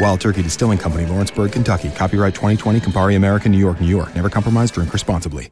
Wild 0.00 0.20
Turkey 0.20 0.42
Distilling 0.42 0.78
Company, 0.78 1.06
Lawrenceburg, 1.06 1.52
Kentucky. 1.52 1.90
Copyright 1.90 2.34
2020, 2.34 2.80
Campari 2.80 3.16
American, 3.16 3.50
New 3.50 3.58
York, 3.58 3.80
New 3.80 3.88
York. 3.88 4.14
Never 4.14 4.30
compromise, 4.30 4.70
drink 4.70 4.92
responsibly. 4.92 5.50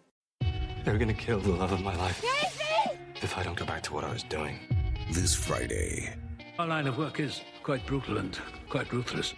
They're 0.85 0.99
gonna 0.99 1.15
kill 1.15 1.41
the 1.41 1.51
love 1.51 1.73
of 1.73 1.81
my 1.83 1.97
life. 1.97 2.25
If 3.23 3.37
I 3.37 3.43
don't 3.43 3.57
go 3.57 3.65
back 3.67 3.83
to 3.85 3.93
what 3.95 4.05
I 4.05 4.13
was 4.13 4.23
doing. 4.23 4.59
This 5.11 5.35
Friday, 5.35 6.15
Our 6.59 6.67
line 6.67 6.87
of 6.87 6.97
work 6.97 7.19
is 7.21 7.41
quite 7.63 7.85
brutal 7.87 8.19
and 8.19 8.39
quite 8.69 8.93
ruthless. 8.93 9.35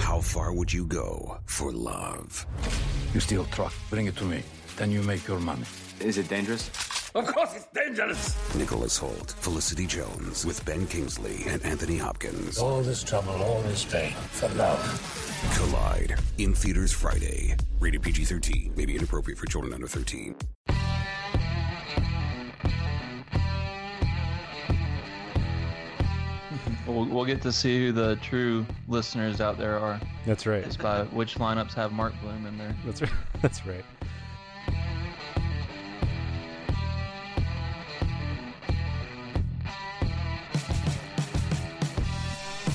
how 0.00 0.20
far 0.20 0.52
would 0.52 0.72
you 0.72 0.86
go 0.86 1.38
for 1.46 1.70
love? 1.72 2.44
You 3.14 3.20
steal 3.20 3.44
truck, 3.46 3.72
bring 3.90 4.06
it 4.06 4.16
to 4.16 4.24
me. 4.24 4.42
Then 4.76 4.90
you 4.90 5.02
make 5.02 5.26
your 5.28 5.38
money. 5.40 5.64
Is 6.00 6.18
it 6.18 6.28
dangerous? 6.28 6.70
Of 7.14 7.26
course 7.26 7.54
it's 7.56 7.66
dangerous. 7.74 8.54
Nicholas 8.54 8.98
Hoult, 8.98 9.32
Felicity 9.32 9.86
Jones, 9.86 10.44
with 10.44 10.62
Ben 10.64 10.86
Kingsley 10.86 11.42
and 11.48 11.62
Anthony 11.64 11.96
Hopkins. 11.96 12.58
All 12.58 12.82
this 12.82 13.02
trouble, 13.02 13.32
all 13.42 13.62
this 13.62 13.84
pain 13.84 14.12
for 14.12 14.48
love. 14.50 14.78
Collide 15.56 16.18
in 16.38 16.54
theaters 16.54 16.92
Friday. 16.92 17.56
Rated 17.80 18.02
PG 18.02 18.24
13, 18.24 18.74
may 18.76 18.84
be 18.84 18.94
inappropriate 18.96 19.38
for 19.38 19.46
children 19.46 19.72
under 19.72 19.88
13. 19.88 20.34
We'll, 26.86 27.04
we'll 27.04 27.24
get 27.24 27.42
to 27.42 27.52
see 27.52 27.86
who 27.86 27.92
the 27.92 28.16
true 28.16 28.66
listeners 28.86 29.40
out 29.40 29.58
there 29.58 29.78
are. 29.78 30.00
That's 30.26 30.46
right. 30.46 30.64
Just 30.64 30.78
by 30.78 31.04
which 31.04 31.34
lineups 31.34 31.74
have 31.74 31.92
Mark 31.92 32.14
Bloom 32.22 32.46
in 32.46 32.56
there. 32.56 32.74
That's 32.84 33.02
right. 33.02 33.10
That's 33.42 33.66
right. 33.66 33.84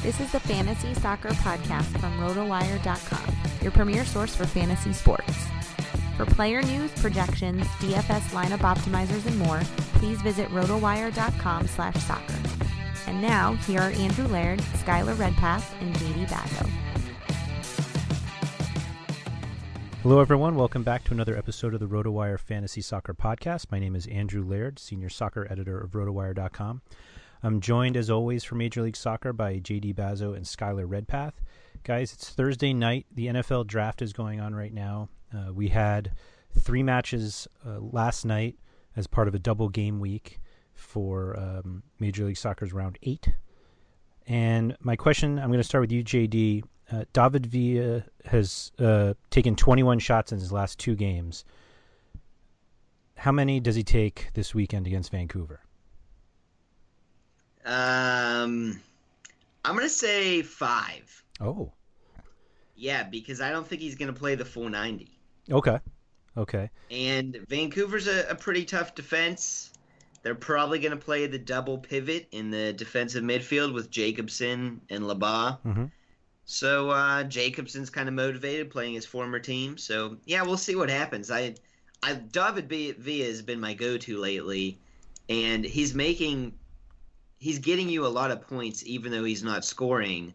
This 0.03 0.19
is 0.19 0.33
the 0.33 0.39
Fantasy 0.41 0.93
Soccer 0.95 1.29
Podcast 1.29 1.97
from 2.01 2.19
RotoWire.com, 2.19 3.35
your 3.61 3.71
premier 3.71 4.03
source 4.03 4.35
for 4.35 4.45
fantasy 4.45 4.91
sports. 4.91 5.47
For 6.17 6.25
player 6.25 6.61
news, 6.61 6.91
projections, 6.99 7.63
DFS 7.79 8.19
lineup 8.31 8.57
optimizers, 8.57 9.25
and 9.25 9.39
more, 9.39 9.61
please 9.93 10.21
visit 10.21 10.49
RotoWire.com 10.49 11.67
slash 11.67 11.95
soccer. 12.03 12.35
And 13.07 13.21
now, 13.21 13.53
here 13.53 13.79
are 13.79 13.91
Andrew 13.91 14.27
Laird, 14.27 14.59
Skylar 14.59 15.17
Redpath, 15.17 15.73
and 15.79 15.95
JD 15.95 16.27
Bazo. 16.27 16.69
Hello, 20.01 20.19
everyone. 20.19 20.55
Welcome 20.55 20.83
back 20.83 21.05
to 21.05 21.13
another 21.13 21.37
episode 21.37 21.73
of 21.73 21.79
the 21.79 21.87
RotoWire 21.87 22.37
Fantasy 22.37 22.81
Soccer 22.81 23.13
Podcast. 23.13 23.67
My 23.71 23.79
name 23.79 23.95
is 23.95 24.05
Andrew 24.07 24.43
Laird, 24.43 24.79
senior 24.79 25.07
soccer 25.07 25.47
editor 25.49 25.79
of 25.79 25.91
RotoWire.com. 25.91 26.81
I'm 27.45 27.59
joined, 27.59 27.97
as 27.97 28.09
always, 28.09 28.45
for 28.45 28.55
Major 28.55 28.81
League 28.81 28.95
Soccer 28.95 29.33
by 29.33 29.59
JD 29.59 29.95
Bazo 29.95 30.33
and 30.33 30.45
Skylar 30.45 30.85
Redpath. 30.87 31.41
Guys, 31.83 32.13
it's 32.13 32.29
Thursday 32.29 32.71
night. 32.71 33.05
The 33.13 33.27
NFL 33.27 33.67
draft 33.67 34.01
is 34.01 34.13
going 34.13 34.39
on 34.39 34.55
right 34.55 34.73
now. 34.73 35.09
Uh, 35.35 35.51
we 35.51 35.67
had 35.67 36.13
three 36.57 36.83
matches 36.83 37.45
uh, 37.67 37.79
last 37.81 38.23
night 38.23 38.55
as 38.95 39.07
part 39.07 39.27
of 39.27 39.35
a 39.35 39.39
double 39.39 39.67
game 39.67 39.99
week 39.99 40.39
for 40.73 41.37
um, 41.37 41.83
Major 41.99 42.23
League 42.23 42.37
Soccer's 42.37 42.71
round 42.71 42.97
eight. 43.03 43.27
And 44.25 44.77
my 44.79 44.95
question, 44.95 45.37
I'm 45.37 45.49
going 45.49 45.59
to 45.59 45.65
start 45.65 45.81
with 45.81 45.91
you, 45.91 46.01
JD. 46.01 46.63
Uh, 46.89 47.03
David 47.11 47.45
Villa 47.45 48.05
has 48.23 48.71
uh, 48.79 49.15
taken 49.31 49.57
21 49.57 49.99
shots 49.99 50.31
in 50.31 50.39
his 50.39 50.53
last 50.53 50.79
two 50.79 50.95
games. 50.95 51.43
How 53.17 53.33
many 53.33 53.59
does 53.59 53.75
he 53.75 53.83
take 53.83 54.29
this 54.33 54.55
weekend 54.55 54.87
against 54.87 55.11
Vancouver? 55.11 55.59
Um, 57.65 58.81
I'm 59.65 59.75
gonna 59.75 59.89
say 59.89 60.41
five. 60.41 61.23
Oh, 61.39 61.73
Yeah, 62.75 63.03
because 63.03 63.41
I 63.41 63.51
don't 63.51 63.67
think 63.67 63.81
he's 63.81 63.95
gonna 63.95 64.13
play 64.13 64.35
the 64.35 64.45
full 64.45 64.69
90. 64.69 65.19
okay, 65.51 65.79
okay. 66.37 66.69
And 66.91 67.37
Vancouver's 67.49 68.07
a, 68.07 68.27
a 68.29 68.35
pretty 68.35 68.65
tough 68.65 68.95
defense. 68.95 69.71
They're 70.21 70.35
probably 70.35 70.79
gonna 70.79 70.97
play 70.97 71.27
the 71.27 71.39
double 71.39 71.77
pivot 71.77 72.27
in 72.31 72.49
the 72.51 72.73
defensive 72.73 73.23
midfield 73.23 73.73
with 73.73 73.89
Jacobson 73.89 74.81
and 74.89 75.03
Laba. 75.03 75.59
hmm 75.63 75.85
So 76.45 76.89
uh, 76.91 77.23
Jacobson's 77.23 77.89
kind 77.89 78.07
of 78.09 78.15
motivated 78.15 78.69
playing 78.71 78.93
his 78.95 79.05
former 79.05 79.39
team. 79.39 79.77
So 79.77 80.17
yeah, 80.25 80.43
we'll 80.43 80.57
see 80.57 80.75
what 80.75 80.89
happens. 80.89 81.31
I, 81.31 81.55
I 82.03 82.15
David 82.15 82.69
Villa 82.69 83.25
has 83.25 83.41
been 83.41 83.59
my 83.59 83.73
go-to 83.73 84.17
lately, 84.19 84.79
and 85.29 85.65
he's 85.65 85.93
making, 85.95 86.53
he's 87.43 87.59
getting 87.59 87.89
you 87.89 88.05
a 88.05 88.07
lot 88.07 88.31
of 88.31 88.39
points 88.47 88.85
even 88.85 89.11
though 89.11 89.25
he's 89.25 89.43
not 89.43 89.65
scoring. 89.65 90.33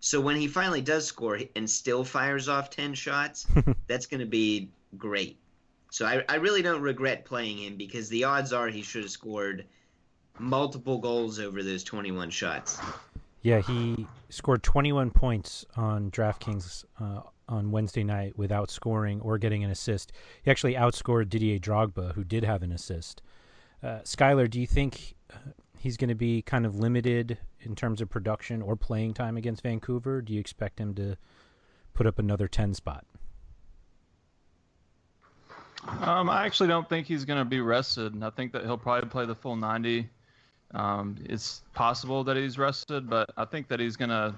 So 0.00 0.20
when 0.20 0.34
he 0.34 0.48
finally 0.48 0.80
does 0.80 1.06
score 1.06 1.38
and 1.54 1.70
still 1.70 2.04
fires 2.04 2.48
off 2.48 2.68
ten 2.68 2.94
shots, 2.94 3.46
that's 3.86 4.06
going 4.06 4.20
to 4.20 4.26
be 4.26 4.68
great. 4.96 5.38
So 5.90 6.04
I, 6.04 6.24
I 6.28 6.34
really 6.34 6.62
don't 6.62 6.82
regret 6.82 7.24
playing 7.24 7.58
him 7.58 7.76
because 7.76 8.08
the 8.08 8.24
odds 8.24 8.52
are 8.52 8.66
he 8.66 8.82
should 8.82 9.04
have 9.04 9.10
scored 9.10 9.66
multiple 10.40 10.98
goals 10.98 11.38
over 11.38 11.62
those 11.62 11.84
21 11.84 12.30
shots. 12.30 12.78
Yeah, 13.42 13.60
he 13.60 14.06
scored 14.28 14.64
21 14.64 15.12
points 15.12 15.64
on 15.76 16.10
DraftKings 16.10 16.84
uh, 17.00 17.20
on 17.48 17.70
Wednesday 17.70 18.02
night 18.02 18.36
without 18.36 18.68
scoring 18.70 19.20
or 19.20 19.38
getting 19.38 19.62
an 19.62 19.70
assist. 19.70 20.12
He 20.42 20.50
actually 20.50 20.74
outscored 20.74 21.28
Didier 21.28 21.60
Drogba, 21.60 22.14
who 22.14 22.24
did 22.24 22.44
have 22.44 22.64
an 22.64 22.72
assist. 22.72 23.22
Uh, 23.80 24.00
Skylar, 24.02 24.50
do 24.50 24.60
you 24.60 24.66
think 24.66 25.14
uh, 25.32 25.36
he's 25.80 25.96
going 25.96 26.08
to 26.08 26.14
be 26.14 26.42
kind 26.42 26.66
of 26.66 26.78
limited 26.78 27.38
in 27.60 27.74
terms 27.74 28.00
of 28.00 28.08
production 28.08 28.62
or 28.62 28.76
playing 28.76 29.14
time 29.14 29.36
against 29.36 29.62
Vancouver? 29.62 30.22
Do 30.22 30.32
you 30.32 30.40
expect 30.40 30.78
him 30.78 30.94
to 30.94 31.16
put 31.94 32.06
up 32.06 32.18
another 32.18 32.48
10 32.48 32.74
spot? 32.74 33.04
Um, 35.86 36.28
I 36.28 36.44
actually 36.44 36.68
don't 36.68 36.88
think 36.88 37.06
he's 37.06 37.24
going 37.24 37.38
to 37.38 37.44
be 37.44 37.60
rested. 37.60 38.22
I 38.22 38.30
think 38.30 38.52
that 38.52 38.64
he'll 38.64 38.78
probably 38.78 39.08
play 39.08 39.26
the 39.26 39.34
full 39.34 39.56
90. 39.56 40.08
Um, 40.74 41.16
it's 41.24 41.62
possible 41.74 42.24
that 42.24 42.36
he's 42.36 42.58
rested, 42.58 43.08
but 43.08 43.30
I 43.36 43.44
think 43.44 43.68
that 43.68 43.80
he's 43.80 43.96
going 43.96 44.10
to 44.10 44.34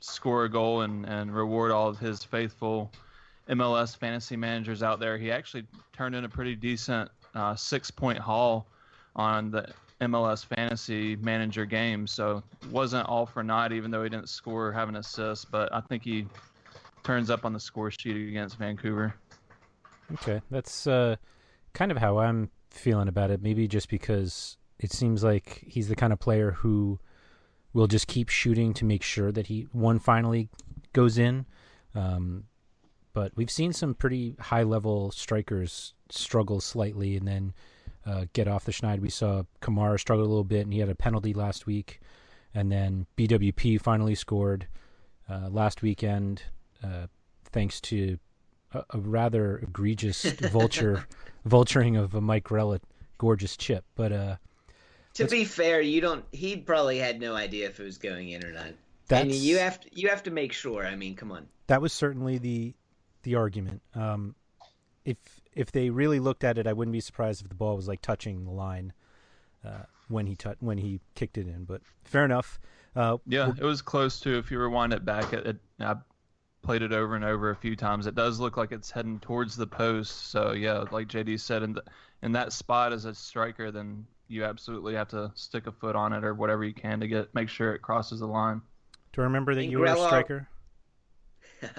score 0.00 0.44
a 0.44 0.50
goal 0.50 0.82
and, 0.82 1.04
and 1.06 1.34
reward 1.34 1.70
all 1.70 1.88
of 1.88 1.98
his 1.98 2.24
faithful 2.24 2.90
MLS 3.48 3.96
fantasy 3.96 4.36
managers 4.36 4.82
out 4.82 5.00
there. 5.00 5.16
He 5.18 5.30
actually 5.30 5.66
turned 5.92 6.14
in 6.14 6.24
a 6.24 6.28
pretty 6.28 6.54
decent 6.54 7.10
uh, 7.34 7.54
six 7.54 7.90
point 7.90 8.18
haul 8.18 8.66
on 9.16 9.50
the 9.50 9.68
MLS 10.00 10.44
fantasy 10.44 11.16
manager 11.16 11.64
game. 11.64 12.06
So 12.06 12.42
wasn't 12.70 13.08
all 13.08 13.26
for 13.26 13.42
naught, 13.42 13.72
even 13.72 13.90
though 13.90 14.02
he 14.02 14.08
didn't 14.08 14.28
score, 14.28 14.68
or 14.68 14.72
have 14.72 14.88
an 14.88 14.96
assist. 14.96 15.50
But 15.50 15.72
I 15.72 15.80
think 15.80 16.04
he 16.04 16.26
turns 17.02 17.30
up 17.30 17.44
on 17.44 17.52
the 17.52 17.60
score 17.60 17.90
sheet 17.90 18.28
against 18.28 18.58
Vancouver. 18.58 19.14
Okay, 20.14 20.40
that's 20.50 20.86
uh, 20.86 21.16
kind 21.74 21.90
of 21.90 21.98
how 21.98 22.18
I'm 22.18 22.50
feeling 22.70 23.08
about 23.08 23.30
it. 23.30 23.42
Maybe 23.42 23.66
just 23.66 23.88
because 23.88 24.56
it 24.78 24.92
seems 24.92 25.24
like 25.24 25.64
he's 25.66 25.88
the 25.88 25.96
kind 25.96 26.12
of 26.12 26.20
player 26.20 26.52
who 26.52 26.98
will 27.72 27.86
just 27.86 28.06
keep 28.06 28.28
shooting 28.28 28.72
to 28.74 28.84
make 28.84 29.02
sure 29.02 29.32
that 29.32 29.48
he 29.48 29.66
one 29.72 29.98
finally 29.98 30.48
goes 30.92 31.18
in. 31.18 31.46
Um, 31.94 32.44
but 33.12 33.32
we've 33.34 33.50
seen 33.50 33.72
some 33.72 33.94
pretty 33.94 34.36
high 34.38 34.62
level 34.62 35.10
strikers 35.10 35.94
struggle 36.10 36.60
slightly 36.60 37.16
and 37.16 37.26
then 37.26 37.52
uh, 38.08 38.24
get 38.32 38.48
off 38.48 38.64
the 38.64 38.72
schneid. 38.72 39.00
We 39.00 39.10
saw 39.10 39.42
Kamara 39.60 40.00
struggle 40.00 40.24
a 40.24 40.28
little 40.28 40.44
bit, 40.44 40.62
and 40.62 40.72
he 40.72 40.80
had 40.80 40.88
a 40.88 40.94
penalty 40.94 41.34
last 41.34 41.66
week. 41.66 42.00
And 42.54 42.72
then 42.72 43.06
BWP 43.16 43.80
finally 43.80 44.14
scored 44.14 44.66
uh, 45.28 45.48
last 45.50 45.82
weekend, 45.82 46.42
uh, 46.82 47.06
thanks 47.52 47.80
to 47.82 48.18
a, 48.72 48.82
a 48.90 48.98
rather 48.98 49.58
egregious 49.58 50.22
vulture 50.52 51.06
vulturing 51.46 51.98
of 51.98 52.14
a 52.14 52.20
Mike 52.20 52.44
Grella 52.44 52.80
gorgeous 53.18 53.56
chip. 53.56 53.84
But 53.94 54.12
uh, 54.12 54.36
to 55.14 55.26
be 55.26 55.44
fair, 55.44 55.80
you 55.80 56.00
don't. 56.00 56.24
He 56.32 56.56
probably 56.56 56.98
had 56.98 57.20
no 57.20 57.34
idea 57.34 57.66
if 57.66 57.78
it 57.78 57.84
was 57.84 57.98
going 57.98 58.30
in 58.30 58.44
or 58.44 58.52
not. 58.52 58.72
And 59.10 59.32
you 59.32 59.58
have 59.58 59.80
to 59.80 59.88
you 59.92 60.08
have 60.08 60.22
to 60.24 60.30
make 60.30 60.52
sure. 60.52 60.86
I 60.86 60.96
mean, 60.96 61.14
come 61.14 61.30
on. 61.30 61.46
That 61.66 61.82
was 61.82 61.92
certainly 61.92 62.38
the 62.38 62.74
the 63.22 63.34
argument. 63.34 63.82
Um, 63.94 64.34
if 65.04 65.16
if 65.58 65.72
they 65.72 65.90
really 65.90 66.20
looked 66.20 66.44
at 66.44 66.56
it, 66.56 66.68
I 66.68 66.72
wouldn't 66.72 66.92
be 66.92 67.00
surprised 67.00 67.42
if 67.42 67.48
the 67.48 67.54
ball 67.56 67.74
was 67.74 67.88
like 67.88 68.00
touching 68.00 68.44
the 68.44 68.52
line 68.52 68.92
uh, 69.64 69.82
when 70.06 70.26
he 70.26 70.36
t- 70.36 70.50
when 70.60 70.78
he 70.78 71.00
kicked 71.16 71.36
it 71.36 71.48
in. 71.48 71.64
But 71.64 71.82
fair 72.04 72.24
enough. 72.24 72.60
Uh, 72.94 73.18
yeah, 73.26 73.50
it 73.50 73.64
was 73.64 73.82
close 73.82 74.20
to. 74.20 74.38
If 74.38 74.52
you 74.52 74.60
rewind 74.60 74.92
it 74.92 75.04
back, 75.04 75.32
it, 75.32 75.46
it, 75.46 75.56
I 75.80 75.96
played 76.62 76.82
it 76.82 76.92
over 76.92 77.16
and 77.16 77.24
over 77.24 77.50
a 77.50 77.56
few 77.56 77.74
times. 77.74 78.06
It 78.06 78.14
does 78.14 78.38
look 78.38 78.56
like 78.56 78.70
it's 78.70 78.88
heading 78.88 79.18
towards 79.18 79.56
the 79.56 79.66
post. 79.66 80.30
So 80.30 80.52
yeah, 80.52 80.84
like 80.92 81.08
JD 81.08 81.40
said, 81.40 81.64
in 81.64 81.72
the, 81.72 81.82
in 82.22 82.30
that 82.32 82.52
spot 82.52 82.92
as 82.92 83.04
a 83.04 83.12
striker, 83.12 83.72
then 83.72 84.06
you 84.28 84.44
absolutely 84.44 84.94
have 84.94 85.08
to 85.08 85.32
stick 85.34 85.66
a 85.66 85.72
foot 85.72 85.96
on 85.96 86.12
it 86.12 86.24
or 86.24 86.34
whatever 86.34 86.64
you 86.64 86.74
can 86.74 87.00
to 87.00 87.08
get 87.08 87.34
make 87.34 87.48
sure 87.48 87.74
it 87.74 87.82
crosses 87.82 88.20
the 88.20 88.26
line. 88.26 88.62
Do 89.12 89.22
I 89.22 89.24
remember 89.24 89.56
that 89.56 89.64
you 89.64 89.80
were 89.80 89.86
a 89.86 89.96
striker? 89.96 90.48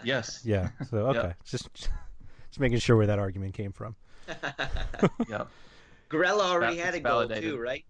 yes. 0.04 0.42
Yeah. 0.44 0.70
So 0.90 0.98
okay, 1.08 1.28
yep. 1.28 1.38
just 1.46 1.90
just 2.60 2.62
making 2.62 2.80
sure 2.80 2.98
where 2.98 3.08
that 3.08 3.20
argument 3.20 3.54
came 3.54 3.72
from. 3.72 3.96
yeah. 5.30 5.46
Grella 6.10 6.42
already 6.42 6.76
That's 6.78 6.86
had 6.88 6.96
a 6.96 7.00
goal 7.00 7.20
validated. 7.20 7.52
too, 7.52 7.58
right? 7.58 7.86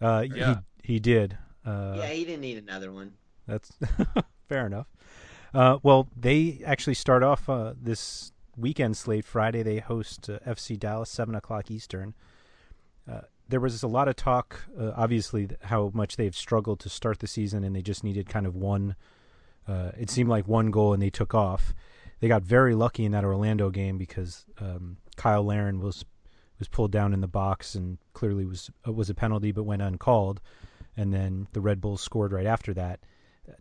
Uh, 0.00 0.24
yeah. 0.34 0.56
he 0.82 0.94
he 0.94 0.98
did. 0.98 1.38
Uh, 1.64 1.94
yeah, 1.98 2.08
he 2.08 2.24
didn't 2.24 2.40
need 2.40 2.58
another 2.58 2.90
one. 2.90 3.12
That's 3.46 3.72
fair 4.48 4.66
enough. 4.66 4.86
Uh, 5.52 5.78
well, 5.82 6.08
they 6.16 6.62
actually 6.64 6.94
start 6.94 7.22
off 7.22 7.48
uh, 7.48 7.74
this 7.80 8.32
weekend 8.56 8.96
slate. 8.96 9.24
Friday, 9.24 9.62
they 9.62 9.78
host 9.78 10.28
uh, 10.28 10.38
FC 10.46 10.78
Dallas, 10.78 11.10
seven 11.10 11.34
o'clock 11.34 11.70
Eastern. 11.70 12.14
Uh, 13.10 13.22
there 13.48 13.60
was 13.60 13.82
a 13.82 13.88
lot 13.88 14.08
of 14.08 14.16
talk, 14.16 14.60
uh, 14.78 14.92
obviously, 14.96 15.48
how 15.62 15.90
much 15.92 16.16
they've 16.16 16.36
struggled 16.36 16.80
to 16.80 16.88
start 16.88 17.18
the 17.18 17.26
season, 17.26 17.62
and 17.64 17.74
they 17.76 17.82
just 17.82 18.04
needed 18.04 18.28
kind 18.28 18.46
of 18.46 18.54
one. 18.54 18.96
Uh, 19.68 19.90
it 19.98 20.08
seemed 20.08 20.30
like 20.30 20.48
one 20.48 20.70
goal, 20.70 20.92
and 20.94 21.02
they 21.02 21.10
took 21.10 21.34
off. 21.34 21.74
They 22.20 22.28
got 22.28 22.42
very 22.42 22.74
lucky 22.74 23.04
in 23.04 23.12
that 23.12 23.24
Orlando 23.24 23.70
game 23.70 23.98
because 23.98 24.44
um, 24.60 24.98
Cyle 25.18 25.44
Larin 25.44 25.80
was 25.80 26.04
was 26.58 26.68
pulled 26.68 26.92
down 26.92 27.14
in 27.14 27.22
the 27.22 27.26
box 27.26 27.74
and 27.74 27.98
clearly 28.12 28.44
was 28.44 28.70
uh, 28.86 28.92
was 28.92 29.10
a 29.10 29.14
penalty, 29.14 29.52
but 29.52 29.64
went 29.64 29.82
uncalled. 29.82 30.40
And 30.96 31.12
then 31.12 31.48
the 31.52 31.60
Red 31.60 31.80
Bulls 31.80 32.02
scored 32.02 32.32
right 32.32 32.46
after 32.46 32.74
that. 32.74 33.00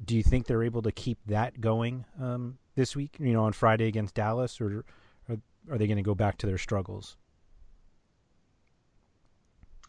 Do 0.04 0.16
you 0.16 0.24
think 0.24 0.46
they're 0.46 0.64
able 0.64 0.82
to 0.82 0.92
keep 0.92 1.18
that 1.28 1.62
going 1.62 2.06
um, 2.22 2.58
this 2.76 2.96
week? 2.96 3.16
You 3.20 3.34
know, 3.34 3.46
on 3.46 3.54
Friday 3.54 3.88
against 3.88 4.14
Dallas, 4.14 4.60
or, 4.60 4.84
or 5.30 5.38
are 5.72 5.78
they 5.78 5.88
going 5.88 5.98
to 5.98 6.04
go 6.04 6.16
back 6.16 6.38
to 6.40 6.48
their 6.48 6.58
struggles? 6.58 7.16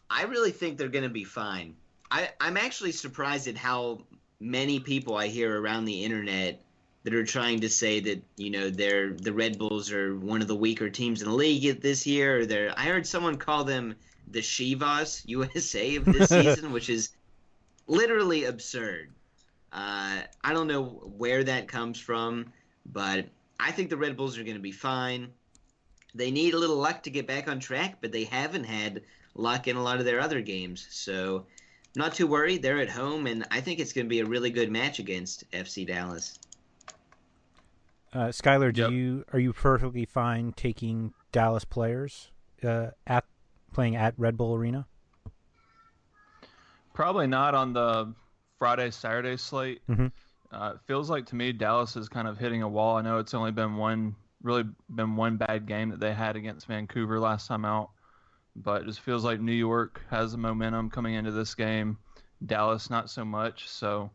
I 0.09 0.23
really 0.23 0.51
think 0.51 0.77
they're 0.77 0.87
going 0.87 1.03
to 1.03 1.09
be 1.09 1.23
fine. 1.23 1.75
I, 2.09 2.29
I'm 2.39 2.57
actually 2.57 2.91
surprised 2.91 3.47
at 3.47 3.55
how 3.57 4.01
many 4.39 4.79
people 4.79 5.15
I 5.15 5.27
hear 5.27 5.59
around 5.59 5.85
the 5.85 6.03
internet 6.03 6.63
that 7.03 7.13
are 7.13 7.25
trying 7.25 7.61
to 7.61 7.69
say 7.69 7.99
that 7.99 8.21
you 8.37 8.51
know 8.51 8.69
they're 8.69 9.13
the 9.13 9.33
Red 9.33 9.57
Bulls 9.57 9.91
are 9.91 10.15
one 10.15 10.41
of 10.41 10.47
the 10.47 10.55
weaker 10.55 10.89
teams 10.89 11.21
in 11.21 11.29
the 11.29 11.35
league 11.35 11.81
this 11.81 12.05
year. 12.05 12.39
Or 12.39 12.45
they're 12.45 12.73
I 12.77 12.85
heard 12.85 13.07
someone 13.07 13.37
call 13.37 13.63
them 13.63 13.95
the 14.27 14.39
Chivas 14.39 15.23
USA 15.25 15.95
of 15.97 16.05
this 16.05 16.29
season, 16.29 16.71
which 16.71 16.89
is 16.89 17.09
literally 17.87 18.45
absurd. 18.45 19.09
Uh, 19.73 20.21
I 20.43 20.53
don't 20.53 20.67
know 20.67 20.83
where 20.83 21.43
that 21.43 21.67
comes 21.67 21.99
from, 21.99 22.51
but 22.85 23.27
I 23.59 23.71
think 23.71 23.89
the 23.89 23.97
Red 23.97 24.17
Bulls 24.17 24.37
are 24.37 24.43
going 24.43 24.55
to 24.55 24.61
be 24.61 24.71
fine. 24.71 25.29
They 26.13 26.29
need 26.29 26.53
a 26.53 26.57
little 26.57 26.75
luck 26.75 27.03
to 27.03 27.09
get 27.09 27.25
back 27.25 27.47
on 27.47 27.59
track, 27.59 27.97
but 28.01 28.11
they 28.11 28.25
haven't 28.25 28.65
had 28.65 29.01
luck 29.33 29.67
in 29.67 29.77
a 29.77 29.83
lot 29.83 29.99
of 29.99 30.05
their 30.05 30.19
other 30.19 30.41
games. 30.41 30.87
So, 30.89 31.45
not 31.95 32.13
too 32.13 32.27
worried. 32.27 32.61
They're 32.61 32.79
at 32.79 32.89
home, 32.89 33.27
and 33.27 33.45
I 33.49 33.61
think 33.61 33.79
it's 33.79 33.93
going 33.93 34.05
to 34.05 34.09
be 34.09 34.19
a 34.19 34.25
really 34.25 34.49
good 34.49 34.71
match 34.71 34.99
against 34.99 35.49
FC 35.51 35.87
Dallas. 35.87 36.37
Uh, 38.13 38.27
Skylar, 38.27 38.73
do 38.73 38.81
yep. 38.81 38.91
you 38.91 39.25
are 39.31 39.39
you 39.39 39.53
perfectly 39.53 40.05
fine 40.05 40.53
taking 40.53 41.13
Dallas 41.31 41.63
players 41.63 42.31
uh, 42.63 42.87
at 43.07 43.23
playing 43.73 43.95
at 43.95 44.13
Red 44.17 44.37
Bull 44.37 44.55
Arena? 44.55 44.85
Probably 46.93 47.27
not 47.27 47.55
on 47.55 47.73
the 47.73 48.13
Friday 48.59 48.91
Saturday 48.91 49.37
slate. 49.37 49.81
Mm-hmm. 49.89 50.07
Uh, 50.53 50.73
it 50.75 50.81
feels 50.85 51.09
like 51.09 51.27
to 51.27 51.35
me 51.35 51.53
Dallas 51.53 51.95
is 51.95 52.09
kind 52.09 52.27
of 52.27 52.37
hitting 52.37 52.61
a 52.63 52.67
wall. 52.67 52.97
I 52.97 53.01
know 53.01 53.19
it's 53.19 53.33
only 53.33 53.51
been 53.51 53.77
one 53.77 54.15
really 54.43 54.63
been 54.93 55.15
one 55.15 55.37
bad 55.37 55.67
game 55.67 55.89
that 55.91 55.99
they 55.99 56.13
had 56.13 56.35
against 56.35 56.67
Vancouver 56.67 57.19
last 57.19 57.47
time 57.47 57.63
out 57.63 57.91
but 58.55 58.81
it 58.81 58.85
just 58.85 59.01
feels 59.01 59.23
like 59.23 59.39
New 59.39 59.51
York 59.51 60.01
has 60.09 60.31
the 60.31 60.37
momentum 60.37 60.89
coming 60.89 61.15
into 61.15 61.31
this 61.31 61.55
game. 61.55 61.97
Dallas 62.45 62.89
not 62.89 63.09
so 63.09 63.23
much. 63.23 63.67
So 63.69 64.09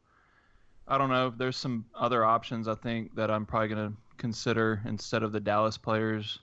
I 0.88 0.98
don't 0.98 1.10
know. 1.10 1.32
There's 1.36 1.56
some 1.56 1.84
other 1.94 2.24
options 2.24 2.68
I 2.68 2.74
think 2.74 3.14
that 3.16 3.30
I'm 3.30 3.44
probably 3.46 3.68
going 3.68 3.90
to 3.90 3.96
consider 4.18 4.82
instead 4.86 5.22
of 5.22 5.32
the 5.32 5.40
Dallas 5.40 5.76
players 5.76 6.38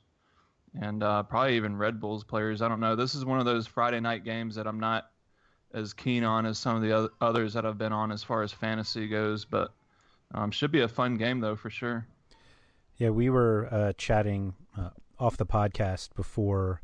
and 0.80 1.04
uh, 1.04 1.24
probably 1.24 1.56
even 1.56 1.78
Red 1.78 2.00
Bulls 2.00 2.24
players. 2.24 2.62
I 2.62 2.68
don't 2.68 2.80
know. 2.80 2.96
This 2.96 3.16
is 3.16 3.26
one 3.26 3.40
of 3.40 3.46
those 3.46 3.68
Friday 3.68 4.00
night 4.00 4.24
games 4.24 4.56
that 4.56 4.68
I'm 4.68 4.80
not 4.80 5.12
as 5.74 5.94
keen 5.94 6.24
on 6.24 6.46
as 6.46 6.58
some 6.58 6.76
of 6.76 6.82
the 6.82 7.10
others 7.22 7.54
that 7.54 7.66
I've 7.66 7.78
been 7.78 7.94
on 7.94 8.12
as 8.12 8.24
far 8.24 8.44
as 8.44 8.52
fantasy 8.52 9.08
goes, 9.08 9.46
but 9.46 9.74
um, 10.34 10.52
should 10.52 10.72
be 10.72 10.82
a 10.82 10.88
fun 10.88 11.18
game 11.18 11.40
though 11.40 11.56
for 11.56 11.70
sure. 11.70 12.08
Yeah, 12.98 13.10
we 13.10 13.30
were 13.30 13.68
uh, 13.72 13.94
chatting 13.98 14.54
uh, 14.78 14.90
off 15.20 15.38
the 15.38 15.46
podcast 15.46 16.14
before 16.16 16.82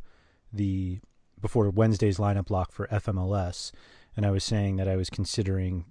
the 0.51 1.00
before 1.39 1.70
Wednesday's 1.70 2.18
lineup 2.18 2.48
block 2.48 2.72
for 2.72 2.88
FMLS, 2.88 3.72
and 4.18 4.25
I 4.25 4.32
was 4.32 4.44
saying 4.44 4.75
that 4.75 4.89
I 4.89 4.98
was 4.98 5.10
considering, 5.10 5.86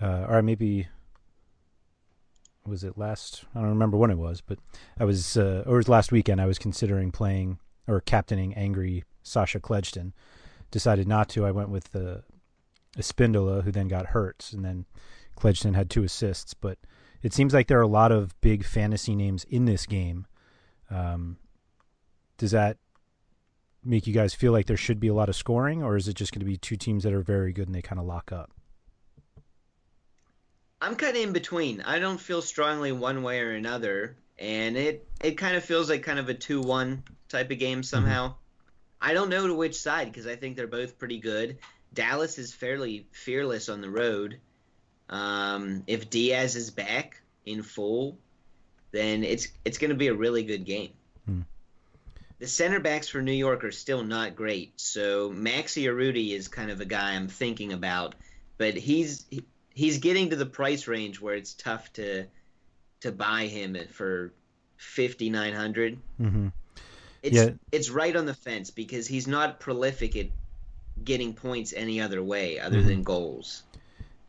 uh, 0.00 0.26
or 0.28 0.42
maybe 0.42 0.88
was 2.66 2.84
it 2.84 2.96
last? 2.96 3.44
I 3.54 3.60
don't 3.60 3.68
remember 3.68 3.96
when 3.96 4.10
it 4.10 4.18
was, 4.18 4.40
but 4.40 4.58
I 4.98 5.04
was, 5.04 5.36
uh, 5.36 5.64
or 5.66 5.74
it 5.74 5.78
was 5.78 5.88
last 5.88 6.12
weekend. 6.12 6.40
I 6.40 6.46
was 6.46 6.58
considering 6.58 7.10
playing 7.10 7.58
or 7.86 8.00
captaining 8.00 8.54
angry 8.54 9.04
Sacha 9.22 9.60
Kljestan. 9.60 10.12
Decided 10.70 11.06
not 11.06 11.28
to. 11.30 11.46
I 11.46 11.50
went 11.50 11.68
with 11.68 11.92
the 11.92 12.24
uh, 12.96 13.60
who 13.62 13.70
then 13.70 13.88
got 13.88 14.06
hurt, 14.06 14.50
and 14.52 14.64
then 14.64 14.86
Kljestan 15.36 15.74
had 15.74 15.90
two 15.90 16.02
assists. 16.02 16.54
But 16.54 16.78
it 17.22 17.32
seems 17.32 17.54
like 17.54 17.68
there 17.68 17.78
are 17.78 17.82
a 17.82 17.86
lot 17.86 18.12
of 18.12 18.40
big 18.40 18.64
fantasy 18.64 19.14
names 19.14 19.44
in 19.44 19.66
this 19.66 19.86
game. 19.86 20.26
Um, 20.90 21.36
does 22.38 22.50
that 22.50 22.78
make 23.84 24.06
you 24.06 24.14
guys 24.14 24.34
feel 24.34 24.52
like 24.52 24.66
there 24.66 24.76
should 24.76 24.98
be 24.98 25.08
a 25.08 25.14
lot 25.14 25.28
of 25.28 25.36
scoring, 25.36 25.82
or 25.82 25.96
is 25.96 26.08
it 26.08 26.14
just 26.14 26.32
going 26.32 26.40
to 26.40 26.46
be 26.46 26.56
two 26.56 26.76
teams 26.76 27.04
that 27.04 27.12
are 27.12 27.22
very 27.22 27.52
good 27.52 27.68
and 27.68 27.74
they 27.74 27.82
kind 27.82 28.00
of 28.00 28.06
lock 28.06 28.32
up? 28.32 28.50
I'm 30.84 30.96
kind 30.96 31.16
of 31.16 31.22
in 31.22 31.32
between. 31.32 31.80
I 31.80 31.98
don't 31.98 32.20
feel 32.20 32.42
strongly 32.42 32.92
one 32.92 33.22
way 33.22 33.40
or 33.40 33.52
another, 33.52 34.18
and 34.38 34.76
it 34.76 35.08
it 35.22 35.38
kind 35.38 35.56
of 35.56 35.64
feels 35.64 35.88
like 35.88 36.02
kind 36.02 36.18
of 36.18 36.28
a 36.28 36.34
two-one 36.34 37.04
type 37.30 37.50
of 37.50 37.58
game 37.58 37.82
somehow. 37.82 38.28
Mm-hmm. 38.28 39.10
I 39.10 39.14
don't 39.14 39.30
know 39.30 39.46
to 39.46 39.54
which 39.54 39.76
side 39.76 40.12
because 40.12 40.26
I 40.26 40.36
think 40.36 40.56
they're 40.56 40.66
both 40.66 40.98
pretty 40.98 41.18
good. 41.18 41.56
Dallas 41.94 42.38
is 42.38 42.52
fairly 42.52 43.06
fearless 43.12 43.70
on 43.70 43.80
the 43.80 43.88
road. 43.88 44.40
Um, 45.08 45.84
if 45.86 46.10
Diaz 46.10 46.54
is 46.54 46.70
back 46.70 47.22
in 47.46 47.62
full, 47.62 48.18
then 48.90 49.24
it's 49.24 49.48
it's 49.64 49.78
going 49.78 49.90
to 49.90 49.96
be 49.96 50.08
a 50.08 50.14
really 50.14 50.42
good 50.42 50.66
game. 50.66 50.90
Hmm. 51.24 51.40
The 52.40 52.46
center 52.46 52.80
backs 52.80 53.08
for 53.08 53.22
New 53.22 53.32
York 53.32 53.64
are 53.64 53.72
still 53.72 54.04
not 54.04 54.36
great, 54.36 54.78
so 54.78 55.30
Maxi 55.30 55.84
Urruti 55.84 56.32
is 56.32 56.46
kind 56.48 56.70
of 56.70 56.82
a 56.82 56.84
guy 56.84 57.14
I'm 57.14 57.28
thinking 57.28 57.72
about, 57.72 58.16
but 58.58 58.74
he's 58.74 59.24
he's 59.74 59.98
getting 59.98 60.30
to 60.30 60.36
the 60.36 60.46
price 60.46 60.86
range 60.88 61.20
where 61.20 61.34
it's 61.34 61.54
tough 61.54 61.92
to 61.94 62.26
to 63.00 63.12
buy 63.12 63.46
him 63.46 63.76
for 63.90 64.32
fifty 64.76 65.28
nine 65.28 65.52
hundred. 65.52 65.98
Mm-hmm. 66.20 66.48
It's 67.22 67.36
yeah. 67.36 67.50
it's 67.72 67.90
right 67.90 68.14
on 68.14 68.26
the 68.26 68.34
fence 68.34 68.70
because 68.70 69.06
he's 69.06 69.26
not 69.26 69.60
prolific 69.60 70.16
at 70.16 70.26
getting 71.04 71.34
points 71.34 71.72
any 71.76 72.00
other 72.00 72.22
way 72.22 72.58
other 72.58 72.78
mm-hmm. 72.78 72.88
than 72.88 73.02
goals. 73.02 73.62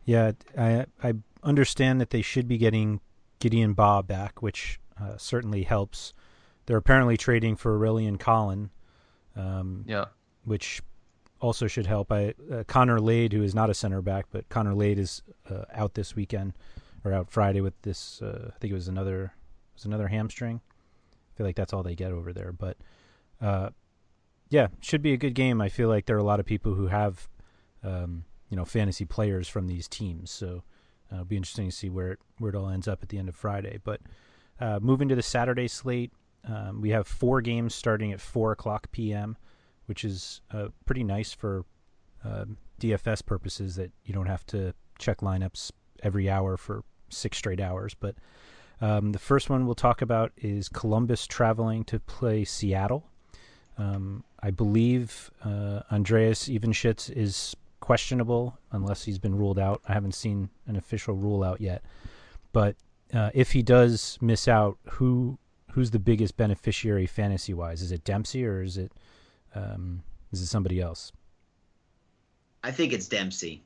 Yeah, 0.04 0.32
I 0.58 0.86
I 1.02 1.14
understand 1.42 2.00
that 2.00 2.10
they 2.10 2.22
should 2.22 2.48
be 2.48 2.58
getting 2.58 3.00
Gideon 3.38 3.74
Baah 3.74 4.06
back, 4.06 4.42
which 4.42 4.80
uh, 5.00 5.16
certainly 5.16 5.62
helps. 5.62 6.12
They're 6.66 6.76
apparently 6.76 7.16
trading 7.16 7.56
for 7.56 7.78
Aurélien 7.78 8.18
Collin. 8.18 8.70
Um, 9.36 9.84
yeah. 9.86 10.06
Which 10.44 10.80
also 11.40 11.66
should 11.66 11.86
help. 11.86 12.10
I 12.12 12.34
uh, 12.52 12.64
Connor 12.66 13.00
Lade, 13.00 13.32
who 13.32 13.42
is 13.42 13.54
not 13.54 13.70
a 13.70 13.74
center 13.74 14.02
back, 14.02 14.26
but 14.30 14.48
Connor 14.48 14.74
Lade 14.74 14.98
is 14.98 15.22
uh, 15.50 15.64
out 15.72 15.94
this 15.94 16.16
weekend 16.16 16.54
or 17.04 17.12
out 17.12 17.30
Friday 17.30 17.60
with 17.60 17.80
this. 17.82 18.20
Uh, 18.22 18.52
I 18.54 18.58
think 18.58 18.72
it 18.72 18.74
was 18.74 18.88
another 18.88 19.24
it 19.24 19.74
was 19.74 19.84
another 19.84 20.08
hamstring. 20.08 20.60
I 20.64 21.32
feel 21.36 21.46
like 21.46 21.56
that's 21.56 21.72
all 21.72 21.82
they 21.82 21.94
get 21.94 22.12
over 22.12 22.32
there, 22.32 22.52
but 22.52 22.76
uh, 23.40 23.70
yeah, 24.48 24.68
should 24.80 25.02
be 25.02 25.12
a 25.12 25.18
good 25.18 25.34
game. 25.34 25.60
I 25.60 25.68
feel 25.68 25.88
like 25.88 26.06
there 26.06 26.16
are 26.16 26.20
a 26.20 26.24
lot 26.24 26.40
of 26.40 26.46
people 26.46 26.74
who 26.74 26.86
have 26.86 27.28
um, 27.82 28.24
you 28.48 28.56
know 28.56 28.64
fantasy 28.64 29.04
players 29.04 29.48
from 29.48 29.66
these 29.66 29.88
teams, 29.88 30.30
so 30.30 30.62
uh, 31.12 31.16
it'll 31.16 31.24
be 31.26 31.36
interesting 31.36 31.68
to 31.68 31.76
see 31.76 31.90
where 31.90 32.12
it, 32.12 32.18
where 32.38 32.50
it 32.50 32.56
all 32.56 32.68
ends 32.68 32.88
up 32.88 33.02
at 33.02 33.10
the 33.10 33.18
end 33.18 33.28
of 33.28 33.36
Friday. 33.36 33.78
But 33.82 34.00
uh, 34.58 34.80
moving 34.80 35.08
to 35.08 35.14
the 35.14 35.22
Saturday 35.22 35.68
slate, 35.68 36.12
um, 36.48 36.80
we 36.80 36.90
have 36.90 37.06
four 37.06 37.42
games 37.42 37.74
starting 37.74 38.12
at 38.12 38.20
four 38.20 38.52
o'clock 38.52 38.90
p.m 38.90 39.36
which 39.86 40.04
is 40.04 40.40
uh, 40.52 40.68
pretty 40.84 41.04
nice 41.04 41.32
for 41.32 41.64
uh, 42.24 42.42
um, 42.42 42.56
DFS 42.80 43.24
purposes 43.24 43.76
that 43.76 43.90
you 44.04 44.12
don't 44.12 44.26
have 44.26 44.44
to 44.46 44.74
check 44.98 45.18
lineups 45.18 45.70
every 46.02 46.28
hour 46.28 46.56
for 46.56 46.82
six 47.08 47.38
straight 47.38 47.60
hours. 47.60 47.94
But 47.94 48.16
um, 48.80 49.12
the 49.12 49.18
first 49.18 49.48
one 49.48 49.64
we'll 49.64 49.74
talk 49.74 50.02
about 50.02 50.32
is 50.36 50.68
Columbus 50.68 51.26
traveling 51.26 51.84
to 51.84 51.98
play 52.00 52.44
Seattle. 52.44 53.06
Um, 53.78 54.24
I 54.40 54.50
believe 54.50 55.30
uh, 55.44 55.80
Andreas 55.90 56.48
Ivanschitz 56.48 57.10
is 57.10 57.56
questionable 57.80 58.58
unless 58.72 59.04
he's 59.04 59.18
been 59.18 59.36
ruled 59.36 59.58
out. 59.58 59.80
I 59.88 59.92
haven't 59.92 60.14
seen 60.14 60.50
an 60.66 60.76
official 60.76 61.14
rule 61.14 61.42
out 61.42 61.60
yet. 61.60 61.82
But 62.52 62.76
uh, 63.14 63.30
if 63.34 63.52
he 63.52 63.62
does 63.62 64.18
miss 64.20 64.48
out, 64.48 64.78
who 64.84 65.38
who's 65.72 65.90
the 65.90 65.98
biggest 65.98 66.36
beneficiary 66.38 67.06
fantasy 67.06 67.52
wise? 67.52 67.82
Is 67.82 67.92
it 67.92 68.02
Dempsey 68.02 68.46
or 68.46 68.62
is 68.62 68.78
it 68.78 68.92
um, 69.56 70.02
is 70.32 70.40
it 70.40 70.46
somebody 70.46 70.80
else? 70.80 71.12
I 72.62 72.70
think 72.70 72.92
it's 72.92 73.08
Dempsey 73.08 73.62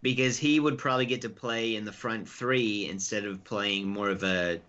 because 0.00 0.36
he 0.36 0.58
would 0.58 0.78
probably 0.78 1.06
get 1.06 1.22
to 1.22 1.28
play 1.28 1.76
in 1.76 1.84
the 1.84 1.92
front 1.92 2.28
three 2.28 2.88
instead 2.88 3.24
of 3.24 3.44
playing 3.44 3.86
more 3.86 4.10
of 4.10 4.24
a 4.24 4.60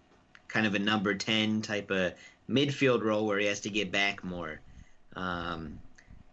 kind 0.48 0.68
of 0.68 0.76
a 0.76 0.80
number 0.80 1.16
10 1.16 1.62
type 1.62 1.90
of 1.90 2.14
midfield 2.50 3.04
role 3.04 3.26
where 3.26 3.40
he 3.40 3.48
has 3.48 3.62
to 3.62 3.70
get 3.70 3.92
back 3.92 4.24
more, 4.24 4.60
um, 5.16 5.80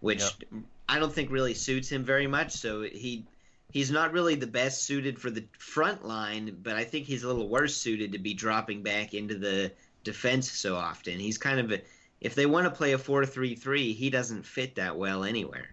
which 0.00 0.20
yep. 0.20 0.62
I 0.88 0.98
don't 0.98 1.12
think 1.12 1.30
really 1.30 1.54
suits 1.54 1.88
him 1.88 2.04
very 2.04 2.26
much. 2.26 2.52
So 2.52 2.82
he 2.82 3.24
he's 3.72 3.90
not 3.90 4.12
really 4.12 4.34
the 4.34 4.46
best 4.46 4.84
suited 4.84 5.18
for 5.18 5.30
the 5.30 5.44
front 5.58 6.04
line, 6.04 6.58
but 6.62 6.74
I 6.74 6.84
think 6.84 7.06
he's 7.06 7.22
a 7.22 7.28
little 7.28 7.48
worse 7.48 7.76
suited 7.76 8.12
to 8.12 8.18
be 8.18 8.34
dropping 8.34 8.82
back 8.82 9.14
into 9.14 9.38
the 9.38 9.72
defense 10.04 10.50
so 10.50 10.76
often. 10.76 11.18
He's 11.18 11.38
kind 11.38 11.60
of 11.60 11.72
a 11.72 11.80
if 12.20 12.34
they 12.34 12.46
want 12.46 12.66
to 12.66 12.70
play 12.70 12.92
a 12.92 12.98
four-three-three, 12.98 13.92
he 13.92 14.10
doesn't 14.10 14.44
fit 14.44 14.74
that 14.74 14.96
well 14.96 15.24
anywhere. 15.24 15.70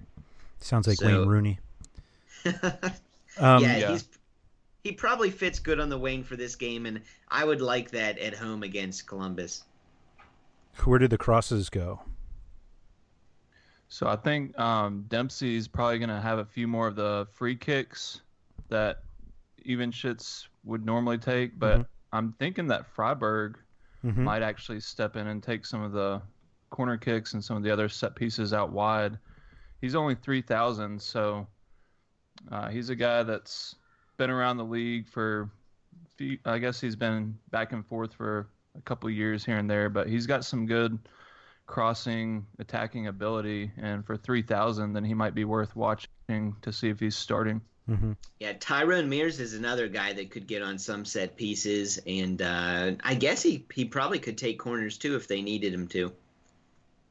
Sounds 0.59 0.87
like 0.87 0.97
so, 0.97 1.05
Wayne 1.05 1.27
Rooney. 1.27 1.59
um, 2.45 2.61
yeah, 3.39 3.77
yeah, 3.77 3.91
he's 3.91 4.07
he 4.83 4.93
probably 4.93 5.29
fits 5.29 5.59
good 5.59 5.79
on 5.79 5.89
the 5.89 5.97
wing 5.97 6.23
for 6.23 6.37
this 6.37 6.55
game, 6.55 6.85
and 6.85 7.01
I 7.29 7.43
would 7.43 7.61
like 7.61 7.91
that 7.91 8.17
at 8.19 8.33
home 8.33 8.63
against 8.63 9.05
Columbus. 9.05 9.63
Where 10.85 10.99
did 10.99 11.09
the 11.09 11.17
crosses 11.17 11.69
go? 11.69 12.01
So 13.89 14.07
I 14.07 14.15
think 14.15 14.57
um, 14.59 15.05
Dempsey's 15.09 15.67
probably 15.67 15.99
going 15.99 16.09
to 16.09 16.21
have 16.21 16.39
a 16.39 16.45
few 16.45 16.67
more 16.67 16.87
of 16.87 16.95
the 16.95 17.27
free 17.33 17.55
kicks 17.55 18.21
that 18.69 19.03
Ivanschitz 19.65 20.47
would 20.63 20.85
normally 20.85 21.17
take, 21.17 21.57
but 21.57 21.73
mm-hmm. 21.73 21.81
I'm 22.13 22.33
thinking 22.33 22.67
that 22.67 22.85
Friberg 22.93 23.55
mm-hmm. 24.05 24.23
might 24.23 24.41
actually 24.41 24.79
step 24.79 25.15
in 25.15 25.27
and 25.27 25.41
take 25.41 25.65
some 25.65 25.81
of 25.81 25.91
the 25.91 26.21
corner 26.69 26.97
kicks 26.97 27.33
and 27.33 27.43
some 27.43 27.57
of 27.57 27.63
the 27.63 27.71
other 27.71 27.89
set 27.89 28.15
pieces 28.15 28.53
out 28.53 28.71
wide. 28.71 29.17
He's 29.81 29.95
only 29.95 30.15
3,000, 30.15 31.01
so 31.01 31.47
uh, 32.51 32.69
he's 32.69 32.89
a 32.89 32.95
guy 32.95 33.23
that's 33.23 33.75
been 34.17 34.29
around 34.29 34.57
the 34.57 34.65
league 34.65 35.07
for, 35.07 35.49
few, 36.17 36.37
I 36.45 36.57
guess 36.57 36.81
he's 36.81 36.95
been 36.95 37.37
back 37.51 37.73
and 37.73 37.85
forth 37.85 38.13
for 38.13 38.47
a 38.77 38.81
couple 38.81 39.09
years 39.09 39.45
here 39.45 39.57
and 39.57 39.69
there, 39.69 39.89
but 39.89 40.07
he's 40.07 40.25
got 40.25 40.45
some 40.45 40.65
good 40.65 40.97
crossing 41.67 42.45
attacking 42.59 43.07
ability. 43.07 43.71
And 43.77 44.05
for 44.05 44.17
3,000, 44.17 44.93
then 44.93 45.03
he 45.03 45.13
might 45.13 45.35
be 45.35 45.45
worth 45.45 45.75
watching 45.75 46.55
to 46.61 46.73
see 46.73 46.89
if 46.89 46.99
he's 46.99 47.15
starting. 47.15 47.61
Mm-hmm. 47.89 48.13
Yeah, 48.39 48.53
Tyrone 48.59 49.07
Mears 49.07 49.39
is 49.39 49.53
another 49.53 49.87
guy 49.87 50.11
that 50.13 50.29
could 50.29 50.45
get 50.45 50.61
on 50.61 50.77
some 50.77 51.05
set 51.05 51.37
pieces, 51.37 51.99
and 52.05 52.41
uh, 52.41 52.91
I 53.01 53.13
guess 53.13 53.41
he 53.41 53.65
he 53.73 53.85
probably 53.85 54.19
could 54.19 54.37
take 54.37 54.59
corners 54.59 54.97
too 54.97 55.15
if 55.15 55.29
they 55.29 55.41
needed 55.41 55.73
him 55.73 55.87
to. 55.89 56.11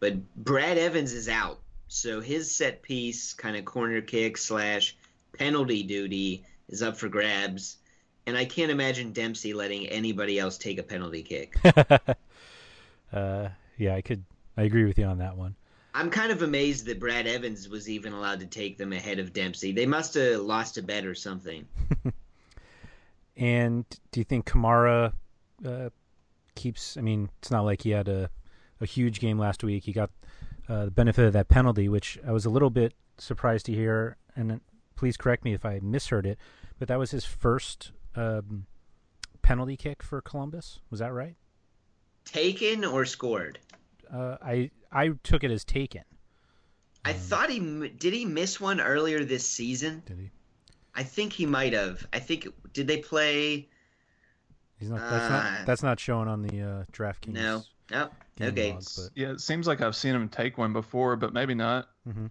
But 0.00 0.34
Brad 0.36 0.78
Evans 0.78 1.12
is 1.12 1.28
out, 1.28 1.60
so 1.88 2.20
his 2.20 2.54
set 2.54 2.82
piece 2.82 3.32
kind 3.32 3.56
of 3.56 3.64
corner 3.64 4.00
kick 4.00 4.36
slash 4.36 4.96
penalty 5.32 5.82
duty 5.82 6.44
is 6.68 6.82
up 6.82 6.96
for 6.96 7.08
grabs. 7.08 7.78
And 8.26 8.36
I 8.36 8.44
can't 8.44 8.70
imagine 8.70 9.12
Dempsey 9.12 9.54
letting 9.54 9.86
anybody 9.86 10.38
else 10.38 10.58
take 10.58 10.78
a 10.78 10.82
penalty 10.82 11.22
kick. 11.22 11.56
uh, 13.12 13.48
yeah, 13.78 13.94
I 13.94 14.00
could. 14.02 14.24
I 14.56 14.62
agree 14.62 14.84
with 14.84 14.98
you 14.98 15.04
on 15.04 15.18
that 15.18 15.36
one. 15.36 15.54
I'm 15.94 16.10
kind 16.10 16.30
of 16.30 16.42
amazed 16.42 16.86
that 16.86 17.00
Brad 17.00 17.26
Evans 17.26 17.68
was 17.68 17.88
even 17.88 18.12
allowed 18.12 18.40
to 18.40 18.46
take 18.46 18.76
them 18.76 18.92
ahead 18.92 19.18
of 19.18 19.32
Dempsey. 19.32 19.72
They 19.72 19.86
must 19.86 20.12
have 20.14 20.40
lost 20.40 20.76
a 20.76 20.82
bet 20.82 21.06
or 21.06 21.14
something. 21.14 21.66
and 23.36 23.86
do 24.10 24.20
you 24.20 24.24
think 24.24 24.44
Kamara 24.44 25.12
uh, 25.64 25.88
keeps? 26.54 26.98
I 26.98 27.00
mean, 27.00 27.30
it's 27.38 27.50
not 27.50 27.64
like 27.64 27.82
he 27.82 27.90
had 27.90 28.08
a 28.08 28.28
a 28.80 28.86
huge 28.86 29.20
game 29.20 29.38
last 29.38 29.64
week. 29.64 29.84
He 29.84 29.92
got 29.92 30.10
uh, 30.68 30.86
the 30.86 30.90
benefit 30.90 31.24
of 31.24 31.32
that 31.32 31.48
penalty, 31.48 31.88
which 31.88 32.18
I 32.26 32.32
was 32.32 32.44
a 32.44 32.50
little 32.50 32.70
bit 32.70 32.92
surprised 33.18 33.66
to 33.66 33.72
hear. 33.72 34.16
And 34.34 34.60
please 34.96 35.16
correct 35.16 35.44
me 35.44 35.54
if 35.54 35.64
I 35.64 35.80
misheard 35.82 36.26
it, 36.26 36.38
but 36.78 36.88
that 36.88 36.98
was 36.98 37.10
his 37.10 37.24
first 37.24 37.92
um, 38.14 38.66
penalty 39.42 39.76
kick 39.76 40.02
for 40.02 40.20
Columbus. 40.20 40.80
Was 40.90 41.00
that 41.00 41.12
right? 41.12 41.36
Taken 42.24 42.84
or 42.84 43.04
scored? 43.04 43.58
Uh, 44.12 44.36
I 44.42 44.70
I 44.90 45.10
took 45.22 45.44
it 45.44 45.50
as 45.50 45.64
taken. 45.64 46.02
I 47.04 47.12
um, 47.12 47.16
thought 47.16 47.50
he 47.50 47.60
did. 47.88 48.12
He 48.12 48.24
miss 48.24 48.60
one 48.60 48.80
earlier 48.80 49.24
this 49.24 49.48
season. 49.48 50.02
Did 50.06 50.18
he? 50.18 50.30
I 50.94 51.02
think 51.02 51.32
he 51.32 51.46
might 51.46 51.72
have. 51.72 52.06
I 52.12 52.18
think 52.18 52.48
did 52.72 52.88
they 52.88 52.98
play? 52.98 53.68
He's 54.78 54.90
not. 54.90 54.98
That's 54.98 55.24
uh, 55.24 55.28
not. 55.28 55.66
That's 55.66 55.82
not 55.82 56.00
showing 56.00 56.28
on 56.28 56.42
the 56.42 56.62
uh, 56.62 56.84
DraftKings. 56.92 57.34
No. 57.34 57.62
Oh, 57.92 58.10
okay. 58.40 58.72
Log, 58.72 58.82
but... 58.96 59.10
Yeah, 59.14 59.32
it 59.32 59.40
seems 59.40 59.66
like 59.66 59.80
I've 59.80 59.96
seen 59.96 60.14
him 60.14 60.28
take 60.28 60.58
one 60.58 60.72
before, 60.72 61.16
but 61.16 61.32
maybe 61.32 61.54
not. 61.54 61.88
Mm-hmm. 62.08 62.26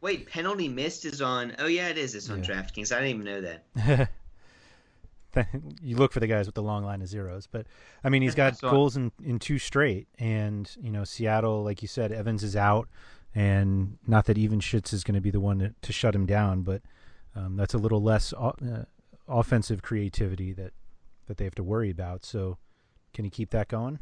Wait, 0.00 0.26
penalty 0.28 0.68
missed 0.68 1.04
is 1.04 1.22
on. 1.22 1.54
Oh 1.58 1.66
yeah, 1.66 1.88
it 1.88 1.96
is. 1.96 2.14
It's 2.14 2.28
on 2.28 2.42
yeah. 2.42 2.50
DraftKings. 2.50 2.94
I 2.94 3.00
didn't 3.00 3.20
even 3.20 3.24
know 3.24 3.40
that. 3.40 4.08
you 5.82 5.96
look 5.96 6.12
for 6.12 6.20
the 6.20 6.26
guys 6.26 6.46
with 6.46 6.54
the 6.54 6.62
long 6.62 6.84
line 6.84 7.00
of 7.02 7.08
zeros, 7.08 7.46
but 7.46 7.66
I 8.02 8.08
mean, 8.08 8.22
he's 8.22 8.34
got 8.44 8.60
goals 8.60 8.96
in 8.96 9.12
in 9.24 9.38
two 9.38 9.58
straight, 9.58 10.08
and 10.18 10.70
you 10.80 10.90
know, 10.90 11.04
Seattle, 11.04 11.62
like 11.62 11.82
you 11.82 11.88
said, 11.88 12.10
Evans 12.10 12.42
is 12.42 12.56
out, 12.56 12.88
and 13.34 13.96
not 14.06 14.26
that 14.26 14.36
Ivanschitz 14.36 14.92
is 14.92 15.04
going 15.04 15.14
to 15.14 15.20
be 15.20 15.30
the 15.30 15.40
one 15.40 15.60
to, 15.60 15.74
to 15.80 15.92
shut 15.92 16.14
him 16.14 16.26
down, 16.26 16.62
but 16.62 16.82
um, 17.36 17.56
that's 17.56 17.74
a 17.74 17.78
little 17.78 18.02
less 18.02 18.32
uh, 18.32 18.84
offensive 19.28 19.82
creativity 19.82 20.52
that 20.52 20.72
that 21.28 21.36
they 21.36 21.44
have 21.44 21.54
to 21.54 21.62
worry 21.62 21.90
about. 21.90 22.24
So, 22.24 22.58
can 23.14 23.24
he 23.24 23.30
keep 23.30 23.50
that 23.50 23.68
going? 23.68 24.00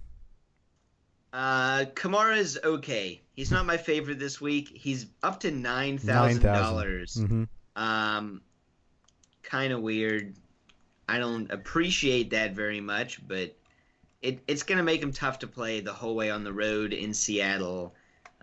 Uh, 1.32 1.84
Kamara's 1.94 2.58
okay. 2.64 3.22
He's 3.34 3.50
not 3.50 3.64
my 3.66 3.76
favorite 3.76 4.18
this 4.18 4.40
week. 4.40 4.68
He's 4.74 5.06
up 5.22 5.40
to 5.40 5.50
nine 5.50 5.98
thousand 5.98 6.42
dollars. 6.42 7.16
Mm-hmm. 7.20 7.44
Um, 7.76 8.42
kind 9.42 9.72
of 9.72 9.80
weird. 9.80 10.34
I 11.08 11.18
don't 11.18 11.50
appreciate 11.50 12.30
that 12.30 12.52
very 12.52 12.80
much, 12.80 13.26
but 13.26 13.56
it, 14.22 14.40
it's 14.46 14.62
going 14.62 14.78
to 14.78 14.84
make 14.84 15.02
him 15.02 15.12
tough 15.12 15.40
to 15.40 15.46
play 15.46 15.80
the 15.80 15.92
whole 15.92 16.14
way 16.14 16.30
on 16.30 16.44
the 16.44 16.52
road 16.52 16.92
in 16.92 17.14
Seattle. 17.14 17.94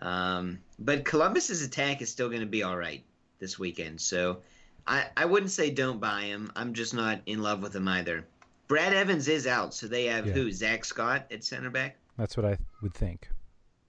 Um, 0.02 0.60
but 0.80 1.06
Columbus's 1.06 1.62
attack 1.62 2.02
is 2.02 2.10
still 2.10 2.28
going 2.28 2.42
to 2.42 2.46
be 2.48 2.64
all 2.64 2.78
right 2.78 3.04
this 3.40 3.58
weekend. 3.58 4.02
So 4.02 4.40
I, 4.86 5.06
I 5.16 5.26
wouldn't 5.26 5.52
say 5.52 5.70
don't 5.70 6.00
buy 6.00 6.24
him. 6.24 6.52
I'm 6.56 6.74
just 6.74 6.94
not 6.94 7.22
in 7.26 7.42
love 7.42 7.62
with 7.62 7.76
him 7.76 7.88
either. 7.88 8.26
Brad 8.68 8.94
Evans 8.94 9.28
is 9.28 9.48
out, 9.48 9.74
so 9.74 9.88
they 9.88 10.06
have 10.06 10.28
Yeah. 10.28 10.34
who? 10.34 10.52
Zach 10.52 10.84
Scott 10.84 11.26
at 11.32 11.44
center 11.44 11.70
back. 11.70 11.98
That's 12.18 12.36
what 12.38 12.46
I 12.46 12.58
would 12.82 12.94
think. 12.94 13.30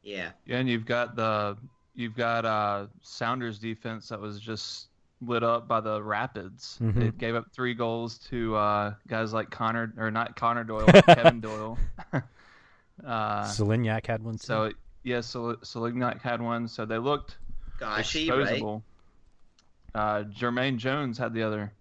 Yeah. 0.02 0.30
Yeah, 0.46 0.58
and 0.58 0.68
you've 0.68 0.86
got 0.86 1.16
the 1.16 1.56
you've 1.94 2.14
got 2.14 2.44
uh, 2.44 2.86
Sounders 3.02 3.58
defense 3.58 4.08
that 4.08 4.20
was 4.20 4.40
just 4.40 4.88
lit 5.20 5.42
up 5.42 5.66
by 5.66 5.80
the 5.80 6.02
Rapids. 6.02 6.78
Mhm. 6.80 6.94
They 6.94 7.10
gave 7.10 7.34
up 7.34 7.46
three 7.52 7.74
goals 7.74 8.18
to 8.30 8.54
uh, 8.56 8.94
guys 9.08 9.32
like 9.32 9.50
Connor 9.50 9.92
or 9.96 10.10
not 10.10 10.36
Connor 10.36 10.64
Doyle, 10.64 10.86
but 10.86 11.04
Kevin 11.06 11.40
Doyle. 11.40 11.76
uh, 12.12 12.22
Solignac 13.44 14.06
had 14.06 14.22
one. 14.22 14.34
Too. 14.34 14.46
so 14.46 14.72
yes, 15.02 15.26
Sol- 15.26 15.56
Solignac 15.56 16.20
had 16.22 16.40
one. 16.40 16.68
So 16.68 16.84
they 16.84 16.98
looked 16.98 17.38
Gashi, 17.80 18.30
right? 18.30 18.82
Uh, 19.94 20.24
Jermaine 20.24 20.76
Jones 20.76 21.18
had 21.18 21.32
the 21.34 21.42
other. 21.42 21.72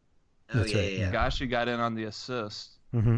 Oh 0.54 0.60
That's 0.60 0.74
yeah, 0.74 0.82
right, 0.82 0.94
yeah. 0.94 1.12
Gashi 1.12 1.50
got 1.50 1.68
in 1.68 1.80
on 1.80 1.94
the 1.94 2.06
assist. 2.06 2.72
hmm 2.92 3.18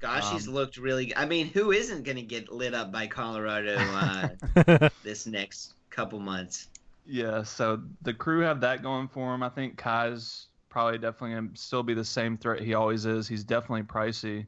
Gosh, 0.00 0.30
he's 0.32 0.48
Um, 0.48 0.54
looked 0.54 0.76
really. 0.78 1.14
I 1.16 1.26
mean, 1.26 1.46
who 1.46 1.70
isn't 1.70 2.02
going 2.02 2.16
to 2.16 2.22
get 2.22 2.50
lit 2.50 2.74
up 2.74 2.90
by 2.90 3.06
Colorado 3.06 3.76
uh, 3.78 4.88
this 5.04 5.26
next 5.26 5.74
couple 5.90 6.18
months? 6.18 6.68
Yeah, 7.06 7.42
so 7.42 7.82
the 8.02 8.14
crew 8.14 8.40
have 8.40 8.60
that 8.60 8.82
going 8.82 9.08
for 9.08 9.34
him. 9.34 9.42
I 9.42 9.48
think 9.48 9.76
Kai's 9.76 10.46
probably 10.68 10.98
definitely 10.98 11.34
gonna 11.34 11.48
still 11.54 11.82
be 11.82 11.94
the 11.94 12.04
same 12.04 12.36
threat 12.36 12.60
he 12.60 12.74
always 12.74 13.04
is. 13.06 13.28
He's 13.28 13.44
definitely 13.44 13.82
pricey. 13.82 14.46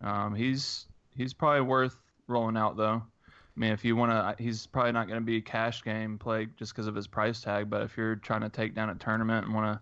Um, 0.00 0.34
he's 0.34 0.86
he's 1.16 1.34
probably 1.34 1.62
worth 1.62 1.96
rolling 2.26 2.56
out 2.56 2.76
though. 2.76 3.02
I 3.54 3.60
mean, 3.60 3.72
if 3.72 3.84
you 3.84 3.96
want 3.96 4.12
to, 4.12 4.42
he's 4.42 4.66
probably 4.66 4.92
not 4.92 5.08
going 5.08 5.20
to 5.20 5.24
be 5.24 5.36
a 5.36 5.42
cash 5.42 5.82
game 5.82 6.18
play 6.18 6.48
just 6.56 6.72
because 6.72 6.86
of 6.86 6.94
his 6.94 7.06
price 7.06 7.42
tag. 7.42 7.68
But 7.68 7.82
if 7.82 7.98
you're 7.98 8.16
trying 8.16 8.40
to 8.40 8.48
take 8.48 8.74
down 8.74 8.88
a 8.88 8.94
tournament 8.94 9.44
and 9.44 9.54
want 9.54 9.76
to 9.76 9.80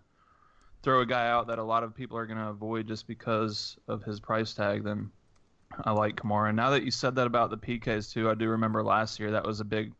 throw 0.83 1.01
a 1.01 1.07
guy 1.07 1.29
out 1.29 1.47
that 1.49 1.59
a 1.59 1.63
lot 1.63 1.83
of 1.83 1.95
people 1.95 2.17
are 2.17 2.27
going 2.27 2.39
to 2.39 2.49
avoid 2.49 2.87
just 2.87 3.07
because 3.07 3.77
of 3.89 4.03
his 4.03 4.21
price 4.21 4.55
tag, 4.55 4.85
then 4.85 5.11
I 5.85 5.93
like 5.93 6.17
Kamara. 6.17 6.49
And 6.49 6.57
Now 6.57 6.71
that 6.71 6.83
you 6.85 6.91
said 6.91 7.15
that 7.17 7.27
about 7.27 7.51
the 7.51 7.59
PKs 7.59 8.13
too, 8.13 8.31
I 8.31 8.35
do 8.35 8.49
remember 8.49 8.83
last 8.83 9.21
year 9.21 9.31
that 9.33 9.47
was 9.47 9.61
a 9.61 9.65
big 9.65 9.93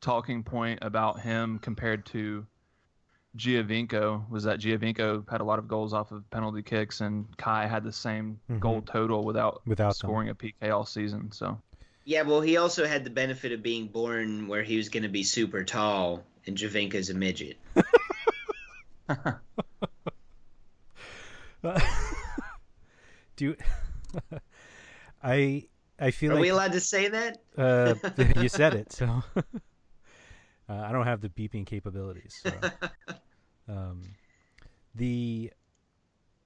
talking 0.00 0.42
point 0.42 0.78
about 0.82 1.20
him 1.20 1.58
compared 1.58 2.06
to 2.06 2.46
Giovinco 3.36 4.28
was 4.30 4.44
that 4.44 4.60
Giovinco 4.60 5.28
had 5.28 5.40
a 5.40 5.44
lot 5.44 5.58
of 5.58 5.66
goals 5.66 5.92
off 5.92 6.12
of 6.12 6.28
penalty 6.30 6.62
kicks, 6.62 7.00
and 7.00 7.26
Kai 7.36 7.66
had 7.66 7.82
the 7.82 7.90
same 7.90 8.38
Mhm. 8.48 8.60
goal 8.60 8.82
total 8.82 9.24
without 9.24 9.62
Without 9.66 9.96
them. 9.98 10.08
scoring 10.08 10.28
a 10.28 10.34
PK 10.36 10.70
all 10.70 10.86
season. 10.86 11.32
So 11.32 11.60
Yeah, 12.04 12.22
well, 12.22 12.40
he 12.42 12.58
also 12.58 12.86
had 12.86 13.02
the 13.02 13.10
benefit 13.10 13.50
of 13.50 13.60
being 13.62 13.88
born 13.88 14.46
where 14.46 14.62
he 14.62 14.76
was 14.76 14.88
going 14.88 15.02
to 15.04 15.08
be 15.08 15.24
super 15.24 15.64
tall, 15.64 16.22
and 16.46 16.56
Giovinco's 16.56 17.10
a 17.10 17.14
midget. 17.14 17.56
Do 23.36 23.44
you, 23.44 23.56
I 25.22 25.64
I 25.98 26.10
feel 26.10 26.32
Are 26.32 26.34
like 26.34 26.42
we 26.42 26.48
allowed 26.50 26.72
to 26.72 26.80
say 26.80 27.08
that? 27.08 27.38
uh, 27.56 27.94
you 28.40 28.48
said 28.48 28.74
it, 28.74 28.92
so 28.92 29.22
uh, 29.36 29.42
I 30.68 30.92
don't 30.92 31.06
have 31.06 31.20
the 31.20 31.28
beeping 31.28 31.66
capabilities. 31.66 32.40
So. 32.42 32.52
um, 33.68 34.02
the 34.94 35.52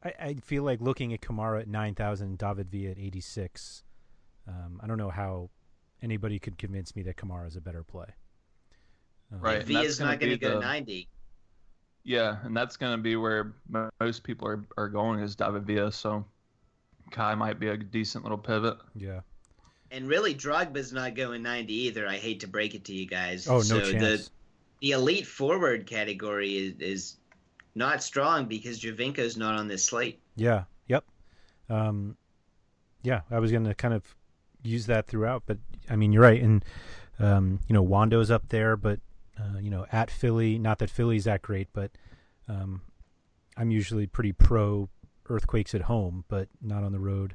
I, 0.04 0.12
I 0.20 0.34
feel 0.34 0.62
like 0.62 0.80
looking 0.80 1.12
at 1.12 1.20
Kamara 1.20 1.60
at 1.62 1.68
nine 1.68 1.94
thousand, 1.94 2.38
David 2.38 2.70
Villa 2.70 2.90
at 2.92 2.98
eighty 2.98 3.20
six. 3.20 3.82
Um, 4.46 4.80
I 4.82 4.87
don't 4.87 4.98
know 4.98 5.10
how 5.10 5.50
anybody 6.02 6.38
could 6.38 6.57
convince 6.57 6.96
me 6.96 7.02
that 7.02 7.16
Kamara 7.16 7.46
is 7.48 7.57
a 7.57 7.61
better 7.61 7.83
play. 7.85 8.07
Um, 9.33 9.40
Right. 9.40 9.59
and 9.59 9.66
Villa's 9.66 10.00
not 10.00 10.20
going 10.20 10.31
to 10.33 10.38
go 10.38 10.54
the- 10.54 10.61
90. 10.61 11.09
Yeah, 12.09 12.38
and 12.42 12.57
that's 12.57 12.79
going 12.79 12.97
to 12.97 13.03
be 13.03 13.16
where 13.16 13.53
most 14.01 14.25
people 14.25 14.49
are, 14.49 14.64
are 14.79 14.88
going 14.88 15.21
is 15.21 15.37
David 15.37 15.66
Villa. 15.66 15.92
So 15.92 16.25
Kai 17.11 17.35
might 17.35 17.61
be 17.61 17.68
a 17.68 17.77
decent 17.77 18.25
little 18.25 18.38
pivot. 18.38 18.79
Yeah. 18.94 19.21
And 19.90 20.09
really, 20.09 20.35
Drogba's 20.35 20.90
not 20.90 21.14
going 21.14 21.42
90 21.42 21.71
either. 21.71 22.09
I 22.09 22.16
hate 22.16 22.40
to 22.40 22.49
break 22.49 22.75
it 22.75 22.87
to 22.87 22.94
you 22.94 23.07
guys. 23.07 23.47
Oh, 23.47 23.57
no 23.57 23.61
so 23.61 23.81
chance. 23.81 24.01
The, 24.01 24.31
the 24.81 24.90
elite 24.92 25.27
forward 25.27 25.87
category 25.87 26.57
is, 26.57 26.75
is 26.81 27.16
not 27.75 28.03
strong 28.03 28.47
because 28.47 28.81
Giovinco's 28.81 29.37
not 29.37 29.57
on 29.57 29.68
this 29.68 29.85
slate. 29.85 30.18
Yeah. 30.35 30.64
Yep. 30.87 31.05
Um, 31.68 32.16
yeah, 33.03 33.21
I 33.31 33.38
was 33.38 33.51
going 33.53 33.64
to 33.64 33.75
kind 33.75 33.92
of 33.92 34.03
use 34.62 34.87
that 34.87 35.09
throughout, 35.09 35.42
but 35.44 35.59
I 35.90 35.97
mean, 35.97 36.14
you're 36.14 36.23
right. 36.23 36.40
And, 36.42 36.64
um, 37.18 37.61
you 37.68 37.75
know, 37.75 37.83
Wondo's 37.83 38.31
up 38.31 38.49
there, 38.49 38.79
but, 38.79 38.99
uh, 39.38 39.59
you 39.59 39.70
know, 39.70 39.87
at 39.92 40.11
Philly, 40.11 40.59
not 40.59 40.79
that 40.79 40.90
Philly's 40.90 41.24
that 41.24 41.42
great, 41.42 41.68
but 41.72 41.90
um, 42.48 42.83
I'm 43.57 43.70
usually 43.70 44.07
pretty 44.07 44.33
pro 44.33 44.88
earthquakes 45.29 45.74
at 45.74 45.83
home, 45.83 46.24
but 46.29 46.48
not 46.61 46.85
on 46.85 46.92
the 46.92 46.98
road. 46.98 47.35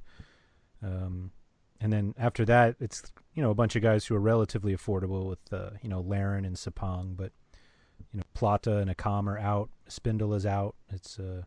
Um, 0.81 1.31
and 1.79 1.91
then 1.91 2.13
after 2.17 2.45
that, 2.45 2.75
it's, 2.79 3.03
you 3.33 3.43
know, 3.43 3.51
a 3.51 3.55
bunch 3.55 3.75
of 3.75 3.81
guys 3.81 4.05
who 4.05 4.15
are 4.15 4.19
relatively 4.19 4.75
affordable 4.75 5.27
with, 5.29 5.53
uh, 5.53 5.71
you 5.81 5.89
know, 5.89 6.01
Larin 6.01 6.45
and 6.45 6.55
Sapong, 6.55 7.15
but, 7.15 7.31
you 8.11 8.19
know, 8.19 8.23
Plata 8.33 8.77
and 8.77 8.95
Akam 8.95 9.27
are 9.27 9.37
out. 9.37 9.69
Spindle 9.87 10.33
is 10.33 10.45
out. 10.45 10.75
It's, 10.91 11.19
uh, 11.19 11.43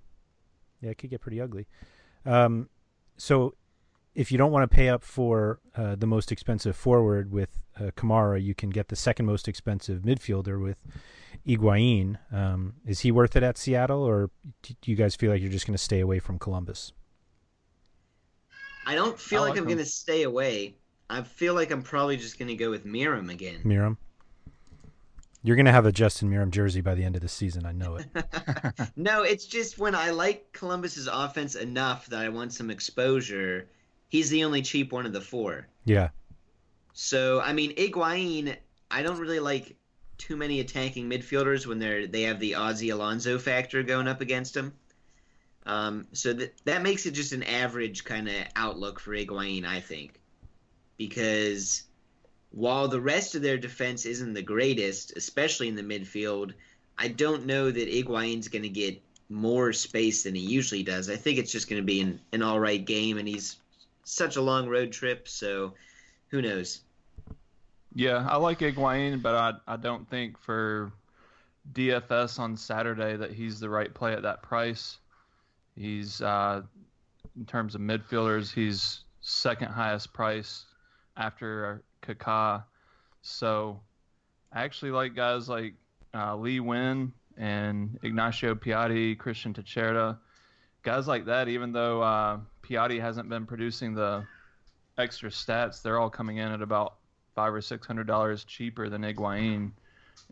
yeah, 0.81 0.91
it 0.91 0.99
could 0.99 1.11
get 1.11 1.21
pretty 1.21 1.41
ugly. 1.41 1.67
Um, 2.25 2.69
so 3.17 3.55
if 4.17 4.33
you 4.33 4.39
don't 4.39 4.51
want 4.51 4.69
to 4.69 4.75
pay 4.75 4.89
up 4.89 5.05
for 5.05 5.61
uh, 5.77 5.95
the 5.95 6.07
most 6.07 6.33
expensive 6.33 6.75
forward 6.75 7.31
with 7.31 7.61
uh, 7.79 7.91
Kamara, 7.97 8.43
you 8.43 8.55
can 8.55 8.71
get 8.71 8.89
the 8.89 8.97
second 8.97 9.27
most 9.27 9.47
expensive 9.47 10.03
midfielder 10.03 10.61
with 10.61 10.79
Higuain. 11.47 12.17
Um, 12.33 12.77
is 12.87 13.01
he 13.01 13.13
worth 13.13 13.37
it 13.37 13.43
at 13.43 13.59
Seattle, 13.59 14.03
or 14.03 14.31
do 14.63 14.75
you 14.87 14.97
guys 14.97 15.15
feel 15.15 15.31
like 15.31 15.43
you're 15.43 15.51
just 15.51 15.67
going 15.67 15.77
to 15.77 15.83
stay 15.83 16.01
away 16.01 16.19
from 16.19 16.39
Columbus? 16.39 16.93
I 18.87 18.95
don't 18.95 19.19
feel 19.19 19.41
I 19.41 19.43
like, 19.43 19.51
like 19.51 19.59
I'm 19.59 19.65
going 19.67 19.79
to 19.79 19.85
stay 19.85 20.23
away. 20.23 20.77
I 21.11 21.21
feel 21.23 21.53
like 21.53 21.71
I'm 21.71 21.83
probably 21.83 22.17
just 22.17 22.39
going 22.39 22.49
to 22.49 22.57
go 22.57 22.71
with 22.71 22.87
Meram 22.87 23.31
again. 23.31 23.61
Meram? 23.65 23.99
You're 25.43 25.57
going 25.57 25.67
to 25.67 25.73
have 25.73 25.87
a 25.87 25.93
Justin 25.93 26.31
Meram 26.31 26.51
jersey 26.51 26.81
by 26.81 26.95
the 26.95 27.05
end 27.05 27.17
of 27.17 27.23
the 27.23 27.29
season. 27.29 27.67
I 27.67 27.73
know 27.73 27.97
it. 27.97 28.07
no, 28.97 29.23
it's 29.25 29.45
just 29.45 29.79
when 29.79 29.95
I 29.95 30.11
like 30.11 30.53
Columbus's 30.53 31.07
offense 31.07 31.55
enough 31.55 32.07
that 32.07 32.25
I 32.25 32.31
want 32.31 32.55
some 32.55 32.71
exposure. 32.71 33.69
He's 34.09 34.31
the 34.31 34.45
only 34.45 34.63
cheap 34.63 34.93
one 34.93 35.07
of 35.07 35.13
the 35.13 35.21
four. 35.21 35.67
yeah. 35.85 36.09
So 36.93 37.41
I 37.41 37.53
mean, 37.53 37.75
Higuain, 37.77 38.57
I 38.91 39.03
don't 39.03 39.19
really 39.19 39.41
like 39.41 39.77
too 40.19 40.37
many 40.37 40.61
attacking 40.61 41.11
midfielders 41.11 41.67
when 41.67 41.79
they're 41.79 42.07
they 42.07 42.23
have 42.23 42.41
the 42.41 42.55
Ozzie 42.55 42.91
Alonso 42.91 43.39
factor 43.39 43.83
going 43.83 44.09
up 44.09 44.21
against 44.21 44.55
them. 44.55 44.73
Um, 45.67 46.07
so 46.13 46.33
that 46.33 46.55
that 46.65 46.83
makes 46.83 47.07
it 47.07 47.11
just 47.11 47.33
an 47.33 47.43
average 47.43 48.05
kind 48.05 48.29
of 48.29 48.35
outlook 48.55 49.01
for 49.01 49.13
Higuain, 49.13 49.67
I 49.67 49.81
think, 49.81 50.21
because 50.97 51.83
while 52.51 52.89
the 52.89 53.01
rest 53.01 53.35
of 53.35 53.43
their 53.43 53.59
defense 53.59 54.07
isn't 54.07 54.33
the 54.33 54.43
greatest, 54.43 55.17
especially 55.17 55.69
in 55.69 55.75
the 55.75 55.83
midfield, 55.83 56.55
I 56.97 57.09
don't 57.09 57.45
know 57.45 57.71
that 57.71 57.89
Higuain's 57.89 58.49
going 58.49 58.63
to 58.63 58.69
get 58.69 59.03
more 59.29 59.73
space 59.73 60.23
than 60.23 60.35
he 60.35 60.41
usually 60.41 60.83
does. 60.83 61.11
I 61.11 61.17
think 61.17 61.39
it's 61.39 61.53
just 61.53 61.69
going 61.69 61.83
to 61.83 61.87
be 61.87 62.01
an, 62.01 62.21
an 62.33 62.43
all 62.43 62.61
right 62.61 62.83
game, 62.83 63.19
and 63.19 63.29
he's 63.29 63.57
such 64.07 64.37
a 64.37 64.41
long 64.41 64.69
road 64.69 64.93
trip, 64.93 65.29
so 65.29 65.75
who 66.29 66.41
knows? 66.41 66.81
Yeah, 67.95 68.27
I 68.29 68.37
like 68.37 68.61
Higuain, 68.61 69.21
but 69.21 69.35
I 69.35 69.75
I 69.75 69.77
don't 69.77 70.09
think 70.09 70.39
for 70.39 70.93
DFS 71.73 72.39
on 72.39 72.57
Saturday 72.57 73.17
that 73.17 73.33
he's 73.33 73.61
the 73.61 73.69
right 73.69 73.93
play 73.93 74.13
at 74.13 74.23
that 74.23 74.43
price. 74.43 74.99
He's 75.75 76.23
uh, 76.23 76.63
in 77.37 77.45
terms 77.45 77.75
of 77.75 77.81
midfielders, 77.81 78.53
he's 78.53 79.01
second 79.21 79.69
highest 79.69 80.13
price 80.13 80.65
after 81.17 81.83
Kaká. 82.03 82.65
So 83.23 83.81
I 84.53 84.63
actually 84.63 84.93
like 84.93 85.15
guys 85.15 85.49
like 85.49 85.75
uh, 86.15 86.37
Lee 86.37 86.61
Nguyen 86.61 87.11
and 87.37 87.99
Ignacio 88.03 88.55
Piatti, 88.55 89.17
Cristian 89.17 89.53
Techera, 89.53 90.17
guys 90.83 91.09
like 91.09 91.25
that. 91.25 91.49
Even 91.49 91.73
though 91.73 92.03
uh, 92.03 92.39
Piatti 92.69 93.01
hasn't 93.01 93.29
been 93.29 93.47
producing 93.47 93.95
the 93.95 94.25
extra 94.99 95.31
stats, 95.31 95.83
they're 95.83 95.99
all 95.99 96.11
coming 96.11 96.39
in 96.39 96.51
at 96.51 96.63
about 96.63 96.95
five 97.35 97.53
or 97.53 97.61
six 97.61 97.87
hundred 97.87 98.07
dollars 98.07 98.45
cheaper 98.45 98.89
than 98.89 99.03
Higuain, 99.03 99.73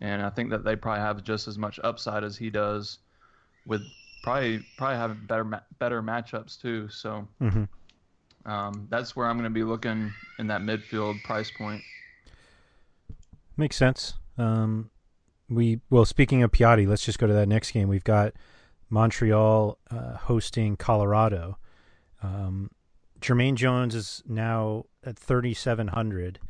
and 0.00 0.22
I 0.22 0.30
think 0.30 0.50
that 0.50 0.64
they 0.64 0.76
probably 0.76 1.00
have 1.00 1.22
just 1.22 1.48
as 1.48 1.58
much 1.58 1.78
upside 1.84 2.24
as 2.24 2.36
he 2.36 2.50
does, 2.50 2.98
with 3.66 3.82
probably 4.22 4.64
probably 4.76 4.96
having 4.96 5.26
better 5.26 5.44
ma- 5.44 5.60
better 5.78 6.02
matchups 6.02 6.60
too. 6.60 6.88
So 6.88 7.28
hmm 7.38 7.64
um, 8.46 8.86
that's 8.90 9.16
where 9.16 9.26
I'm 9.26 9.36
going 9.36 9.44
to 9.44 9.50
be 9.50 9.64
looking 9.64 10.12
in 10.38 10.48
that 10.48 10.60
midfield 10.60 11.22
price 11.22 11.50
point. 11.50 11.82
Makes 13.56 13.76
sense. 13.76 14.14
Um, 14.36 14.90
we 15.48 15.80
well, 15.90 16.04
speaking 16.04 16.42
of 16.42 16.50
Piatti, 16.50 16.86
let's 16.86 17.04
just 17.04 17.18
go 17.18 17.26
to 17.26 17.32
that 17.32 17.48
next 17.48 17.70
game. 17.70 17.88
We've 17.88 18.04
got 18.04 18.32
Montreal 18.90 19.78
uh, 19.90 20.16
hosting 20.16 20.76
Colorado. 20.76 21.58
Um, 22.24 22.70
Jermaine 23.20 23.54
Jones 23.54 23.94
is 23.94 24.22
now 24.26 24.84
at 25.04 25.18
3,700. 25.18 26.40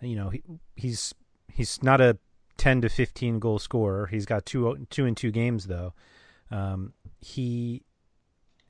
You 0.00 0.16
know, 0.16 0.28
he, 0.30 0.42
he's 0.76 1.14
he's 1.48 1.82
not 1.82 2.00
a 2.00 2.18
10 2.56 2.82
to 2.82 2.88
15 2.88 3.38
goal 3.38 3.58
scorer. 3.58 4.06
He's 4.06 4.26
got 4.26 4.44
two 4.44 4.86
two 4.90 5.06
in 5.06 5.14
two 5.14 5.30
games 5.30 5.66
though. 5.66 5.94
Um, 6.50 6.92
he 7.20 7.82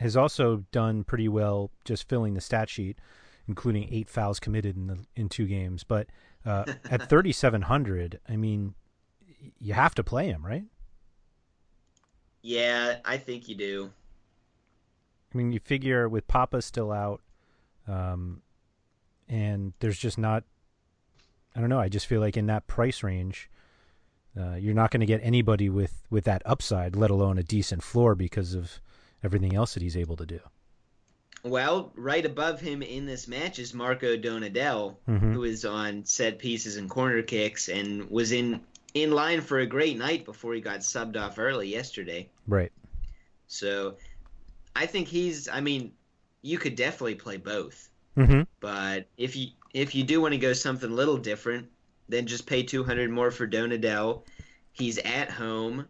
has 0.01 0.17
also 0.17 0.65
done 0.71 1.05
pretty 1.05 1.29
well 1.29 1.71
just 1.85 2.09
filling 2.09 2.35
the 2.35 2.41
stat 2.41 2.69
sheet, 2.69 2.99
including 3.49 3.89
eight 3.93 4.09
fouls 4.09 4.39
committed 4.39 4.77
in 4.77 4.87
the 4.87 4.99
in 5.17 5.29
two 5.29 5.47
games. 5.47 5.83
But 5.83 6.09
uh, 6.45 6.65
at 6.91 7.09
3,700, 7.09 8.21
I 8.29 8.37
mean, 8.37 8.75
you 9.59 9.75
have 9.75 9.95
to 9.95 10.05
play 10.05 10.27
him, 10.27 10.45
right? 10.45 10.65
Yeah, 12.43 12.97
I 13.05 13.17
think 13.17 13.49
you 13.49 13.55
do. 13.55 13.91
I 15.35 15.39
mean, 15.39 15.53
you 15.53 15.61
figure 15.61 16.09
with 16.09 16.29
Papa 16.29 16.63
still 16.63 16.93
out, 16.93 17.21
um, 17.89 18.43
and 19.29 19.73
there's 19.81 19.99
just 19.99 20.19
not. 20.19 20.45
I 21.57 21.61
don't 21.61 21.69
know. 21.69 21.81
I 21.81 21.89
just 21.89 22.07
feel 22.07 22.21
like 22.21 22.37
in 22.37 22.47
that 22.47 22.67
price 22.67 23.03
range, 23.03 23.51
uh, 24.39 24.55
you're 24.55 24.75
not 24.75 24.91
going 24.91 25.01
to 25.01 25.07
get 25.07 25.21
anybody 25.23 25.69
with 25.69 26.03
with 26.11 26.25
that 26.25 26.43
upside, 26.45 26.95
let 26.97 27.11
alone 27.11 27.39
a 27.39 27.43
decent 27.43 27.83
floor, 27.83 28.15
because 28.15 28.55
of 28.55 28.81
everything 29.23 29.55
else 29.55 29.75
that 29.75 29.83
he's 29.83 29.97
able 29.97 30.17
to 30.17 30.27
do. 30.27 30.41
Well, 31.43 31.93
right 31.95 32.25
above 32.25 32.61
him 32.61 32.81
in 32.83 33.05
this 33.05 33.29
match 33.29 33.59
is 33.59 33.75
Marco 33.75 34.17
Donadel, 34.17 34.97
Mhm. 35.09 35.35
who 35.35 35.45
is 35.45 35.65
on 35.65 36.05
set 36.05 36.39
pieces 36.39 36.77
and 36.77 36.89
corner 36.89 37.23
kicks 37.23 37.69
and 37.69 38.09
was 38.11 38.33
in 38.33 38.61
in 38.95 39.11
line 39.11 39.41
for 39.41 39.59
a 39.59 39.67
great 39.67 39.99
night 39.99 40.25
before 40.25 40.55
he 40.55 40.61
got 40.61 40.81
subbed 40.81 41.17
off 41.17 41.37
early 41.39 41.69
yesterday. 41.69 42.29
Right. 42.47 42.71
So, 43.49 43.97
I 44.77 44.87
think 44.87 45.09
he's. 45.09 45.49
I 45.49 45.61
mean, 45.61 45.93
you 46.43 46.59
could 46.59 46.77
definitely 46.77 47.15
play 47.17 47.37
both, 47.37 47.89
Mm-hmm. 48.17 48.43
but 48.61 49.07
if 49.17 49.35
you 49.37 49.49
if 49.73 49.95
you 49.95 50.05
do 50.05 50.21
want 50.21 50.33
to 50.35 50.39
go 50.39 50.53
something 50.53 50.91
a 50.91 50.95
little 50.95 51.17
different, 51.17 51.69
then 52.09 52.27
just 52.27 52.47
pay 52.47 52.63
two 52.63 52.85
hundred 52.85 53.11
more 53.11 53.31
for 53.31 53.47
Donadel. 53.47 54.23
He's 54.73 54.99
at 54.99 55.31
home. 55.31 55.87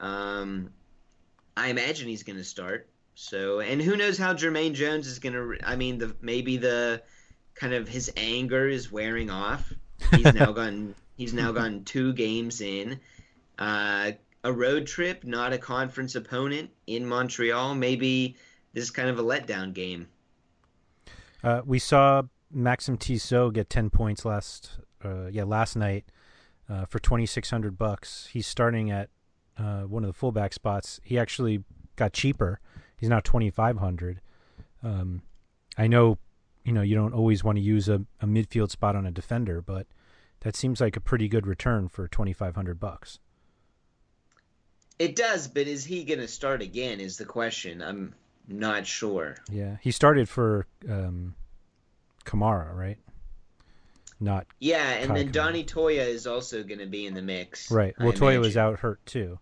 Um, 0.00 0.70
I 1.56 1.68
imagine 1.68 2.08
he's 2.08 2.22
going 2.22 2.38
to 2.38 2.44
start. 2.44 2.88
So, 3.14 3.60
and 3.60 3.80
who 3.80 3.96
knows 3.96 4.16
how 4.18 4.32
Jermaine 4.34 4.72
Jones 4.74 5.06
is 5.06 5.18
going 5.18 5.34
to? 5.34 5.58
I 5.64 5.76
mean, 5.76 5.98
the 5.98 6.16
maybe 6.20 6.56
the 6.56 7.02
kind 7.54 7.74
of 7.74 7.86
his 7.88 8.10
anger 8.16 8.66
is 8.68 8.90
wearing 8.90 9.30
off. 9.30 9.72
He's 10.14 10.32
now 10.34 10.50
gotten 10.60 10.94
he's 11.16 11.34
now 11.34 11.52
gotten 11.52 11.84
two 11.84 12.12
games 12.14 12.60
in. 12.60 12.98
Uh, 13.58 14.12
a 14.44 14.52
road 14.52 14.86
trip, 14.86 15.24
not 15.24 15.52
a 15.52 15.58
conference 15.58 16.14
opponent 16.14 16.70
in 16.86 17.06
Montreal. 17.06 17.74
Maybe 17.74 18.36
this 18.72 18.84
is 18.84 18.90
kind 18.90 19.08
of 19.08 19.18
a 19.18 19.22
letdown 19.22 19.72
game. 19.72 20.08
Uh, 21.44 21.62
we 21.64 21.78
saw 21.78 22.22
Maxim 22.50 22.96
Tissot 22.96 23.54
get 23.54 23.70
ten 23.70 23.90
points 23.90 24.24
last, 24.24 24.78
uh, 25.04 25.26
yeah, 25.26 25.44
last 25.44 25.76
night 25.76 26.04
uh, 26.68 26.84
for 26.86 26.98
twenty 26.98 27.26
six 27.26 27.50
hundred 27.50 27.78
bucks. 27.78 28.28
He's 28.32 28.46
starting 28.46 28.90
at 28.90 29.10
uh, 29.58 29.82
one 29.82 30.04
of 30.04 30.08
the 30.08 30.14
fullback 30.14 30.52
spots. 30.52 31.00
He 31.02 31.18
actually 31.18 31.64
got 31.96 32.12
cheaper. 32.12 32.60
He's 32.96 33.08
now 33.08 33.20
twenty 33.20 33.50
five 33.50 33.78
hundred. 33.78 34.20
Um, 34.82 35.22
I 35.78 35.86
know, 35.86 36.18
you 36.64 36.72
know, 36.72 36.82
you 36.82 36.94
don't 36.94 37.14
always 37.14 37.42
want 37.42 37.56
to 37.56 37.62
use 37.62 37.88
a, 37.88 38.04
a 38.20 38.26
midfield 38.26 38.70
spot 38.70 38.96
on 38.96 39.06
a 39.06 39.10
defender, 39.10 39.62
but 39.62 39.86
that 40.40 40.56
seems 40.56 40.80
like 40.80 40.96
a 40.96 41.00
pretty 41.00 41.28
good 41.28 41.46
return 41.46 41.88
for 41.88 42.08
twenty 42.08 42.32
five 42.32 42.54
hundred 42.54 42.78
bucks. 42.78 43.18
It 44.98 45.16
does, 45.16 45.48
but 45.48 45.66
is 45.66 45.84
he 45.84 46.04
going 46.04 46.20
to 46.20 46.28
start 46.28 46.62
again? 46.62 47.00
Is 47.00 47.16
the 47.16 47.24
question. 47.24 47.82
I'm 47.82 48.14
not 48.46 48.86
sure. 48.86 49.36
Yeah, 49.50 49.76
he 49.80 49.90
started 49.90 50.28
for 50.28 50.66
um, 50.88 51.34
Kamara, 52.24 52.74
right? 52.74 52.98
Not 54.20 54.46
Yeah, 54.60 54.88
and 54.90 55.08
Kai 55.08 55.14
then 55.14 55.28
Kamara. 55.28 55.32
Donny 55.32 55.64
Toia 55.64 56.06
is 56.06 56.26
also 56.26 56.62
going 56.62 56.78
to 56.78 56.86
be 56.86 57.06
in 57.06 57.14
the 57.14 57.22
mix. 57.22 57.70
right. 57.70 57.94
I 57.98 58.04
Well, 58.04 58.12
Toia 58.12 58.40
was 58.40 58.56
out 58.56 58.78
hurt 58.80 59.04
too. 59.06 59.38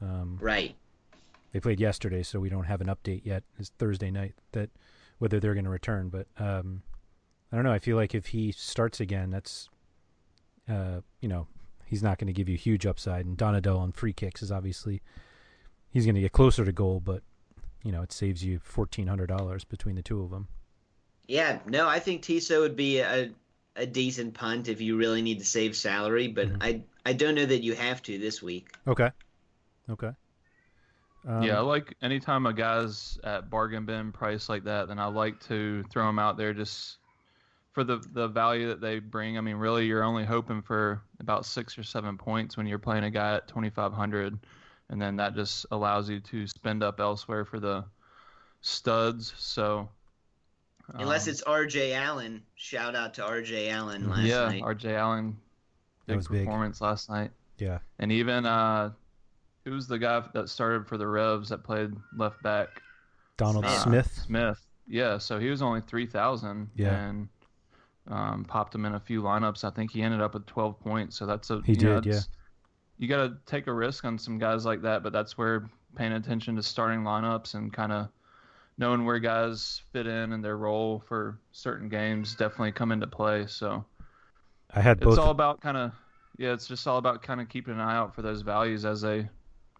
Um, 0.00 0.38
Right. 0.40 0.74
They 1.52 1.60
played 1.60 1.80
yesterday, 1.80 2.22
so 2.22 2.40
we 2.40 2.50
don't 2.50 2.64
have 2.64 2.80
an 2.80 2.88
update 2.88 3.22
yet. 3.24 3.42
It's 3.58 3.70
Thursday 3.78 4.10
night 4.10 4.34
that 4.52 4.70
whether 5.18 5.40
they're 5.40 5.54
going 5.54 5.64
to 5.64 5.70
return. 5.70 6.08
But 6.08 6.26
um, 6.38 6.82
I 7.50 7.56
don't 7.56 7.64
know. 7.64 7.72
I 7.72 7.78
feel 7.78 7.96
like 7.96 8.14
if 8.14 8.26
he 8.26 8.52
starts 8.52 9.00
again, 9.00 9.30
that's 9.30 9.68
uh, 10.68 11.00
you 11.20 11.28
know 11.28 11.46
he's 11.88 12.02
not 12.02 12.18
going 12.18 12.26
to 12.26 12.32
give 12.32 12.48
you 12.48 12.56
huge 12.56 12.86
upside. 12.86 13.24
And 13.26 13.36
Donadel 13.36 13.78
on 13.78 13.92
free 13.92 14.12
kicks 14.12 14.42
is 14.42 14.52
obviously 14.52 15.00
he's 15.90 16.04
going 16.04 16.14
to 16.14 16.20
get 16.20 16.32
closer 16.32 16.64
to 16.64 16.72
goal, 16.72 17.00
but 17.00 17.22
you 17.82 17.92
know 17.92 18.02
it 18.02 18.12
saves 18.12 18.44
you 18.44 18.58
fourteen 18.58 19.06
hundred 19.06 19.28
dollars 19.28 19.64
between 19.64 19.96
the 19.96 20.02
two 20.02 20.22
of 20.22 20.30
them. 20.30 20.48
Yeah, 21.26 21.58
no, 21.66 21.88
I 21.88 21.98
think 21.98 22.22
Tissot 22.22 22.60
would 22.60 22.76
be 22.76 23.00
a 23.00 23.30
a 23.76 23.86
decent 23.86 24.34
punt 24.34 24.68
if 24.68 24.80
you 24.80 24.96
really 24.96 25.22
need 25.22 25.38
to 25.38 25.44
save 25.44 25.76
salary, 25.76 26.28
but 26.28 26.48
Mm-hmm. 26.48 26.62
I 26.62 26.82
I 27.06 27.12
don't 27.14 27.34
know 27.34 27.46
that 27.46 27.62
you 27.62 27.74
have 27.74 28.02
to 28.02 28.18
this 28.18 28.42
week. 28.42 28.68
Okay. 28.86 29.10
Okay. 29.88 30.10
Um, 31.26 31.42
yeah, 31.42 31.58
I 31.58 31.60
like 31.60 31.94
anytime 32.02 32.46
a 32.46 32.52
guy's 32.52 33.18
at 33.24 33.50
bargain 33.50 33.86
bin 33.86 34.12
price 34.12 34.48
like 34.48 34.64
that, 34.64 34.88
then 34.88 34.98
I 34.98 35.06
like 35.06 35.40
to 35.48 35.82
throw 35.90 36.08
him 36.08 36.18
out 36.18 36.36
there 36.36 36.52
just 36.54 36.98
for 37.72 37.84
the 37.84 37.98
the 38.12 38.28
value 38.28 38.68
that 38.68 38.80
they 38.80 38.98
bring. 38.98 39.38
I 39.38 39.40
mean, 39.40 39.56
really, 39.56 39.86
you're 39.86 40.04
only 40.04 40.24
hoping 40.24 40.62
for 40.62 41.02
about 41.20 41.46
six 41.46 41.76
or 41.78 41.82
seven 41.82 42.16
points 42.18 42.56
when 42.56 42.66
you're 42.66 42.78
playing 42.78 43.04
a 43.04 43.10
guy 43.10 43.34
at 43.36 43.48
2,500, 43.48 44.38
and 44.90 45.00
then 45.02 45.16
that 45.16 45.34
just 45.34 45.66
allows 45.70 46.08
you 46.08 46.20
to 46.20 46.46
spend 46.46 46.82
up 46.82 47.00
elsewhere 47.00 47.44
for 47.44 47.60
the 47.60 47.84
studs. 48.60 49.32
So, 49.36 49.88
Unless 50.94 51.26
um, 51.26 51.30
it's 51.32 51.42
R.J. 51.42 51.92
Allen. 51.92 52.42
Shout 52.56 52.94
out 52.96 53.14
to 53.14 53.24
R.J. 53.24 53.68
Allen 53.70 54.08
last 54.08 54.22
yeah, 54.22 54.46
night. 54.46 54.62
R.J. 54.62 54.94
Allen, 54.94 55.36
That 56.06 56.12
big 56.12 56.16
was 56.16 56.28
big. 56.28 56.44
performance 56.46 56.80
last 56.80 57.10
night. 57.10 57.30
Yeah. 57.58 57.78
And 57.98 58.10
even 58.12 58.46
uh, 58.46 58.92
who's 59.64 59.86
the 59.86 59.98
guy 59.98 60.22
that 60.32 60.48
started 60.48 60.86
for 60.86 60.96
the 60.96 61.06
Revs 61.06 61.48
that 61.50 61.62
played 61.64 61.92
left 62.16 62.42
back? 62.42 62.68
Donald 63.36 63.64
Uh, 63.64 63.78
Smith. 63.78 64.22
Smith. 64.26 64.58
Yeah, 64.88 65.18
so 65.18 65.38
he 65.38 65.50
was 65.50 65.60
only 65.60 65.82
three 65.82 66.06
thousand. 66.06 66.70
Yeah. 66.74 66.96
And 66.96 67.28
um, 68.08 68.44
popped 68.44 68.74
him 68.74 68.84
in 68.84 68.94
a 68.94 69.00
few 69.00 69.22
lineups. 69.22 69.64
I 69.64 69.70
think 69.70 69.90
he 69.90 70.02
ended 70.02 70.20
up 70.20 70.34
with 70.34 70.46
twelve 70.46 70.78
points. 70.80 71.16
So 71.16 71.26
that's 71.26 71.50
a 71.50 71.60
He 71.64 71.72
you 71.72 71.80
know, 71.80 72.00
did, 72.00 72.14
yeah. 72.14 72.20
You 72.98 73.08
got 73.08 73.28
to 73.28 73.36
take 73.46 73.68
a 73.68 73.72
risk 73.72 74.04
on 74.04 74.18
some 74.18 74.38
guys 74.38 74.64
like 74.64 74.82
that, 74.82 75.02
but 75.02 75.12
that's 75.12 75.38
where 75.38 75.70
paying 75.94 76.12
attention 76.12 76.56
to 76.56 76.62
starting 76.62 77.00
lineups 77.00 77.54
and 77.54 77.72
kind 77.72 77.92
of 77.92 78.08
knowing 78.76 79.04
where 79.04 79.18
guys 79.18 79.82
fit 79.92 80.06
in 80.06 80.32
and 80.32 80.44
their 80.44 80.56
role 80.56 81.02
for 81.06 81.38
certain 81.52 81.88
games 81.88 82.34
definitely 82.34 82.72
come 82.72 82.92
into 82.92 83.06
play. 83.06 83.46
So 83.46 83.84
I 84.74 84.80
had 84.80 85.00
both. 85.00 85.14
it's 85.14 85.18
all 85.18 85.30
about 85.30 85.60
kind 85.60 85.76
of 85.76 85.92
yeah, 86.38 86.52
it's 86.52 86.66
just 86.66 86.86
all 86.86 86.98
about 86.98 87.22
kind 87.22 87.40
of 87.40 87.48
keeping 87.48 87.74
an 87.74 87.80
eye 87.80 87.96
out 87.96 88.14
for 88.14 88.22
those 88.22 88.42
values 88.42 88.84
as 88.84 89.00
they 89.00 89.28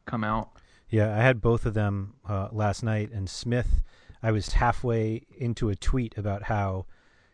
come 0.06 0.24
out. 0.24 0.50
Yeah, 0.90 1.16
I 1.16 1.22
had 1.22 1.40
both 1.40 1.66
of 1.66 1.74
them 1.74 2.14
uh, 2.28 2.48
last 2.50 2.82
night. 2.82 3.10
And 3.12 3.28
Smith, 3.30 3.82
I 4.22 4.32
was 4.32 4.54
halfway 4.54 5.22
into 5.36 5.68
a 5.68 5.76
tweet 5.76 6.16
about 6.16 6.44
how 6.44 6.86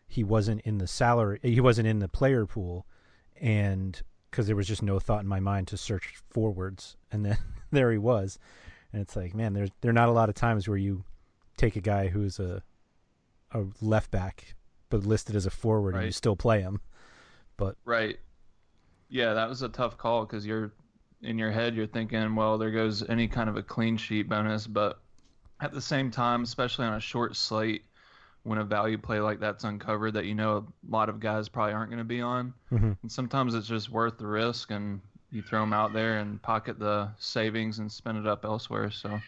he 0.07 0.23
wasn't 0.23 0.61
in 0.61 0.77
the 0.77 0.87
salary, 0.87 1.39
he 1.41 1.61
wasn't 1.61 1.87
in 1.87 1.99
the 1.99 2.07
player 2.07 2.45
pool, 2.45 2.85
and 3.39 4.01
because 4.29 4.47
there 4.47 4.55
was 4.55 4.67
just 4.67 4.83
no 4.83 4.99
thought 4.99 5.21
in 5.21 5.27
my 5.27 5.39
mind 5.39 5.67
to 5.69 5.77
search 5.77 6.15
forwards, 6.29 6.97
and 7.11 7.25
then 7.25 7.37
there 7.71 7.91
he 7.91 7.97
was, 7.97 8.39
and 8.91 9.01
it's 9.01 9.15
like, 9.15 9.33
man, 9.33 9.53
there's 9.53 9.69
there 9.81 9.91
are 9.91 9.93
not 9.93 10.09
a 10.09 10.13
lot 10.13 10.29
of 10.29 10.35
times 10.35 10.67
where 10.67 10.77
you 10.77 11.03
take 11.57 11.75
a 11.75 11.81
guy 11.81 12.07
who's 12.07 12.39
a 12.39 12.61
a 13.51 13.63
left 13.81 14.11
back 14.11 14.55
but 14.89 15.05
listed 15.05 15.35
as 15.35 15.45
a 15.45 15.49
forward 15.49 15.95
and 15.95 16.05
you 16.05 16.11
still 16.11 16.35
play 16.35 16.61
him, 16.61 16.79
but 17.57 17.75
Right. 17.85 18.19
Yeah, 19.09 19.33
that 19.33 19.49
was 19.49 19.61
a 19.61 19.69
tough 19.69 19.97
call 19.97 20.25
because 20.25 20.45
you're 20.45 20.73
in 21.21 21.37
your 21.37 21.51
head 21.51 21.75
you're 21.75 21.87
thinking, 21.87 22.35
well, 22.35 22.57
there 22.57 22.71
goes 22.71 23.07
any 23.09 23.27
kind 23.27 23.49
of 23.49 23.57
a 23.57 23.63
clean 23.63 23.97
sheet 23.97 24.29
bonus, 24.29 24.67
but 24.67 24.99
at 25.61 25.71
the 25.71 25.81
same 25.81 26.11
time, 26.11 26.43
especially 26.43 26.85
on 26.85 26.93
a 26.93 26.99
short 26.99 27.35
slate, 27.35 27.85
when 28.45 28.57
a 28.59 28.63
value 28.63 28.97
play 28.97 29.19
like 29.19 29.39
that's 29.39 29.63
uncovered 29.63 30.13
that 30.13 30.25
you 30.25 30.35
know 30.35 30.57
a 30.57 30.91
lot 30.91 31.09
of 31.09 31.19
guys 31.19 31.49
probably 31.49 31.73
aren't 31.73 31.89
going 31.89 31.97
to 31.99 32.03
be 32.05 32.21
on, 32.21 32.53
Mhm. 32.71 32.95
and 33.01 33.11
sometimes 33.11 33.53
it's 33.55 33.67
just 33.67 33.89
worth 33.89 34.17
the 34.17 34.27
risk, 34.27 34.71
and 34.71 35.01
you 35.31 35.41
throw 35.41 35.59
them 35.61 35.73
out 35.73 35.91
there 35.93 36.19
and 36.19 36.41
pocket 36.41 36.79
the 36.79 37.09
savings 37.17 37.79
and 37.79 37.91
spend 37.91 38.17
it 38.17 38.25
up 38.27 38.45
elsewhere. 38.45 38.89
So 38.91 39.19